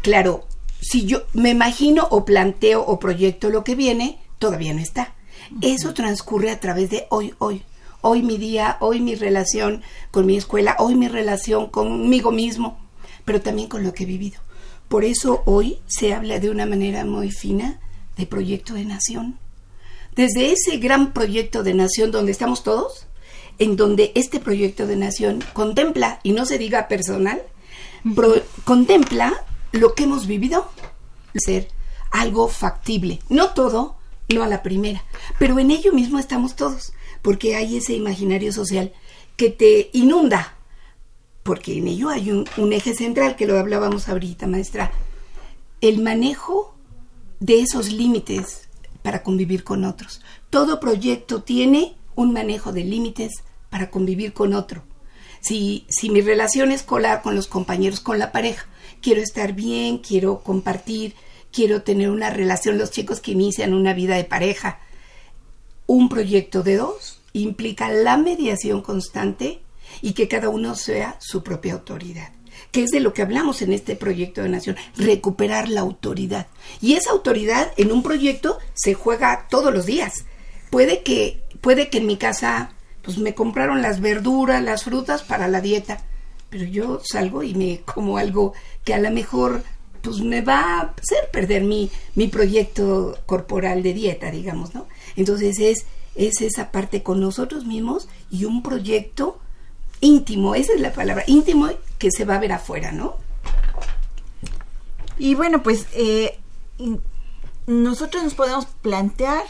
Claro, 0.02 0.46
si 0.80 1.04
yo 1.04 1.24
me 1.32 1.50
imagino 1.50 2.06
o 2.10 2.24
planteo 2.24 2.80
o 2.80 3.00
proyecto 3.00 3.50
lo 3.50 3.64
que 3.64 3.74
viene, 3.74 4.20
todavía 4.38 4.72
no 4.72 4.80
está. 4.80 5.15
Eso 5.60 5.94
transcurre 5.94 6.50
a 6.50 6.60
través 6.60 6.90
de 6.90 7.06
hoy, 7.10 7.34
hoy. 7.38 7.62
Hoy 8.00 8.22
mi 8.22 8.38
día, 8.38 8.76
hoy 8.80 9.00
mi 9.00 9.14
relación 9.14 9.82
con 10.10 10.26
mi 10.26 10.36
escuela, 10.36 10.76
hoy 10.78 10.94
mi 10.94 11.08
relación 11.08 11.68
conmigo 11.68 12.30
mismo, 12.30 12.78
pero 13.24 13.40
también 13.40 13.68
con 13.68 13.82
lo 13.82 13.92
que 13.92 14.04
he 14.04 14.06
vivido. 14.06 14.40
Por 14.88 15.04
eso 15.04 15.42
hoy 15.46 15.78
se 15.86 16.14
habla 16.14 16.38
de 16.38 16.50
una 16.50 16.66
manera 16.66 17.04
muy 17.04 17.30
fina 17.30 17.80
de 18.16 18.26
proyecto 18.26 18.74
de 18.74 18.84
nación. 18.84 19.38
Desde 20.14 20.52
ese 20.52 20.78
gran 20.78 21.12
proyecto 21.12 21.62
de 21.62 21.74
nación 21.74 22.10
donde 22.10 22.32
estamos 22.32 22.62
todos, 22.62 23.06
en 23.58 23.76
donde 23.76 24.12
este 24.14 24.38
proyecto 24.38 24.86
de 24.86 24.96
nación 24.96 25.42
contempla, 25.52 26.20
y 26.22 26.32
no 26.32 26.46
se 26.46 26.58
diga 26.58 26.88
personal, 26.88 27.42
contempla 28.64 29.32
lo 29.72 29.94
que 29.94 30.04
hemos 30.04 30.26
vivido, 30.26 30.70
ser 31.34 31.68
algo 32.12 32.48
factible. 32.48 33.18
No 33.28 33.50
todo, 33.50 33.95
no 34.34 34.42
a 34.42 34.48
la 34.48 34.62
primera, 34.62 35.04
pero 35.38 35.58
en 35.58 35.70
ello 35.70 35.92
mismo 35.92 36.18
estamos 36.18 36.56
todos, 36.56 36.92
porque 37.22 37.54
hay 37.54 37.76
ese 37.76 37.94
imaginario 37.94 38.52
social 38.52 38.92
que 39.36 39.50
te 39.50 39.90
inunda, 39.92 40.54
porque 41.42 41.78
en 41.78 41.88
ello 41.88 42.08
hay 42.08 42.30
un, 42.30 42.72
eje 42.72 42.94
central 42.94 43.36
que 43.36 43.46
lo 43.46 43.58
hablábamos 43.58 44.08
ahorita, 44.08 44.46
maestra, 44.46 44.90
el 45.80 46.02
manejo 46.02 46.74
de 47.38 47.60
esos 47.60 47.92
límites 47.92 48.68
para 49.02 49.22
convivir 49.22 49.62
con 49.62 49.84
otros. 49.84 50.22
Todo 50.50 50.80
proyecto 50.80 51.42
tiene 51.42 51.96
un 52.16 52.32
manejo 52.32 52.72
de 52.72 52.82
límites 52.82 53.44
para 53.70 53.90
convivir 53.90 54.32
con 54.32 54.54
otro. 54.54 54.82
Si, 55.40 55.86
si 55.88 56.10
mi 56.10 56.22
relación 56.22 56.72
escolar 56.72 57.22
con 57.22 57.36
los 57.36 57.46
compañeros, 57.46 58.00
con 58.00 58.18
la 58.18 58.32
pareja, 58.32 58.66
quiero 59.00 59.20
estar 59.20 59.52
bien, 59.52 59.98
quiero 59.98 60.40
compartir, 60.40 61.14
quiero 61.56 61.80
tener 61.80 62.10
una 62.10 62.28
relación, 62.28 62.76
los 62.76 62.90
chicos 62.90 63.20
que 63.20 63.30
inician 63.30 63.72
una 63.72 63.94
vida 63.94 64.16
de 64.16 64.24
pareja, 64.24 64.78
un 65.86 66.10
proyecto 66.10 66.62
de 66.62 66.76
dos 66.76 67.22
implica 67.32 67.88
la 67.88 68.18
mediación 68.18 68.82
constante 68.82 69.60
y 70.02 70.12
que 70.12 70.28
cada 70.28 70.50
uno 70.50 70.74
sea 70.74 71.16
su 71.18 71.42
propia 71.42 71.72
autoridad 71.72 72.28
que 72.72 72.82
es 72.82 72.90
de 72.90 73.00
lo 73.00 73.14
que 73.14 73.22
hablamos 73.22 73.62
en 73.62 73.72
este 73.72 73.96
proyecto 73.96 74.42
de 74.42 74.48
nación, 74.50 74.76
recuperar 74.96 75.68
la 75.68 75.82
autoridad. 75.82 76.46
Y 76.82 76.94
esa 76.94 77.10
autoridad 77.10 77.72
en 77.76 77.92
un 77.92 78.02
proyecto 78.02 78.58
se 78.74 78.92
juega 78.92 79.46
todos 79.48 79.72
los 79.72 79.86
días. 79.86 80.24
Puede 80.70 81.02
que, 81.02 81.42
puede 81.60 81.88
que 81.88 81.98
en 81.98 82.06
mi 82.06 82.16
casa 82.16 82.72
pues 83.02 83.18
me 83.18 83.34
compraron 83.34 83.82
las 83.82 84.00
verduras, 84.00 84.62
las 84.62 84.84
frutas 84.84 85.22
para 85.22 85.48
la 85.48 85.60
dieta, 85.60 86.02
pero 86.50 86.64
yo 86.64 87.00
salgo 87.04 87.42
y 87.42 87.54
me 87.54 87.80
como 87.80 88.18
algo 88.18 88.52
que 88.84 88.94
a 88.94 88.98
lo 88.98 89.10
mejor 89.10 89.62
pues 90.06 90.20
me 90.20 90.40
va 90.40 90.60
a 90.60 90.80
hacer 90.82 91.30
perder 91.32 91.64
mi, 91.64 91.90
mi 92.14 92.28
proyecto 92.28 93.18
corporal 93.26 93.82
de 93.82 93.92
dieta, 93.92 94.30
digamos, 94.30 94.72
¿no? 94.72 94.86
Entonces 95.16 95.58
es, 95.58 95.84
es 96.14 96.40
esa 96.40 96.70
parte 96.70 97.02
con 97.02 97.20
nosotros 97.20 97.66
mismos 97.66 98.08
y 98.30 98.44
un 98.44 98.62
proyecto 98.62 99.40
íntimo, 100.00 100.54
esa 100.54 100.74
es 100.74 100.80
la 100.80 100.92
palabra, 100.92 101.24
íntimo 101.26 101.68
que 101.98 102.12
se 102.12 102.24
va 102.24 102.36
a 102.36 102.38
ver 102.38 102.52
afuera, 102.52 102.92
¿no? 102.92 103.16
Y 105.18 105.34
bueno, 105.34 105.62
pues 105.64 105.86
eh, 105.92 106.38
nosotros 107.66 108.22
nos 108.22 108.34
podemos 108.34 108.66
plantear 108.82 109.42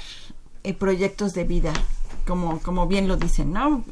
eh, 0.65 0.73
proyectos 0.73 1.35
de 1.35 1.45
vida, 1.45 1.75
como, 2.27 2.61
como 2.63 2.87
bien 2.87 3.09
lo 3.09 3.17
dicen, 3.17 3.53
¿no? 3.53 3.85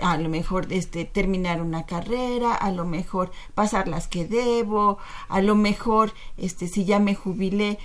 A 0.00 0.16
lo 0.16 0.28
mejor 0.28 0.72
este 0.72 1.04
terminar 1.04 1.60
una 1.60 1.86
carrera, 1.86 2.54
a 2.54 2.70
lo 2.70 2.84
mejor 2.84 3.30
pasar 3.54 3.88
las 3.88 4.08
que 4.08 4.26
debo, 4.26 4.98
a 5.28 5.40
lo 5.40 5.54
mejor 5.54 6.12
este 6.36 6.68
si 6.68 6.84
ya 6.84 6.98
me 6.98 7.14
jubilé, 7.14 7.78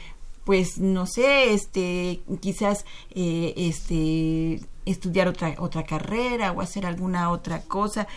pues 0.43 0.77
no 0.77 1.05
sé, 1.05 1.53
este 1.53 2.21
quizás 2.39 2.85
eh, 3.11 3.53
este 3.55 4.61
estudiar 4.85 5.27
otra 5.27 5.55
otra 5.59 5.83
carrera 5.83 6.51
o 6.51 6.61
hacer 6.61 6.85
alguna 6.85 7.29
otra 7.29 7.61
cosa, 7.61 8.07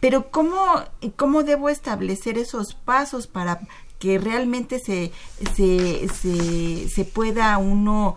pero 0.00 0.30
cómo 0.30 0.58
cómo 1.16 1.42
debo 1.42 1.68
establecer 1.68 2.38
esos 2.38 2.74
pasos 2.74 3.26
para 3.26 3.60
que 3.98 4.18
realmente 4.18 4.78
se 4.78 5.12
se, 5.54 6.08
se, 6.08 6.88
se 6.88 7.04
pueda 7.04 7.56
uno 7.58 8.16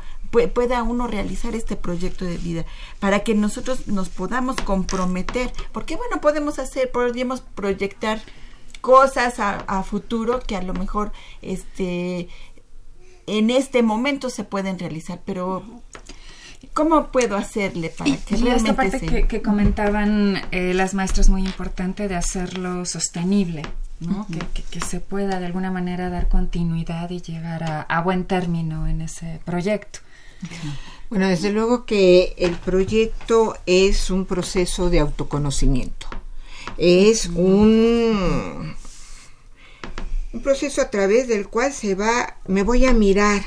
pueda 0.54 0.84
uno 0.84 1.08
realizar 1.08 1.56
este 1.56 1.76
proyecto 1.76 2.26
de 2.26 2.38
vida, 2.38 2.66
para 3.00 3.20
que 3.20 3.36
nosotros 3.36 3.88
nos 3.88 4.10
podamos 4.10 4.58
comprometer, 4.58 5.52
porque 5.72 5.96
bueno, 5.96 6.22
podemos 6.22 6.60
hacer, 6.60 6.92
podemos 6.92 7.42
proyectar 7.42 8.22
cosas 8.82 9.40
a, 9.40 9.84
futuro 9.84 10.40
que 10.40 10.56
a 10.56 10.62
lo 10.62 10.74
mejor 10.74 11.12
este 11.42 12.28
en 13.28 13.50
este 13.50 13.82
momento 13.82 14.30
se 14.30 14.44
pueden 14.44 14.78
realizar, 14.78 15.22
pero 15.26 15.64
¿Cómo 16.74 17.08
puedo 17.08 17.38
hacerle 17.38 17.90
para 17.90 18.18
que 18.18 18.36
y 18.36 18.48
esta 18.48 18.76
parte 18.76 19.26
que, 19.28 19.42
comentaban 19.42 20.42
eh, 20.52 20.74
las 20.74 20.94
maestras 20.94 21.30
muy 21.30 21.46
importante 21.46 22.08
de 22.08 22.16
hacerlo 22.16 22.86
sostenible, 22.86 23.62
¿no? 24.02 24.28
que, 24.72 24.82
se 24.82 25.00
pueda 25.00 25.40
de 25.40 25.46
alguna 25.46 25.72
manera 25.72 26.10
dar 26.10 26.28
continuidad 26.28 27.10
y 27.12 27.22
llegar 27.22 27.64
a, 27.64 27.82
a 27.82 28.02
buen 28.02 28.26
término 28.26 28.88
en 28.88 29.02
ese 29.02 29.40
proyecto. 29.46 30.00
Bueno, 31.10 31.28
desde 31.28 31.52
luego 31.52 31.86
que 31.86 32.34
el 32.38 32.56
proyecto 32.56 33.58
es 33.66 34.10
un 34.10 34.26
proceso 34.26 34.90
de 34.90 35.00
autoconocimiento. 35.00 36.08
Es 36.78 37.28
un, 37.28 38.76
un 40.34 40.42
proceso 40.42 40.82
a 40.82 40.90
través 40.90 41.28
del 41.28 41.48
cual 41.48 41.72
se 41.74 41.96
va, 41.96 42.38
me 42.48 42.64
voy 42.64 42.86
a 42.86 42.94
mirar 42.94 43.44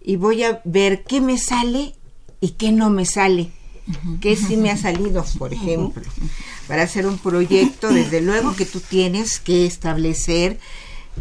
y 0.00 0.16
voy 0.16 0.44
a 0.44 0.60
ver 0.64 1.04
qué 1.04 1.20
me 1.20 1.38
sale 1.38 1.94
y 2.40 2.50
qué 2.50 2.70
no 2.70 2.90
me 2.90 3.06
sale. 3.06 3.50
¿Qué 4.20 4.36
sí 4.36 4.56
me 4.56 4.70
ha 4.70 4.76
salido, 4.76 5.24
por 5.38 5.52
ejemplo? 5.52 6.02
Para 6.68 6.82
hacer 6.82 7.06
un 7.06 7.18
proyecto, 7.18 7.88
desde 7.88 8.20
luego 8.20 8.54
que 8.56 8.66
tú 8.66 8.80
tienes 8.80 9.38
que 9.40 9.66
establecer 9.66 10.58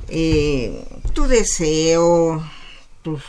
eh, 0.09 0.83
tu 1.13 1.27
deseo, 1.27 2.43
tus 3.01 3.23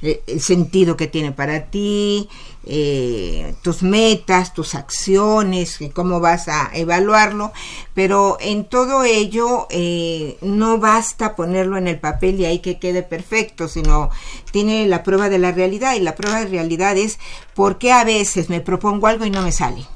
el 0.00 0.40
sentido 0.40 0.96
que 0.96 1.08
tiene 1.08 1.32
para 1.32 1.70
ti, 1.70 2.28
eh, 2.64 3.54
tus 3.62 3.82
metas, 3.82 4.52
tus 4.52 4.74
acciones, 4.74 5.78
cómo 5.94 6.20
vas 6.20 6.48
a 6.48 6.70
evaluarlo, 6.74 7.52
pero 7.94 8.36
en 8.40 8.64
todo 8.64 9.04
ello 9.04 9.66
eh, 9.70 10.36
no 10.42 10.78
basta 10.78 11.34
ponerlo 11.34 11.78
en 11.78 11.88
el 11.88 11.98
papel 11.98 12.38
y 12.38 12.44
ahí 12.44 12.58
que 12.58 12.78
quede 12.78 13.02
perfecto, 13.02 13.68
sino 13.68 14.10
tiene 14.52 14.86
la 14.86 15.02
prueba 15.02 15.28
de 15.28 15.38
la 15.38 15.50
realidad 15.50 15.94
y 15.94 16.00
la 16.00 16.14
prueba 16.14 16.40
de 16.40 16.46
realidad 16.46 16.96
es 16.96 17.18
por 17.54 17.78
qué 17.78 17.90
a 17.90 18.04
veces 18.04 18.50
me 18.50 18.60
propongo 18.60 19.06
algo 19.06 19.24
y 19.24 19.30
no 19.30 19.42
me 19.42 19.52
sale. 19.52 19.86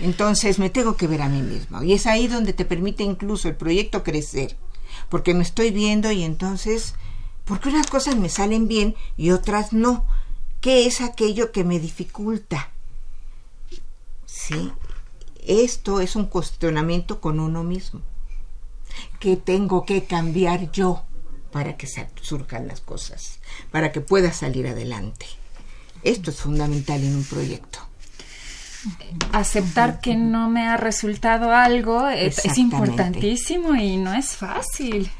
Entonces 0.00 0.58
me 0.58 0.70
tengo 0.70 0.96
que 0.96 1.06
ver 1.06 1.22
a 1.22 1.28
mí 1.28 1.42
mismo 1.42 1.82
y 1.82 1.92
es 1.92 2.06
ahí 2.06 2.28
donde 2.28 2.52
te 2.52 2.64
permite 2.64 3.02
incluso 3.02 3.46
el 3.46 3.56
proyecto 3.56 4.02
crecer, 4.02 4.56
porque 5.08 5.34
me 5.34 5.42
estoy 5.42 5.70
viendo 5.70 6.10
y 6.10 6.22
entonces 6.22 6.94
porque 7.48 7.70
unas 7.70 7.86
cosas 7.86 8.16
me 8.16 8.28
salen 8.28 8.68
bien 8.68 8.94
y 9.16 9.30
otras 9.30 9.72
no. 9.72 10.04
¿Qué 10.60 10.86
es 10.86 11.00
aquello 11.00 11.50
que 11.50 11.64
me 11.64 11.80
dificulta? 11.80 12.68
Sí, 14.26 14.70
esto 15.46 16.00
es 16.00 16.14
un 16.14 16.26
cuestionamiento 16.26 17.20
con 17.20 17.40
uno 17.40 17.64
mismo. 17.64 18.02
¿Qué 19.18 19.36
tengo 19.36 19.86
que 19.86 20.04
cambiar 20.04 20.70
yo 20.72 21.04
para 21.50 21.76
que 21.76 21.88
surjan 22.20 22.68
las 22.68 22.80
cosas? 22.80 23.38
Para 23.70 23.92
que 23.92 24.02
pueda 24.02 24.32
salir 24.32 24.66
adelante. 24.66 25.26
Esto 26.02 26.30
es 26.30 26.40
fundamental 26.40 27.02
en 27.02 27.16
un 27.16 27.24
proyecto. 27.24 27.78
Aceptar 29.32 30.00
que 30.00 30.16
no 30.16 30.50
me 30.50 30.68
ha 30.68 30.76
resultado 30.76 31.52
algo 31.52 32.08
es 32.08 32.58
importantísimo 32.58 33.74
y 33.74 33.96
no 33.96 34.12
es 34.12 34.36
fácil 34.36 35.10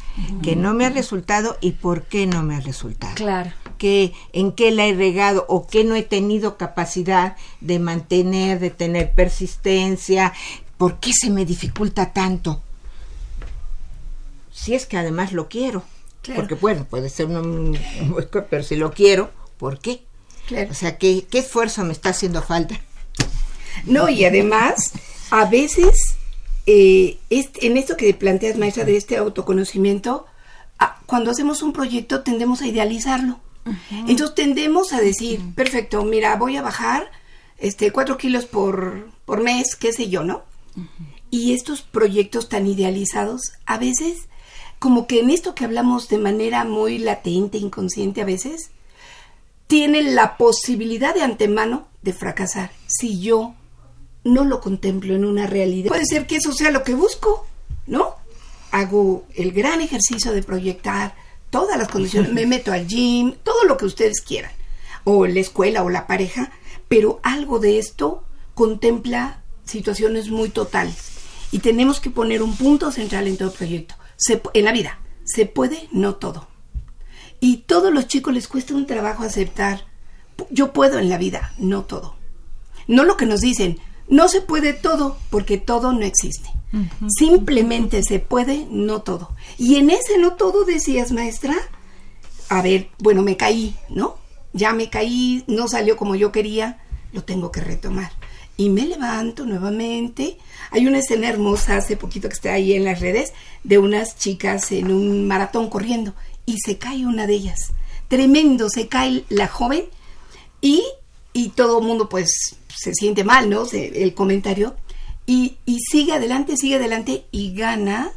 que 0.43 0.57
no 0.57 0.75
me 0.75 0.87
ha 0.87 0.91
resultado 0.91 1.57
y 1.61 1.73
por 1.73 2.05
qué 2.05 2.27
no 2.27 2.43
me 2.43 2.57
ha 2.57 2.61
resultado. 2.61 3.15
Claro. 3.15 3.53
Que, 3.79 4.13
en 4.33 4.53
qué 4.53 4.71
la 4.71 4.87
he 4.87 4.95
regado 4.95 5.45
o 5.49 5.67
qué 5.67 5.85
no 5.85 5.95
he 5.95 6.03
tenido 6.03 6.57
capacidad 6.57 7.37
de 7.61 7.79
mantener, 7.79 8.59
de 8.59 8.71
tener 8.71 9.13
persistencia, 9.13 10.33
por 10.77 10.99
qué 10.99 11.13
se 11.13 11.31
me 11.31 11.45
dificulta 11.45 12.13
tanto. 12.13 12.63
Si 14.53 14.75
es 14.75 14.87
que 14.87 14.99
además 14.99 15.33
lo 15.33 15.49
quiero. 15.49 15.85
Porque 16.35 16.55
bueno, 16.55 16.85
puede 16.85 17.09
ser 17.09 17.27
un, 17.27 17.79
pero 18.51 18.63
si 18.63 18.77
lo 18.77 18.93
quiero, 18.93 19.31
¿por 19.57 19.79
qué? 19.79 20.05
O 20.71 20.75
sea, 20.75 20.99
¿qué, 20.99 21.27
¿qué 21.31 21.39
esfuerzo 21.39 21.85
me 21.85 21.93
está 21.93 22.11
haciendo 22.11 22.43
falta? 22.43 22.81
No, 23.85 24.09
y 24.09 24.25
además, 24.25 24.93
a 25.31 25.45
veces 25.45 26.18
eh, 26.71 27.19
en 27.31 27.79
esto 27.79 27.97
que 27.97 28.13
planteas, 28.13 28.59
maestra, 28.59 28.85
de 28.85 28.99
este 28.99 29.17
autoconocimiento, 29.17 30.27
cuando 31.07 31.31
hacemos 31.31 31.63
un 31.63 31.73
proyecto 31.73 32.21
tendemos 32.21 32.61
a 32.61 32.67
idealizarlo. 32.67 33.41
Entonces 34.07 34.35
tendemos 34.35 34.93
a 34.93 35.01
decir, 35.01 35.41
perfecto, 35.55 36.05
mira, 36.05 36.37
voy 36.37 36.59
a 36.59 36.63
bajar 36.63 37.11
este 37.57 37.91
cuatro 37.91 38.19
kilos 38.19 38.45
por, 38.45 39.09
por 39.25 39.43
mes, 39.43 39.77
qué 39.77 39.95
sé 39.95 40.11
yo, 40.11 40.25
¿no? 40.25 40.43
Y 41.31 41.55
estos 41.55 41.81
proyectos 41.81 42.51
tan 42.51 42.67
idealizados, 42.67 43.53
a 43.65 43.79
veces, 43.79 44.29
como 44.79 45.07
que 45.07 45.21
en 45.21 45.31
esto 45.31 45.55
que 45.55 45.65
hablamos 45.65 46.09
de 46.09 46.19
manera 46.19 46.65
muy 46.65 46.99
latente, 46.99 47.57
inconsciente 47.57 48.21
a 48.21 48.27
veces, 48.27 48.71
tienen 49.67 50.15
la 50.15 50.37
posibilidad 50.37 51.15
de 51.15 51.23
antemano 51.23 51.89
de 52.03 52.13
fracasar 52.13 52.71
si 52.87 53.21
yo 53.21 53.55
no 54.25 54.45
lo 54.45 54.61
contemplo 54.61 55.15
en 55.15 55.25
una 55.25 55.47
realidad. 55.47 55.89
Puede 55.89 56.07
ser 56.07 56.27
que 56.27 56.37
eso 56.37 56.53
sea 56.53 56.71
lo 56.71 56.83
que 56.83 56.95
busco, 56.95 57.47
¿no? 57.87 58.15
Hago 58.71 59.27
el 59.35 59.53
gran 59.53 59.81
ejercicio 59.81 60.33
de 60.33 60.43
proyectar 60.43 61.15
todas 61.51 61.79
las 61.79 61.89
condiciones, 61.89 62.33
me 62.33 62.47
meto 62.55 62.73
al 62.73 62.87
gym, 62.87 63.35
todo 63.43 63.65
lo 63.65 63.77
que 63.77 63.87
ustedes 63.87 64.21
quieran, 64.21 64.53
o 65.05 65.27
la 65.27 65.41
escuela 65.41 65.83
o 65.83 65.91
la 65.91 66.07
pareja, 66.07 66.53
pero 66.89 67.21
algo 67.23 67.59
de 67.59 67.79
esto 67.79 68.25
contempla 68.55 69.43
situaciones 69.65 70.31
muy 70.31 70.49
totales 70.49 70.97
y 71.51 71.61
tenemos 71.61 72.01
que 72.01 72.11
poner 72.11 72.43
un 72.43 72.57
punto 72.57 72.91
central 72.91 73.27
en 73.27 73.37
todo 73.37 73.53
proyecto. 73.53 73.95
en 74.55 74.65
la 74.65 74.73
vida, 74.73 74.99
se 75.25 75.47
puede, 75.47 75.89
no 75.93 76.17
todo. 76.17 76.49
Y 77.41 77.59
todos 77.59 77.93
los 77.93 78.09
chicos 78.09 78.35
les 78.35 78.49
cuesta 78.49 78.75
un 78.75 78.87
trabajo 78.87 79.23
aceptar, 79.23 79.85
yo 80.51 80.73
puedo 80.73 80.99
en 80.99 81.09
la 81.09 81.19
vida, 81.19 81.55
no 81.59 81.85
todo. 81.85 82.17
No 82.87 83.05
lo 83.05 83.17
que 83.17 83.27
nos 83.27 83.41
dicen, 83.41 83.79
no 84.09 84.29
se 84.29 84.41
puede 84.41 84.73
todo, 84.73 85.19
porque 85.31 85.59
todo 85.59 85.93
no 85.93 86.05
existe. 86.05 86.51
Simplemente 87.09 88.03
se 88.03 88.19
puede, 88.19 88.67
no 88.71 89.01
todo. 89.01 89.35
Y 89.57 89.77
en 89.77 89.91
ese 89.91 90.19
no 90.19 90.35
todo 90.35 90.65
decías, 90.65 91.13
maestra, 91.13 91.57
a 92.49 92.63
ver, 92.63 92.91
bueno, 92.99 93.23
me 93.23 93.37
caí, 93.37 93.75
¿no? 93.89 94.17
Ya 94.53 94.73
me 94.73 94.91
caí, 94.91 95.45
no 95.47 95.69
salió 95.69 95.97
como 95.97 96.15
yo 96.15 96.31
quería, 96.33 96.79
lo 97.13 97.25
tengo 97.25 97.51
que 97.51 97.61
retomar. 97.61 98.13
Y 98.57 98.71
me 98.71 98.87
levanto 98.87 99.47
nuevamente. 99.47 100.37
Hay 100.71 100.87
una 100.87 100.99
escena 100.99 101.29
hermosa 101.29 101.77
hace 101.77 101.97
poquito 101.97 102.29
que 102.29 102.35
está 102.35 102.53
ahí 102.53 102.75
en 102.75 102.85
las 102.85 103.01
redes 103.01 103.33
de 103.63 103.79
unas 103.79 104.19
chicas 104.19 104.73
en 104.73 104.91
un 104.91 105.27
maratón 105.27 105.71
corriendo 105.71 106.15
y 106.45 106.59
se 106.59 106.77
cae 106.77 107.07
una 107.07 107.27
de 107.27 107.35
ellas. 107.35 107.73
Tremendo, 108.09 108.69
se 108.69 108.89
cae 108.89 109.25
la 109.29 109.47
joven 109.47 109.85
y, 110.61 110.83
y 111.33 111.51
todo 111.51 111.79
el 111.79 111.87
mundo 111.87 112.09
pues 112.09 112.57
se 112.79 112.95
siente 112.95 113.25
mal, 113.25 113.51
¿no? 113.51 113.67
el 113.73 114.15
comentario. 114.15 114.77
Y, 115.27 115.59
y, 115.67 115.81
sigue 115.81 116.13
adelante, 116.13 116.57
sigue 116.57 116.77
adelante 116.77 117.27
y 117.31 117.53
gana 117.55 118.13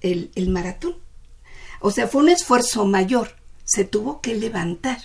el, 0.00 0.30
el 0.34 0.48
maratón. 0.48 0.96
O 1.80 1.90
sea, 1.90 2.08
fue 2.08 2.22
un 2.22 2.30
esfuerzo 2.30 2.86
mayor. 2.86 3.36
Se 3.64 3.84
tuvo 3.84 4.20
que 4.22 4.34
levantar, 4.34 4.98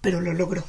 pero 0.00 0.20
lo 0.20 0.34
logró. 0.34 0.64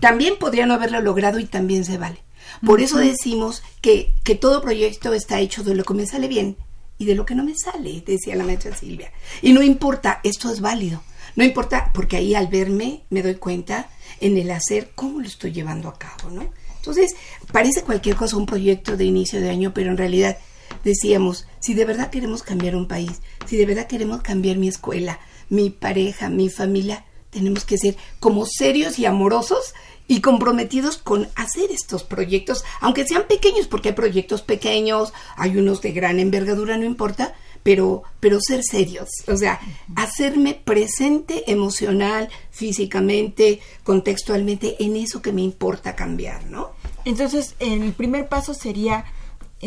También 0.00 0.38
podría 0.38 0.66
no 0.66 0.74
haberlo 0.74 1.00
logrado 1.00 1.38
y 1.38 1.44
también 1.44 1.84
se 1.84 1.98
vale. 1.98 2.22
Por 2.64 2.80
eso 2.80 2.98
decimos 2.98 3.62
que, 3.80 4.14
que 4.24 4.34
todo 4.34 4.62
proyecto 4.62 5.12
está 5.12 5.40
hecho 5.40 5.62
de 5.62 5.74
lo 5.74 5.84
que 5.84 5.94
me 5.94 6.06
sale 6.06 6.28
bien 6.28 6.56
y 6.98 7.04
de 7.04 7.14
lo 7.14 7.26
que 7.26 7.34
no 7.34 7.44
me 7.44 7.54
sale, 7.54 8.02
decía 8.06 8.36
la 8.36 8.44
maestra 8.44 8.74
Silvia. 8.74 9.12
Y 9.42 9.52
no 9.52 9.62
importa, 9.62 10.20
esto 10.24 10.50
es 10.50 10.60
válido. 10.60 11.02
No 11.34 11.44
importa, 11.44 11.90
porque 11.92 12.16
ahí 12.16 12.34
al 12.34 12.46
verme 12.48 13.04
me 13.10 13.22
doy 13.22 13.34
cuenta 13.34 13.90
en 14.20 14.38
el 14.38 14.50
hacer 14.50 14.92
cómo 14.94 15.20
lo 15.20 15.26
estoy 15.26 15.52
llevando 15.52 15.88
a 15.88 15.98
cabo, 15.98 16.30
¿no? 16.30 16.50
Entonces, 16.86 17.16
parece 17.50 17.82
cualquier 17.82 18.14
cosa 18.14 18.36
un 18.36 18.46
proyecto 18.46 18.96
de 18.96 19.04
inicio 19.04 19.40
de 19.40 19.50
año, 19.50 19.72
pero 19.74 19.90
en 19.90 19.96
realidad 19.96 20.38
decíamos, 20.84 21.46
si 21.58 21.74
de 21.74 21.84
verdad 21.84 22.10
queremos 22.10 22.44
cambiar 22.44 22.76
un 22.76 22.86
país, 22.86 23.20
si 23.44 23.56
de 23.56 23.66
verdad 23.66 23.88
queremos 23.88 24.22
cambiar 24.22 24.56
mi 24.56 24.68
escuela, 24.68 25.18
mi 25.48 25.70
pareja, 25.70 26.28
mi 26.28 26.48
familia, 26.48 27.04
tenemos 27.30 27.64
que 27.64 27.76
ser 27.76 27.96
como 28.20 28.46
serios 28.46 29.00
y 29.00 29.06
amorosos 29.06 29.74
y 30.06 30.20
comprometidos 30.20 30.98
con 30.98 31.28
hacer 31.34 31.72
estos 31.72 32.04
proyectos, 32.04 32.64
aunque 32.80 33.04
sean 33.04 33.26
pequeños, 33.26 33.66
porque 33.66 33.88
hay 33.88 33.94
proyectos 33.96 34.42
pequeños, 34.42 35.12
hay 35.36 35.56
unos 35.56 35.82
de 35.82 35.90
gran 35.90 36.20
envergadura, 36.20 36.76
no 36.76 36.84
importa, 36.84 37.34
pero, 37.64 38.04
pero 38.20 38.38
ser 38.40 38.62
serios, 38.62 39.08
o 39.26 39.36
sea, 39.36 39.58
hacerme 39.96 40.54
presente 40.54 41.50
emocional, 41.50 42.28
físicamente, 42.52 43.60
contextualmente, 43.82 44.76
en 44.84 44.94
eso 44.94 45.20
que 45.20 45.32
me 45.32 45.42
importa 45.42 45.96
cambiar, 45.96 46.44
¿no? 46.44 46.75
Entonces, 47.06 47.54
el 47.60 47.92
primer 47.92 48.28
paso 48.28 48.52
sería 48.52 49.04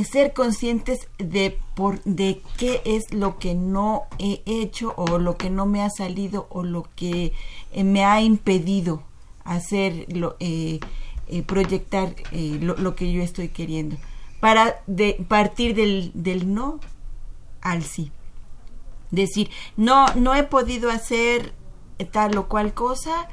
ser 0.04 0.34
conscientes 0.34 1.08
de 1.18 1.58
por 1.74 2.04
de 2.04 2.42
qué 2.58 2.82
es 2.84 3.14
lo 3.14 3.40
que 3.40 3.56
no 3.56 4.04
he 4.20 4.44
hecho 4.46 4.94
o 4.98 5.18
lo 5.18 5.38
que 5.38 5.50
no 5.50 5.66
me 5.66 5.82
ha 5.82 5.90
salido 5.90 6.48
o 6.50 6.64
lo 6.64 6.88
que 6.98 7.32
eh, 7.72 7.84
me 7.86 8.04
ha 8.04 8.22
impedido 8.22 9.04
hacer 9.46 10.06
eh, 10.40 10.82
eh, 11.28 11.44
proyectar 11.44 12.14
eh, 12.34 12.60
lo, 12.62 12.96
que 12.96 13.10
yo 13.12 13.24
estoy 13.24 13.48
queriendo. 13.48 13.96
Para 14.42 14.82
de, 14.86 15.26
partir 15.30 15.76
del, 15.76 16.12
del 16.14 16.54
no 16.54 16.82
al 17.62 17.84
sí. 17.84 18.12
Decir 19.12 19.50
no 19.78 20.14
no 20.16 20.36
he 20.36 20.44
podido 20.44 20.92
hacer 20.92 21.54
tal 22.12 22.38
o 22.38 22.50
cual 22.50 22.74
cosa 22.74 23.30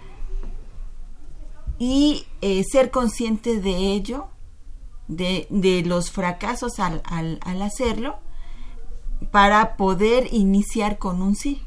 y 1.78 2.26
ser 2.70 2.90
consciente 2.90 3.60
de 3.60 3.92
ello 3.92 4.28
de, 5.08 5.46
de 5.50 5.82
los 5.82 6.10
fracasos 6.10 6.78
al, 6.78 7.02
al, 7.04 7.38
al 7.42 7.62
hacerlo 7.62 8.18
para 9.30 9.76
poder 9.76 10.28
iniciar 10.32 10.98
con 10.98 11.22
un 11.22 11.36
sí. 11.36 11.62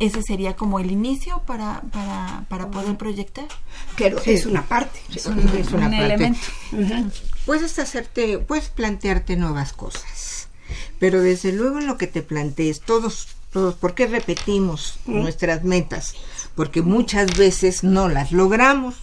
Ese 0.00 0.22
sería 0.22 0.56
como 0.56 0.80
el 0.80 0.90
inicio 0.90 1.42
para, 1.46 1.82
para, 1.92 2.46
para 2.48 2.70
poder 2.70 2.96
proyectar. 2.96 3.46
Pero 3.96 4.18
es 4.26 4.44
una 4.44 4.66
parte, 4.66 4.98
es 5.14 5.26
un, 5.26 5.38
elemento. 5.38 6.40
Puedes 7.46 7.78
hacerte, 7.78 8.38
puedes 8.38 8.70
plantearte 8.70 9.36
nuevas 9.36 9.72
cosas, 9.72 10.48
pero 10.98 11.20
desde 11.20 11.52
luego 11.52 11.78
en 11.78 11.86
lo 11.86 11.96
que 11.96 12.08
te 12.08 12.22
plantees, 12.22 12.80
todos, 12.80 13.28
todos, 13.54 13.76
¿por 13.76 13.94
qué 13.94 14.08
repetimos 14.08 14.98
nuestras 15.06 15.62
metas? 15.62 16.14
Porque 16.56 16.82
muchas 16.82 17.38
veces 17.38 17.84
no 17.84 18.08
las 18.08 18.32
logramos. 18.32 18.96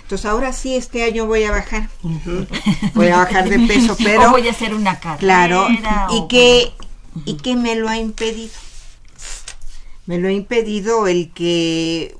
Entonces 0.00 0.24
ahora 0.24 0.54
sí, 0.54 0.74
este 0.74 1.04
año 1.04 1.26
voy 1.26 1.44
a 1.44 1.50
bajar. 1.50 1.90
Voy 2.94 3.08
a 3.08 3.18
bajar 3.18 3.50
de 3.50 3.58
peso, 3.60 3.94
pero... 4.02 4.30
voy 4.30 4.48
a 4.48 4.52
hacer 4.52 4.72
una 4.72 4.98
carrera. 4.98 5.18
Claro, 5.18 5.68
y, 6.10 6.26
que, 6.26 6.72
y 7.26 7.36
que 7.36 7.54
me 7.54 7.76
lo 7.76 7.88
ha 7.88 7.98
impedido 7.98 8.50
me 10.06 10.18
lo 10.18 10.28
ha 10.28 10.32
impedido 10.32 11.06
el 11.06 11.32
que 11.32 12.16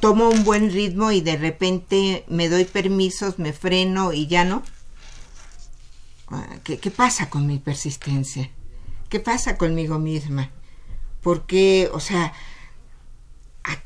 tomo 0.00 0.30
un 0.30 0.44
buen 0.44 0.72
ritmo 0.72 1.12
y 1.12 1.20
de 1.20 1.36
repente 1.36 2.24
me 2.26 2.48
doy 2.48 2.64
permisos, 2.64 3.38
me 3.38 3.52
freno 3.52 4.12
y 4.12 4.26
ya 4.26 4.44
no. 4.44 4.62
Ah, 6.28 6.56
¿Qué, 6.64 6.78
qué 6.78 6.90
pasa 6.90 7.30
con 7.30 7.46
mi 7.46 7.58
persistencia? 7.58 8.50
¿Qué 9.10 9.20
pasa 9.20 9.58
conmigo 9.58 9.98
misma? 9.98 10.50
Porque, 11.20 11.90
o 11.92 12.00
sea, 12.00 12.32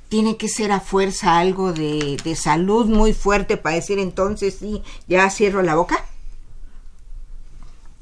tiene 0.08 0.36
que 0.36 0.48
ser 0.48 0.72
a 0.72 0.80
fuerza 0.80 1.38
algo 1.38 1.72
de, 1.72 2.18
de 2.22 2.36
salud 2.36 2.86
muy 2.86 3.12
fuerte 3.14 3.56
para 3.56 3.76
decir 3.76 3.98
entonces 3.98 4.56
sí, 4.60 4.82
ya 5.08 5.30
cierro 5.30 5.62
la 5.62 5.74
boca. 5.74 6.04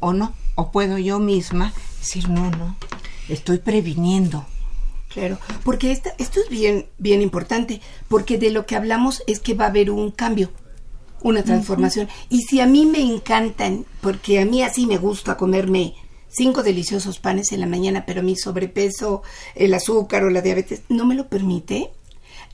¿O 0.01 0.13
no? 0.13 0.35
¿O 0.57 0.73
puedo 0.73 0.99
yo 0.99 1.19
misma 1.19 1.73
decir 2.01 2.29
no, 2.29 2.51
no? 2.51 2.77
Estoy 3.29 3.59
previniendo 3.59 4.45
Claro, 5.13 5.39
porque 5.65 5.91
esto 5.91 6.11
es 6.41 6.49
bien, 6.49 6.87
bien 6.99 7.21
importante, 7.21 7.81
porque 8.07 8.39
de 8.39 8.51
lo 8.51 8.65
que 8.65 8.77
hablamos 8.77 9.25
es 9.27 9.41
que 9.41 9.55
va 9.55 9.65
a 9.65 9.69
haber 9.69 9.91
un 9.91 10.13
cambio, 10.13 10.51
una 11.21 11.43
transformación. 11.43 12.09
Y 12.29 12.43
si 12.43 12.61
a 12.61 12.67
mí 12.67 12.87
me 12.87 13.01
encantan, 13.01 13.87
porque 14.01 14.41
a 14.41 14.45
mí 14.45 14.63
así 14.63 14.87
me 14.87 14.99
gusta 14.99 15.37
comerme 15.37 15.95
cinco 16.31 16.63
deliciosos 16.63 17.19
panes 17.19 17.53
en 17.53 17.61
la 17.61 17.67
mañana, 17.67 18.05
pero 18.07 18.23
mi 18.23 18.37
sobrepeso, 18.37 19.23
el 19.55 19.75
azúcar 19.75 20.25
o 20.25 20.31
la 20.31 20.43
diabetes 20.43 20.83
no 20.89 21.05
me 21.05 21.15
lo 21.15 21.29
permite, 21.29 21.91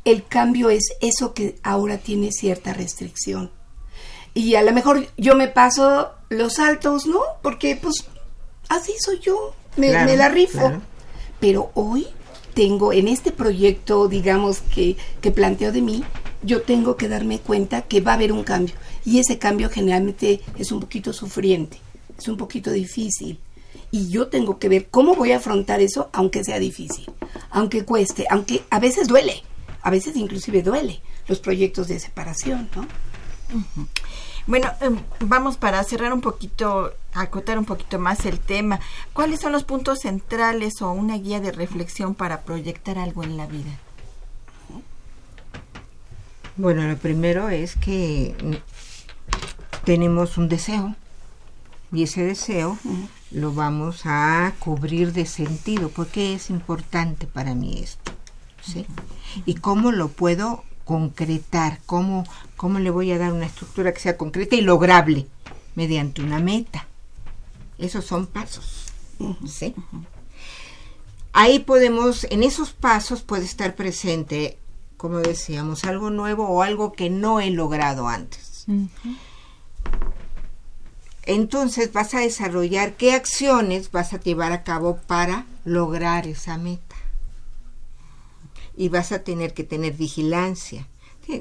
el 0.05 0.25
cambio 0.25 0.71
es 0.71 0.85
eso 1.01 1.35
que 1.35 1.57
ahora 1.63 1.99
tiene 1.99 2.33
cierta 2.33 2.73
restricción. 2.73 3.51
Y 4.35 4.55
a 4.55 4.63
lo 4.63 4.73
mejor 4.73 5.07
yo 5.17 5.35
me 5.35 5.49
paso 5.49 6.11
los 6.29 6.59
altos, 6.59 7.07
¿no? 7.07 7.21
Porque 7.43 7.77
pues 7.81 8.05
así 8.69 8.93
soy 8.99 9.19
yo, 9.21 9.55
me, 9.77 9.91
la 9.91 10.29
rifo. 10.29 10.73
Pero 11.41 11.71
hoy 11.75 12.07
tengo 12.55 12.93
en 12.93 13.09
este 13.09 13.33
proyecto, 13.33 14.09
digamos, 14.09 14.61
que, 14.61 14.97
que 15.21 15.31
planteo 15.31 15.73
de 15.73 15.83
mí, 15.83 16.05
yo 16.43 16.63
tengo 16.63 16.97
que 16.97 17.09
darme 17.09 17.39
cuenta 17.41 17.83
que 17.83 18.01
va 18.01 18.13
a 18.13 18.15
haber 18.15 18.33
un 18.33 18.45
cambio. 18.45 18.75
Y 19.05 19.19
ese 19.19 19.39
cambio 19.39 19.71
generalmente 19.71 20.41
es 20.59 20.73
un 20.73 20.81
poquito 20.81 21.13
sufriente, 21.13 21.79
es 22.19 22.29
un 22.29 22.37
poquito 22.37 22.71
difícil. 22.71 23.39
Y 23.91 24.09
yo 24.09 24.29
tengo 24.29 24.59
que 24.59 24.69
ver 24.69 24.89
cómo 24.89 25.15
voy 25.15 25.33
a 25.33 25.39
afrontar 25.39 25.81
eso, 25.81 26.11
aunque 26.13 26.45
sea 26.45 26.59
difícil, 26.59 27.11
aunque 27.51 27.85
cueste, 27.85 28.27
aunque 28.31 28.65
a 28.71 28.81
veces 28.81 29.09
duele, 29.09 29.43
a 29.83 29.91
veces 29.91 30.17
inclusive 30.17 30.63
duele 30.63 31.01
los 31.29 31.39
proyectos 31.39 31.89
de 31.89 32.01
separación, 32.01 32.69
¿no? 32.75 32.87
Bueno, 34.47 34.71
em, 34.81 34.99
vamos 35.21 35.57
para 35.57 35.83
cerrar 35.83 36.13
un 36.13 36.21
poquito, 36.21 36.95
acotar 37.13 37.59
un 37.59 37.65
poquito 37.65 37.99
más 37.99 38.27
el 38.27 38.39
tema. 38.39 38.79
¿Cuáles 39.13 39.41
son 39.41 39.51
los 39.51 39.65
puntos 39.65 40.01
centrales 40.01 40.83
o 40.83 40.93
una 40.93 41.19
guía 41.19 41.41
de 41.41 41.51
reflexión 41.51 42.15
para 42.15 42.43
proyectar 42.43 42.99
algo 42.99 43.25
en 43.25 43.37
la 43.37 43.47
vida? 43.47 43.79
Bueno, 46.57 46.87
lo 46.87 46.97
primero 46.97 47.49
es 47.49 47.77
que 47.77 48.35
tenemos 49.85 50.39
un 50.39 50.49
deseo 50.49 50.95
y 51.93 52.05
ese 52.05 52.25
deseo 52.25 52.79
lo 53.31 53.53
vamos 53.53 54.03
a 54.05 54.53
cubrir 54.59 55.13
de 55.13 55.27
sentido. 55.27 55.89
porque 55.91 56.35
es 56.35 56.51
importante 56.51 57.27
para 57.27 57.55
mí 57.55 57.81
esto? 57.83 58.13
¿Sí? 58.63 58.87
¿Y 59.45 59.55
cómo 59.55 59.93
lo 59.93 60.09
puedo 60.09 60.65
concretar, 60.87 61.81
cómo, 61.85 62.25
cómo 62.57 62.79
le 62.79 62.91
voy 62.91 63.11
a 63.11 63.19
dar 63.19 63.33
una 63.33 63.47
estructura 63.47 63.93
que 63.93 64.01
sea 64.01 64.17
concreta 64.17 64.55
y 64.55 64.61
lograble 64.61 65.27
mediante 65.75 66.23
una 66.23 66.39
meta. 66.39 66.87
Esos 67.77 68.07
son 68.07 68.27
pasos. 68.27 68.87
¿sí? 69.47 69.75
Ahí 71.33 71.59
podemos, 71.59 72.25
en 72.31 72.45
esos 72.45 72.73
pasos 72.73 73.23
puede 73.23 73.45
estar 73.45 73.75
presente, 73.75 74.59
como 74.97 75.19
decíamos, 75.19 75.85
algo 75.85 76.11
nuevo 76.11 76.49
o 76.49 76.63
algo 76.63 76.93
que 76.93 77.11
no 77.11 77.41
he 77.41 77.51
logrado 77.51 78.07
antes. 78.07 78.67
Entonces 81.27 81.93
vas 81.93 82.15
a 82.15 82.21
desarrollar 82.21 82.95
qué 82.95 83.13
acciones 83.13 83.91
vas 83.91 84.13
a 84.13 84.21
llevar 84.21 84.53
a 84.53 84.63
cabo 84.63 84.99
para 85.07 85.45
lograr 85.65 86.27
esa 86.27 86.57
meta. 86.57 86.97
y 88.79 88.91
vas 88.91 89.11
a 89.11 89.21
tener 89.21 89.55
que 89.55 89.65
tener 89.65 89.95
vigilancia 89.95 90.87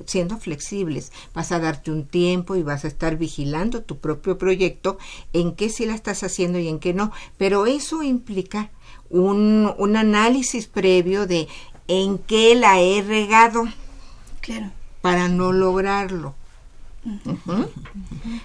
siendo 0.06 0.38
flexibles. 0.38 1.12
Vas 1.34 1.52
a 1.52 1.60
darte 1.60 1.92
un 1.92 2.06
tiempo 2.06 2.56
y 2.56 2.64
vas 2.64 2.86
a 2.86 2.88
estar 2.88 3.18
vigilando 3.18 3.84
tu 3.84 4.00
propio 4.00 4.38
proyecto, 4.38 4.98
en 5.34 5.56
qué 5.56 5.70
sí 5.70 5.86
la 5.86 5.96
estás 5.96 6.24
haciendo 6.24 6.60
y 6.60 6.68
en 6.68 6.80
qué 6.80 6.94
no. 6.94 7.12
Pero 7.38 7.66
eso 7.66 8.04
implica 8.04 8.72
un, 9.10 9.74
un 9.78 9.96
análisis 9.96 10.68
previo 10.68 11.28
de 11.28 11.48
en 11.88 12.18
qué 12.18 12.56
la 12.56 12.80
he 12.80 13.02
regado. 13.02 13.66
Claro. 14.42 14.72
Para 15.02 15.28
no 15.28 15.52
lograrlo. 15.52 16.34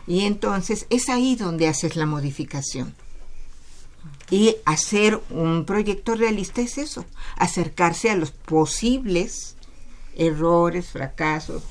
Y 0.07 0.21
entonces 0.21 0.87
es 0.91 1.09
ahí 1.09 1.37
donde 1.37 1.69
haces 1.69 1.97
la 1.97 2.07
modificación. 2.07 2.95
Y 4.31 4.57
hacer 4.65 5.21
un 5.31 5.65
proyecto 5.65 6.15
realista 6.15 6.61
es 6.61 6.79
eso, 6.79 7.05
acercarse 7.37 8.11
a 8.11 8.17
los 8.17 8.31
posibles 8.31 9.57
errores, 10.17 10.91
fracasos, 10.91 11.65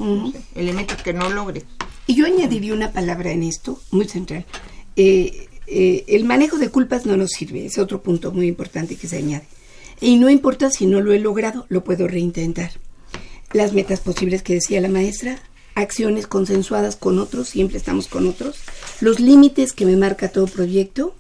elementos 0.56 1.02
que 1.02 1.14
no 1.14 1.30
logres. 1.30 1.66
Y 2.08 2.16
yo 2.16 2.26
añadiría 2.26 2.74
una 2.74 2.92
palabra 2.92 3.32
en 3.32 3.44
esto, 3.44 3.80
muy 3.92 4.08
central. 4.08 4.46
Eh, 4.96 5.48
eh, 5.68 6.04
el 6.08 6.26
manejo 6.26 6.58
de 6.58 6.70
culpas 6.70 7.06
no 7.06 7.16
nos 7.16 7.32
sirve, 7.32 7.66
es 7.66 7.78
otro 7.78 8.02
punto 8.02 8.32
muy 8.32 8.48
importante 8.48 8.96
que 8.96 9.08
se 9.08 9.18
añade. 9.18 9.46
Y 10.02 10.18
no 10.18 10.30
importa 10.30 10.72
si 10.72 10.86
no 10.86 11.02
lo 11.02 11.14
he 11.14 11.20
logrado, 11.20 11.66
lo 11.70 11.84
puedo 11.84 12.08
reintentar. 12.08 12.72
Las 13.54 13.74
metas 13.74 14.00
posibles 14.00 14.42
que 14.42 14.56
decía 14.56 14.82
la 14.82 14.90
maestra, 14.90 15.40
acciones 15.76 16.28
consensuadas 16.28 16.96
con 16.96 17.20
otros, 17.20 17.50
siempre 17.50 17.78
estamos 17.78 18.08
con 18.08 18.28
otros, 18.28 18.58
los 19.02 19.20
límites 19.20 19.74
que 19.74 19.86
me 19.86 19.96
marca 19.96 20.30
todo 20.30 20.48
proyecto. 20.48 21.16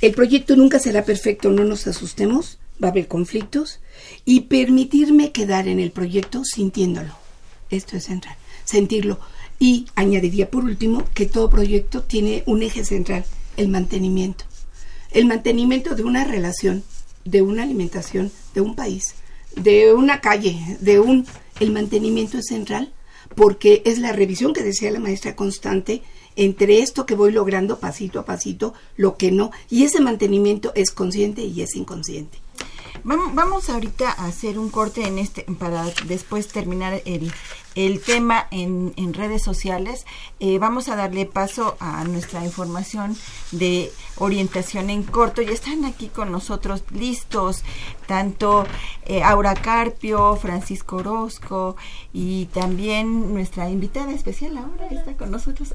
El 0.00 0.12
proyecto 0.12 0.56
nunca 0.56 0.78
será 0.78 1.04
perfecto, 1.04 1.50
no 1.50 1.64
nos 1.64 1.86
asustemos, 1.86 2.58
va 2.82 2.88
a 2.88 2.90
haber 2.90 3.08
conflictos, 3.08 3.80
y 4.24 4.42
permitirme 4.42 5.32
quedar 5.32 5.68
en 5.68 5.80
el 5.80 5.90
proyecto 5.90 6.44
sintiéndolo. 6.44 7.14
Esto 7.70 7.96
es 7.96 8.04
central, 8.04 8.36
sentirlo. 8.64 9.18
Y 9.58 9.86
añadiría 9.94 10.50
por 10.50 10.64
último 10.64 11.04
que 11.14 11.26
todo 11.26 11.48
proyecto 11.48 12.02
tiene 12.02 12.42
un 12.46 12.62
eje 12.62 12.84
central, 12.84 13.24
el 13.56 13.68
mantenimiento. 13.68 14.44
El 15.10 15.24
mantenimiento 15.24 15.94
de 15.94 16.04
una 16.04 16.24
relación, 16.24 16.84
de 17.24 17.40
una 17.40 17.62
alimentación, 17.62 18.30
de 18.54 18.60
un 18.60 18.74
país, 18.74 19.14
de 19.56 19.94
una 19.94 20.20
calle, 20.20 20.76
de 20.80 21.00
un... 21.00 21.26
El 21.58 21.70
mantenimiento 21.70 22.36
es 22.36 22.46
central 22.48 22.92
porque 23.34 23.82
es 23.84 23.98
la 23.98 24.12
revisión 24.12 24.52
que 24.52 24.62
decía 24.62 24.90
la 24.90 25.00
maestra 25.00 25.36
constante 25.36 26.02
entre 26.36 26.80
esto 26.80 27.06
que 27.06 27.14
voy 27.14 27.32
logrando 27.32 27.80
pasito 27.80 28.20
a 28.20 28.26
pasito, 28.26 28.74
lo 28.96 29.16
que 29.16 29.32
no, 29.32 29.50
y 29.70 29.84
ese 29.84 30.00
mantenimiento 30.00 30.72
es 30.74 30.90
consciente 30.90 31.42
y 31.42 31.62
es 31.62 31.74
inconsciente. 31.74 32.38
Vamos, 33.04 33.70
ahorita 33.70 34.10
a 34.10 34.26
hacer 34.26 34.58
un 34.58 34.68
corte 34.68 35.06
en 35.06 35.18
este 35.18 35.46
para 35.58 35.86
después 36.06 36.48
terminar 36.48 37.02
el, 37.04 37.32
el 37.76 38.00
tema 38.00 38.48
en, 38.50 38.92
en 38.96 39.14
redes 39.14 39.42
sociales. 39.42 40.06
Eh, 40.40 40.58
vamos 40.58 40.88
a 40.88 40.96
darle 40.96 41.26
paso 41.26 41.76
a 41.78 42.02
nuestra 42.04 42.44
información 42.44 43.16
de 43.52 43.92
orientación 44.16 44.90
en 44.90 45.04
corto. 45.04 45.42
Ya 45.42 45.52
están 45.52 45.84
aquí 45.84 46.08
con 46.08 46.32
nosotros 46.32 46.82
listos 46.90 47.62
tanto 48.06 48.66
eh, 49.04 49.22
Aura 49.22 49.54
Carpio, 49.54 50.36
Francisco 50.36 50.96
Orozco 50.96 51.76
y 52.12 52.46
también 52.46 53.34
nuestra 53.34 53.68
invitada 53.68 54.12
especial 54.12 54.56
ahora 54.56 54.86
está 54.90 55.14
con 55.14 55.30
nosotros. 55.30 55.74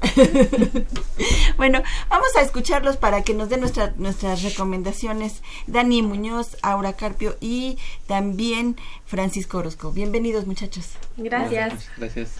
bueno, 1.56 1.82
vamos 2.08 2.34
a 2.36 2.40
escucharlos 2.40 2.96
para 2.96 3.22
que 3.22 3.34
nos 3.34 3.48
den 3.48 3.60
nuestra, 3.60 3.94
nuestras 3.96 4.42
recomendaciones. 4.42 5.42
Dani 5.66 6.02
Muñoz, 6.02 6.56
Aura 6.62 6.94
Carpio 6.94 7.36
y 7.40 7.78
también 8.06 8.76
Francisco 9.06 9.58
Orozco. 9.58 9.92
Bienvenidos 9.92 10.46
muchachos. 10.46 10.90
Gracias. 11.16 11.88
Gracias. 11.96 12.30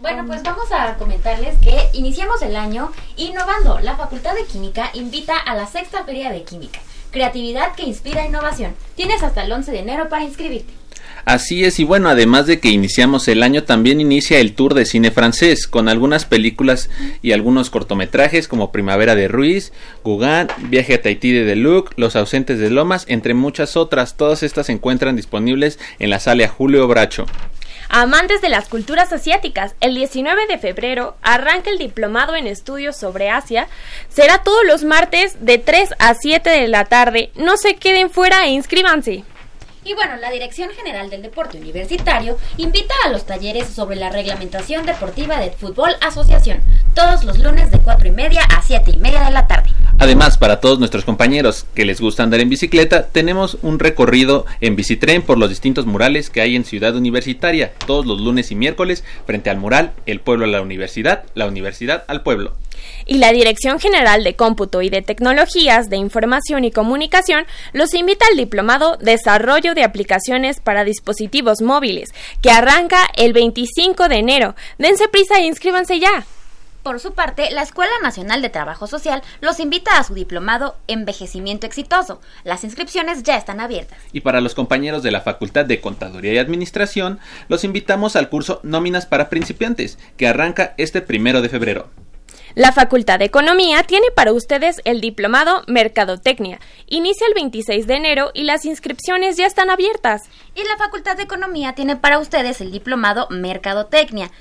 Bueno, 0.00 0.24
pues 0.26 0.42
vamos 0.42 0.72
a 0.72 0.96
comentarles 0.96 1.58
que 1.58 1.90
iniciamos 1.92 2.40
el 2.40 2.56
año 2.56 2.90
innovando. 3.16 3.80
La 3.80 3.96
Facultad 3.96 4.34
de 4.34 4.46
Química 4.46 4.90
invita 4.94 5.36
a 5.36 5.54
la 5.54 5.66
sexta 5.66 6.04
feria 6.04 6.30
de 6.30 6.42
química. 6.42 6.80
Creatividad 7.10 7.74
que 7.74 7.82
inspira 7.82 8.24
innovación. 8.24 8.74
Tienes 8.96 9.22
hasta 9.22 9.44
el 9.44 9.52
11 9.52 9.72
de 9.72 9.78
enero 9.80 10.08
para 10.08 10.24
inscribirte. 10.24 10.79
Así 11.24 11.64
es, 11.64 11.78
y 11.78 11.84
bueno, 11.84 12.08
además 12.08 12.46
de 12.46 12.60
que 12.60 12.70
iniciamos 12.70 13.28
el 13.28 13.42
año, 13.42 13.64
también 13.64 14.00
inicia 14.00 14.38
el 14.38 14.54
tour 14.54 14.74
de 14.74 14.86
cine 14.86 15.10
francés, 15.10 15.66
con 15.66 15.88
algunas 15.88 16.24
películas 16.24 16.90
y 17.22 17.32
algunos 17.32 17.70
cortometrajes 17.70 18.48
como 18.48 18.72
Primavera 18.72 19.14
de 19.14 19.28
Ruiz, 19.28 19.72
Gauguin, 20.04 20.48
Viaje 20.68 20.94
a 20.94 21.02
Tahití 21.02 21.32
de 21.32 21.44
Deluc, 21.44 21.92
Los 21.96 22.16
ausentes 22.16 22.58
de 22.58 22.70
Lomas, 22.70 23.04
entre 23.08 23.34
muchas 23.34 23.76
otras. 23.76 24.16
Todas 24.16 24.42
estas 24.42 24.66
se 24.66 24.72
encuentran 24.72 25.16
disponibles 25.16 25.78
en 25.98 26.10
la 26.10 26.18
sala 26.18 26.48
Julio 26.48 26.86
Bracho. 26.88 27.26
Amantes 27.92 28.40
de 28.40 28.48
las 28.48 28.68
culturas 28.68 29.12
asiáticas, 29.12 29.74
el 29.80 29.96
19 29.96 30.46
de 30.46 30.58
febrero 30.58 31.16
arranca 31.22 31.70
el 31.70 31.78
diplomado 31.78 32.36
en 32.36 32.46
estudios 32.46 32.96
sobre 32.96 33.30
Asia. 33.30 33.66
Será 34.08 34.44
todos 34.44 34.64
los 34.64 34.84
martes 34.84 35.44
de 35.44 35.58
3 35.58 35.94
a 35.98 36.14
7 36.14 36.50
de 36.50 36.68
la 36.68 36.84
tarde. 36.84 37.32
No 37.34 37.56
se 37.56 37.74
queden 37.74 38.08
fuera 38.08 38.46
e 38.46 38.50
inscríbanse. 38.50 39.24
Y 39.90 39.94
bueno, 39.94 40.14
la 40.18 40.30
Dirección 40.30 40.70
General 40.70 41.10
del 41.10 41.20
Deporte 41.20 41.58
Universitario 41.58 42.38
invita 42.58 42.94
a 43.04 43.08
los 43.08 43.26
talleres 43.26 43.66
sobre 43.66 43.96
la 43.96 44.08
reglamentación 44.08 44.86
deportiva 44.86 45.40
de 45.40 45.50
Fútbol 45.50 45.96
Asociación, 46.00 46.60
todos 46.94 47.24
los 47.24 47.40
lunes 47.40 47.72
de 47.72 47.80
4 47.80 48.06
y 48.06 48.12
media 48.12 48.42
a 48.44 48.62
7 48.62 48.92
y 48.94 48.98
media 48.98 49.24
de 49.24 49.32
la 49.32 49.48
tarde. 49.48 49.70
Además, 49.98 50.38
para 50.38 50.60
todos 50.60 50.78
nuestros 50.78 51.04
compañeros 51.04 51.66
que 51.74 51.84
les 51.84 52.00
gusta 52.00 52.22
andar 52.22 52.38
en 52.38 52.48
bicicleta, 52.48 53.08
tenemos 53.08 53.58
un 53.62 53.80
recorrido 53.80 54.46
en 54.60 54.76
bicitren 54.76 55.22
por 55.22 55.38
los 55.38 55.48
distintos 55.48 55.86
murales 55.86 56.30
que 56.30 56.40
hay 56.40 56.54
en 56.54 56.64
Ciudad 56.64 56.94
Universitaria, 56.94 57.72
todos 57.88 58.06
los 58.06 58.20
lunes 58.20 58.52
y 58.52 58.54
miércoles, 58.54 59.02
frente 59.26 59.50
al 59.50 59.58
mural 59.58 59.90
El 60.06 60.20
pueblo 60.20 60.44
a 60.44 60.48
la 60.48 60.62
universidad, 60.62 61.24
la 61.34 61.48
universidad 61.48 62.04
al 62.06 62.22
pueblo 62.22 62.54
y 63.06 63.18
la 63.18 63.32
Dirección 63.32 63.80
General 63.80 64.24
de 64.24 64.36
Cómputo 64.36 64.82
y 64.82 64.90
de 64.90 65.02
Tecnologías 65.02 65.90
de 65.90 65.96
Información 65.96 66.64
y 66.64 66.70
Comunicación 66.70 67.46
los 67.72 67.94
invita 67.94 68.26
al 68.30 68.36
diplomado 68.36 68.96
Desarrollo 68.96 69.74
de 69.74 69.84
Aplicaciones 69.84 70.60
para 70.60 70.84
Dispositivos 70.84 71.62
Móviles, 71.62 72.10
que 72.42 72.50
arranca 72.50 73.08
el 73.16 73.32
25 73.32 74.08
de 74.08 74.16
enero. 74.16 74.54
Dense 74.78 75.08
prisa 75.08 75.38
e 75.38 75.46
inscríbanse 75.46 75.98
ya. 75.98 76.24
Por 76.82 76.98
su 76.98 77.12
parte, 77.12 77.50
la 77.50 77.62
Escuela 77.62 77.92
Nacional 78.02 78.40
de 78.40 78.48
Trabajo 78.48 78.86
Social 78.86 79.22
los 79.42 79.60
invita 79.60 79.98
a 79.98 80.04
su 80.04 80.14
diplomado 80.14 80.76
Envejecimiento 80.86 81.66
Exitoso. 81.66 82.22
Las 82.42 82.64
inscripciones 82.64 83.22
ya 83.22 83.36
están 83.36 83.60
abiertas. 83.60 83.98
Y 84.12 84.20
para 84.20 84.40
los 84.40 84.54
compañeros 84.54 85.02
de 85.02 85.10
la 85.10 85.20
Facultad 85.20 85.66
de 85.66 85.82
Contaduría 85.82 86.32
y 86.32 86.38
Administración, 86.38 87.18
los 87.48 87.64
invitamos 87.64 88.16
al 88.16 88.30
curso 88.30 88.60
Nóminas 88.62 89.04
para 89.04 89.28
Principiantes, 89.28 89.98
que 90.16 90.26
arranca 90.26 90.72
este 90.78 91.02
primero 91.02 91.42
de 91.42 91.50
febrero. 91.50 91.90
La 92.56 92.72
Facultad 92.72 93.20
de 93.20 93.26
Economía 93.26 93.84
tiene 93.84 94.08
para 94.14 94.32
ustedes 94.32 94.80
el 94.84 95.00
diplomado 95.00 95.62
Mercadotecnia. 95.68 96.58
Inicia 96.88 97.26
el 97.28 97.34
26 97.34 97.86
de 97.86 97.94
enero 97.94 98.32
y 98.34 98.42
las 98.42 98.64
inscripciones 98.64 99.36
ya 99.36 99.46
están 99.46 99.70
abiertas. 99.70 100.22
Y 100.56 100.64
la 100.64 100.76
Facultad 100.76 101.16
de 101.16 101.22
Economía 101.22 101.74
tiene 101.74 101.94
para 101.94 102.18
ustedes 102.18 102.60
el 102.60 102.72
diplomado 102.72 103.28
Mercadotecnia. 103.30 104.32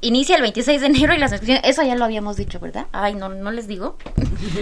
Inicia 0.00 0.34
el 0.34 0.42
26 0.42 0.80
de 0.80 0.86
enero 0.88 1.14
y 1.14 1.18
las 1.18 1.30
inscripciones... 1.30 1.64
Eso 1.64 1.84
ya 1.84 1.94
lo 1.94 2.04
habíamos 2.04 2.36
dicho, 2.36 2.58
¿verdad? 2.58 2.86
Ay, 2.90 3.14
no, 3.14 3.28
no 3.28 3.52
les 3.52 3.68
digo. 3.68 3.96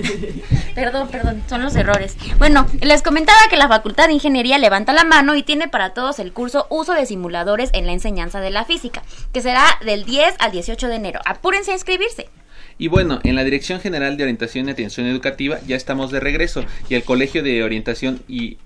perdón, 0.75 1.09
perdón, 1.09 1.43
son 1.49 1.63
los 1.63 1.77
errores. 1.77 2.17
Bueno, 2.39 2.67
les 2.83 3.03
comentaba 3.03 3.39
que 3.49 3.57
la 3.57 3.69
Facultad 3.69 4.09
de 4.09 4.15
Ingeniería 4.15 4.59
levanta 4.59 4.93
la 4.93 5.05
mano 5.05 5.35
y 5.35 5.43
tiene 5.43 5.69
para 5.69 5.95
todos 5.95 6.19
el 6.19 6.35
curso 6.35 6.67
Uso 6.69 6.93
de 6.93 7.07
Simuladores 7.07 7.71
en 7.73 7.87
la 7.87 7.93
Enseñanza 7.93 8.41
de 8.41 8.51
la 8.51 8.67
Física, 8.67 9.03
que 9.33 9.41
será 9.41 9.79
del 9.85 10.05
10 10.05 10.35
al 10.41 10.53
18 10.53 10.89
de 10.89 10.95
enero. 10.95 11.21
Apúrense 11.25 11.71
a 11.71 11.75
inscribirse. 11.75 12.29
Y 12.79 12.89
bueno, 12.89 13.21
en 13.25 13.37
la 13.37 13.45
Dirección 13.45 13.81
General 13.81 14.17
de 14.17 14.25
Orientación 14.25 14.69
y 14.69 14.73
Atención 14.73 15.07
Educativa 15.07 15.59
ya 15.67 15.77
estamos 15.77 16.11
de 16.11 16.21
regreso 16.21 16.65
y 16.89 16.95
el 16.95 17.05
Colegio 17.05 17.43
de 17.43 17.63
Orientación 17.63 18.23
y 18.29 18.59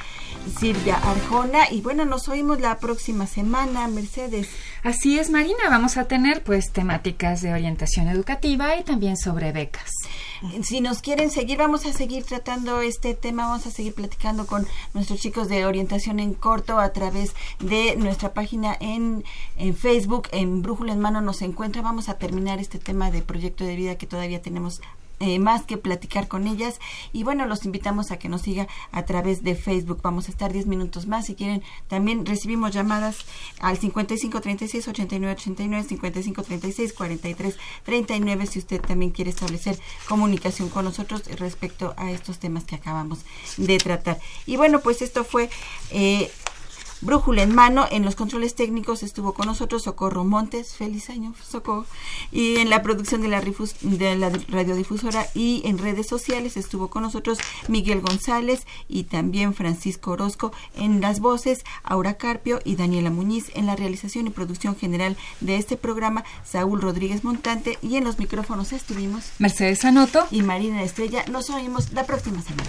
Silvia 0.58 0.96
Arjona 0.96 1.70
y 1.70 1.80
bueno, 1.80 2.04
nos 2.04 2.28
oímos 2.28 2.60
la 2.60 2.78
próxima 2.78 3.26
semana, 3.26 3.88
Mercedes. 3.88 4.48
Así 4.82 5.18
es, 5.18 5.30
Marina, 5.30 5.58
vamos 5.68 5.96
a 5.96 6.04
tener 6.04 6.42
pues 6.42 6.72
temáticas 6.72 7.42
de 7.42 7.52
orientación 7.52 8.08
educativa 8.08 8.76
y 8.76 8.84
también 8.84 9.16
sobre 9.16 9.52
becas. 9.52 9.92
Si 10.62 10.80
nos 10.80 11.02
quieren 11.02 11.30
seguir, 11.30 11.58
vamos 11.58 11.84
a 11.86 11.92
seguir 11.92 12.24
tratando 12.24 12.80
este 12.80 13.14
tema, 13.14 13.48
vamos 13.48 13.66
a 13.66 13.70
seguir 13.70 13.94
platicando 13.94 14.46
con 14.46 14.66
nuestros 14.94 15.20
chicos 15.20 15.48
de 15.48 15.66
orientación 15.66 16.20
en 16.20 16.34
corto 16.34 16.78
a 16.78 16.92
través 16.92 17.34
de 17.58 17.96
nuestra 17.96 18.32
página 18.32 18.76
en, 18.78 19.24
en 19.56 19.74
Facebook, 19.74 20.28
en 20.30 20.62
Brújula 20.62 20.92
en 20.92 21.00
Mano 21.00 21.20
nos 21.20 21.42
encuentra. 21.42 21.82
Vamos 21.82 22.08
a 22.08 22.18
terminar 22.18 22.60
este 22.60 22.78
tema 22.78 23.10
de 23.10 23.22
proyecto 23.22 23.64
de 23.64 23.76
vida 23.76 23.98
que 23.98 24.06
todavía 24.06 24.40
tenemos 24.40 24.80
eh, 25.20 25.38
más 25.38 25.62
que 25.62 25.76
platicar 25.76 26.28
con 26.28 26.46
ellas. 26.46 26.78
Y 27.12 27.24
bueno, 27.24 27.46
los 27.46 27.64
invitamos 27.64 28.10
a 28.10 28.18
que 28.18 28.28
nos 28.28 28.42
siga 28.42 28.68
a 28.92 29.04
través 29.04 29.42
de 29.42 29.54
Facebook. 29.54 30.00
Vamos 30.02 30.28
a 30.28 30.30
estar 30.30 30.52
10 30.52 30.66
minutos 30.66 31.06
más. 31.06 31.26
Si 31.26 31.34
quieren, 31.34 31.62
también 31.88 32.24
recibimos 32.26 32.72
llamadas 32.72 33.24
al 33.60 33.78
55 33.78 34.40
36 34.40 34.88
89 34.88 35.32
89, 35.32 35.88
55 35.88 36.42
36 36.42 36.92
43 36.92 37.56
39. 37.84 38.46
Si 38.46 38.58
usted 38.58 38.80
también 38.80 39.10
quiere 39.10 39.30
establecer 39.30 39.78
comunicación 40.08 40.68
con 40.68 40.84
nosotros 40.84 41.22
respecto 41.38 41.94
a 41.96 42.10
estos 42.10 42.38
temas 42.38 42.64
que 42.64 42.76
acabamos 42.76 43.20
de 43.56 43.78
tratar. 43.78 44.18
Y 44.46 44.56
bueno, 44.56 44.80
pues 44.80 45.02
esto 45.02 45.24
fue. 45.24 45.50
Eh, 45.90 46.30
Brújula 47.00 47.42
en 47.42 47.54
mano, 47.54 47.86
en 47.90 48.04
los 48.04 48.16
controles 48.16 48.54
técnicos 48.54 49.02
estuvo 49.02 49.32
con 49.32 49.46
nosotros 49.46 49.84
Socorro 49.84 50.24
Montes, 50.24 50.74
feliz 50.74 51.10
año 51.10 51.32
Socorro, 51.48 51.86
y 52.32 52.56
en 52.56 52.70
la 52.70 52.82
producción 52.82 53.22
de 53.22 53.28
la, 53.28 53.40
de 53.40 54.16
la 54.16 54.30
radiodifusora 54.48 55.26
y 55.34 55.62
en 55.64 55.78
redes 55.78 56.08
sociales 56.08 56.56
estuvo 56.56 56.88
con 56.88 57.02
nosotros 57.02 57.38
Miguel 57.68 58.00
González 58.00 58.66
y 58.88 59.04
también 59.04 59.54
Francisco 59.54 60.12
Orozco 60.12 60.52
en 60.76 61.00
las 61.00 61.20
voces, 61.20 61.64
Aura 61.84 62.14
Carpio 62.14 62.58
y 62.64 62.76
Daniela 62.76 63.10
Muñiz 63.10 63.52
en 63.54 63.66
la 63.66 63.76
realización 63.76 64.26
y 64.26 64.30
producción 64.30 64.76
general 64.76 65.16
de 65.40 65.56
este 65.56 65.76
programa, 65.76 66.24
Saúl 66.44 66.80
Rodríguez 66.80 67.24
Montante 67.24 67.78
y 67.80 67.96
en 67.96 68.04
los 68.04 68.18
micrófonos 68.18 68.72
estuvimos 68.72 69.32
Mercedes 69.38 69.84
Anoto 69.84 70.26
y 70.30 70.42
Marina 70.42 70.82
Estrella. 70.82 71.24
Nos 71.30 71.50
oímos 71.50 71.92
la 71.92 72.04
próxima 72.04 72.42
semana. 72.42 72.68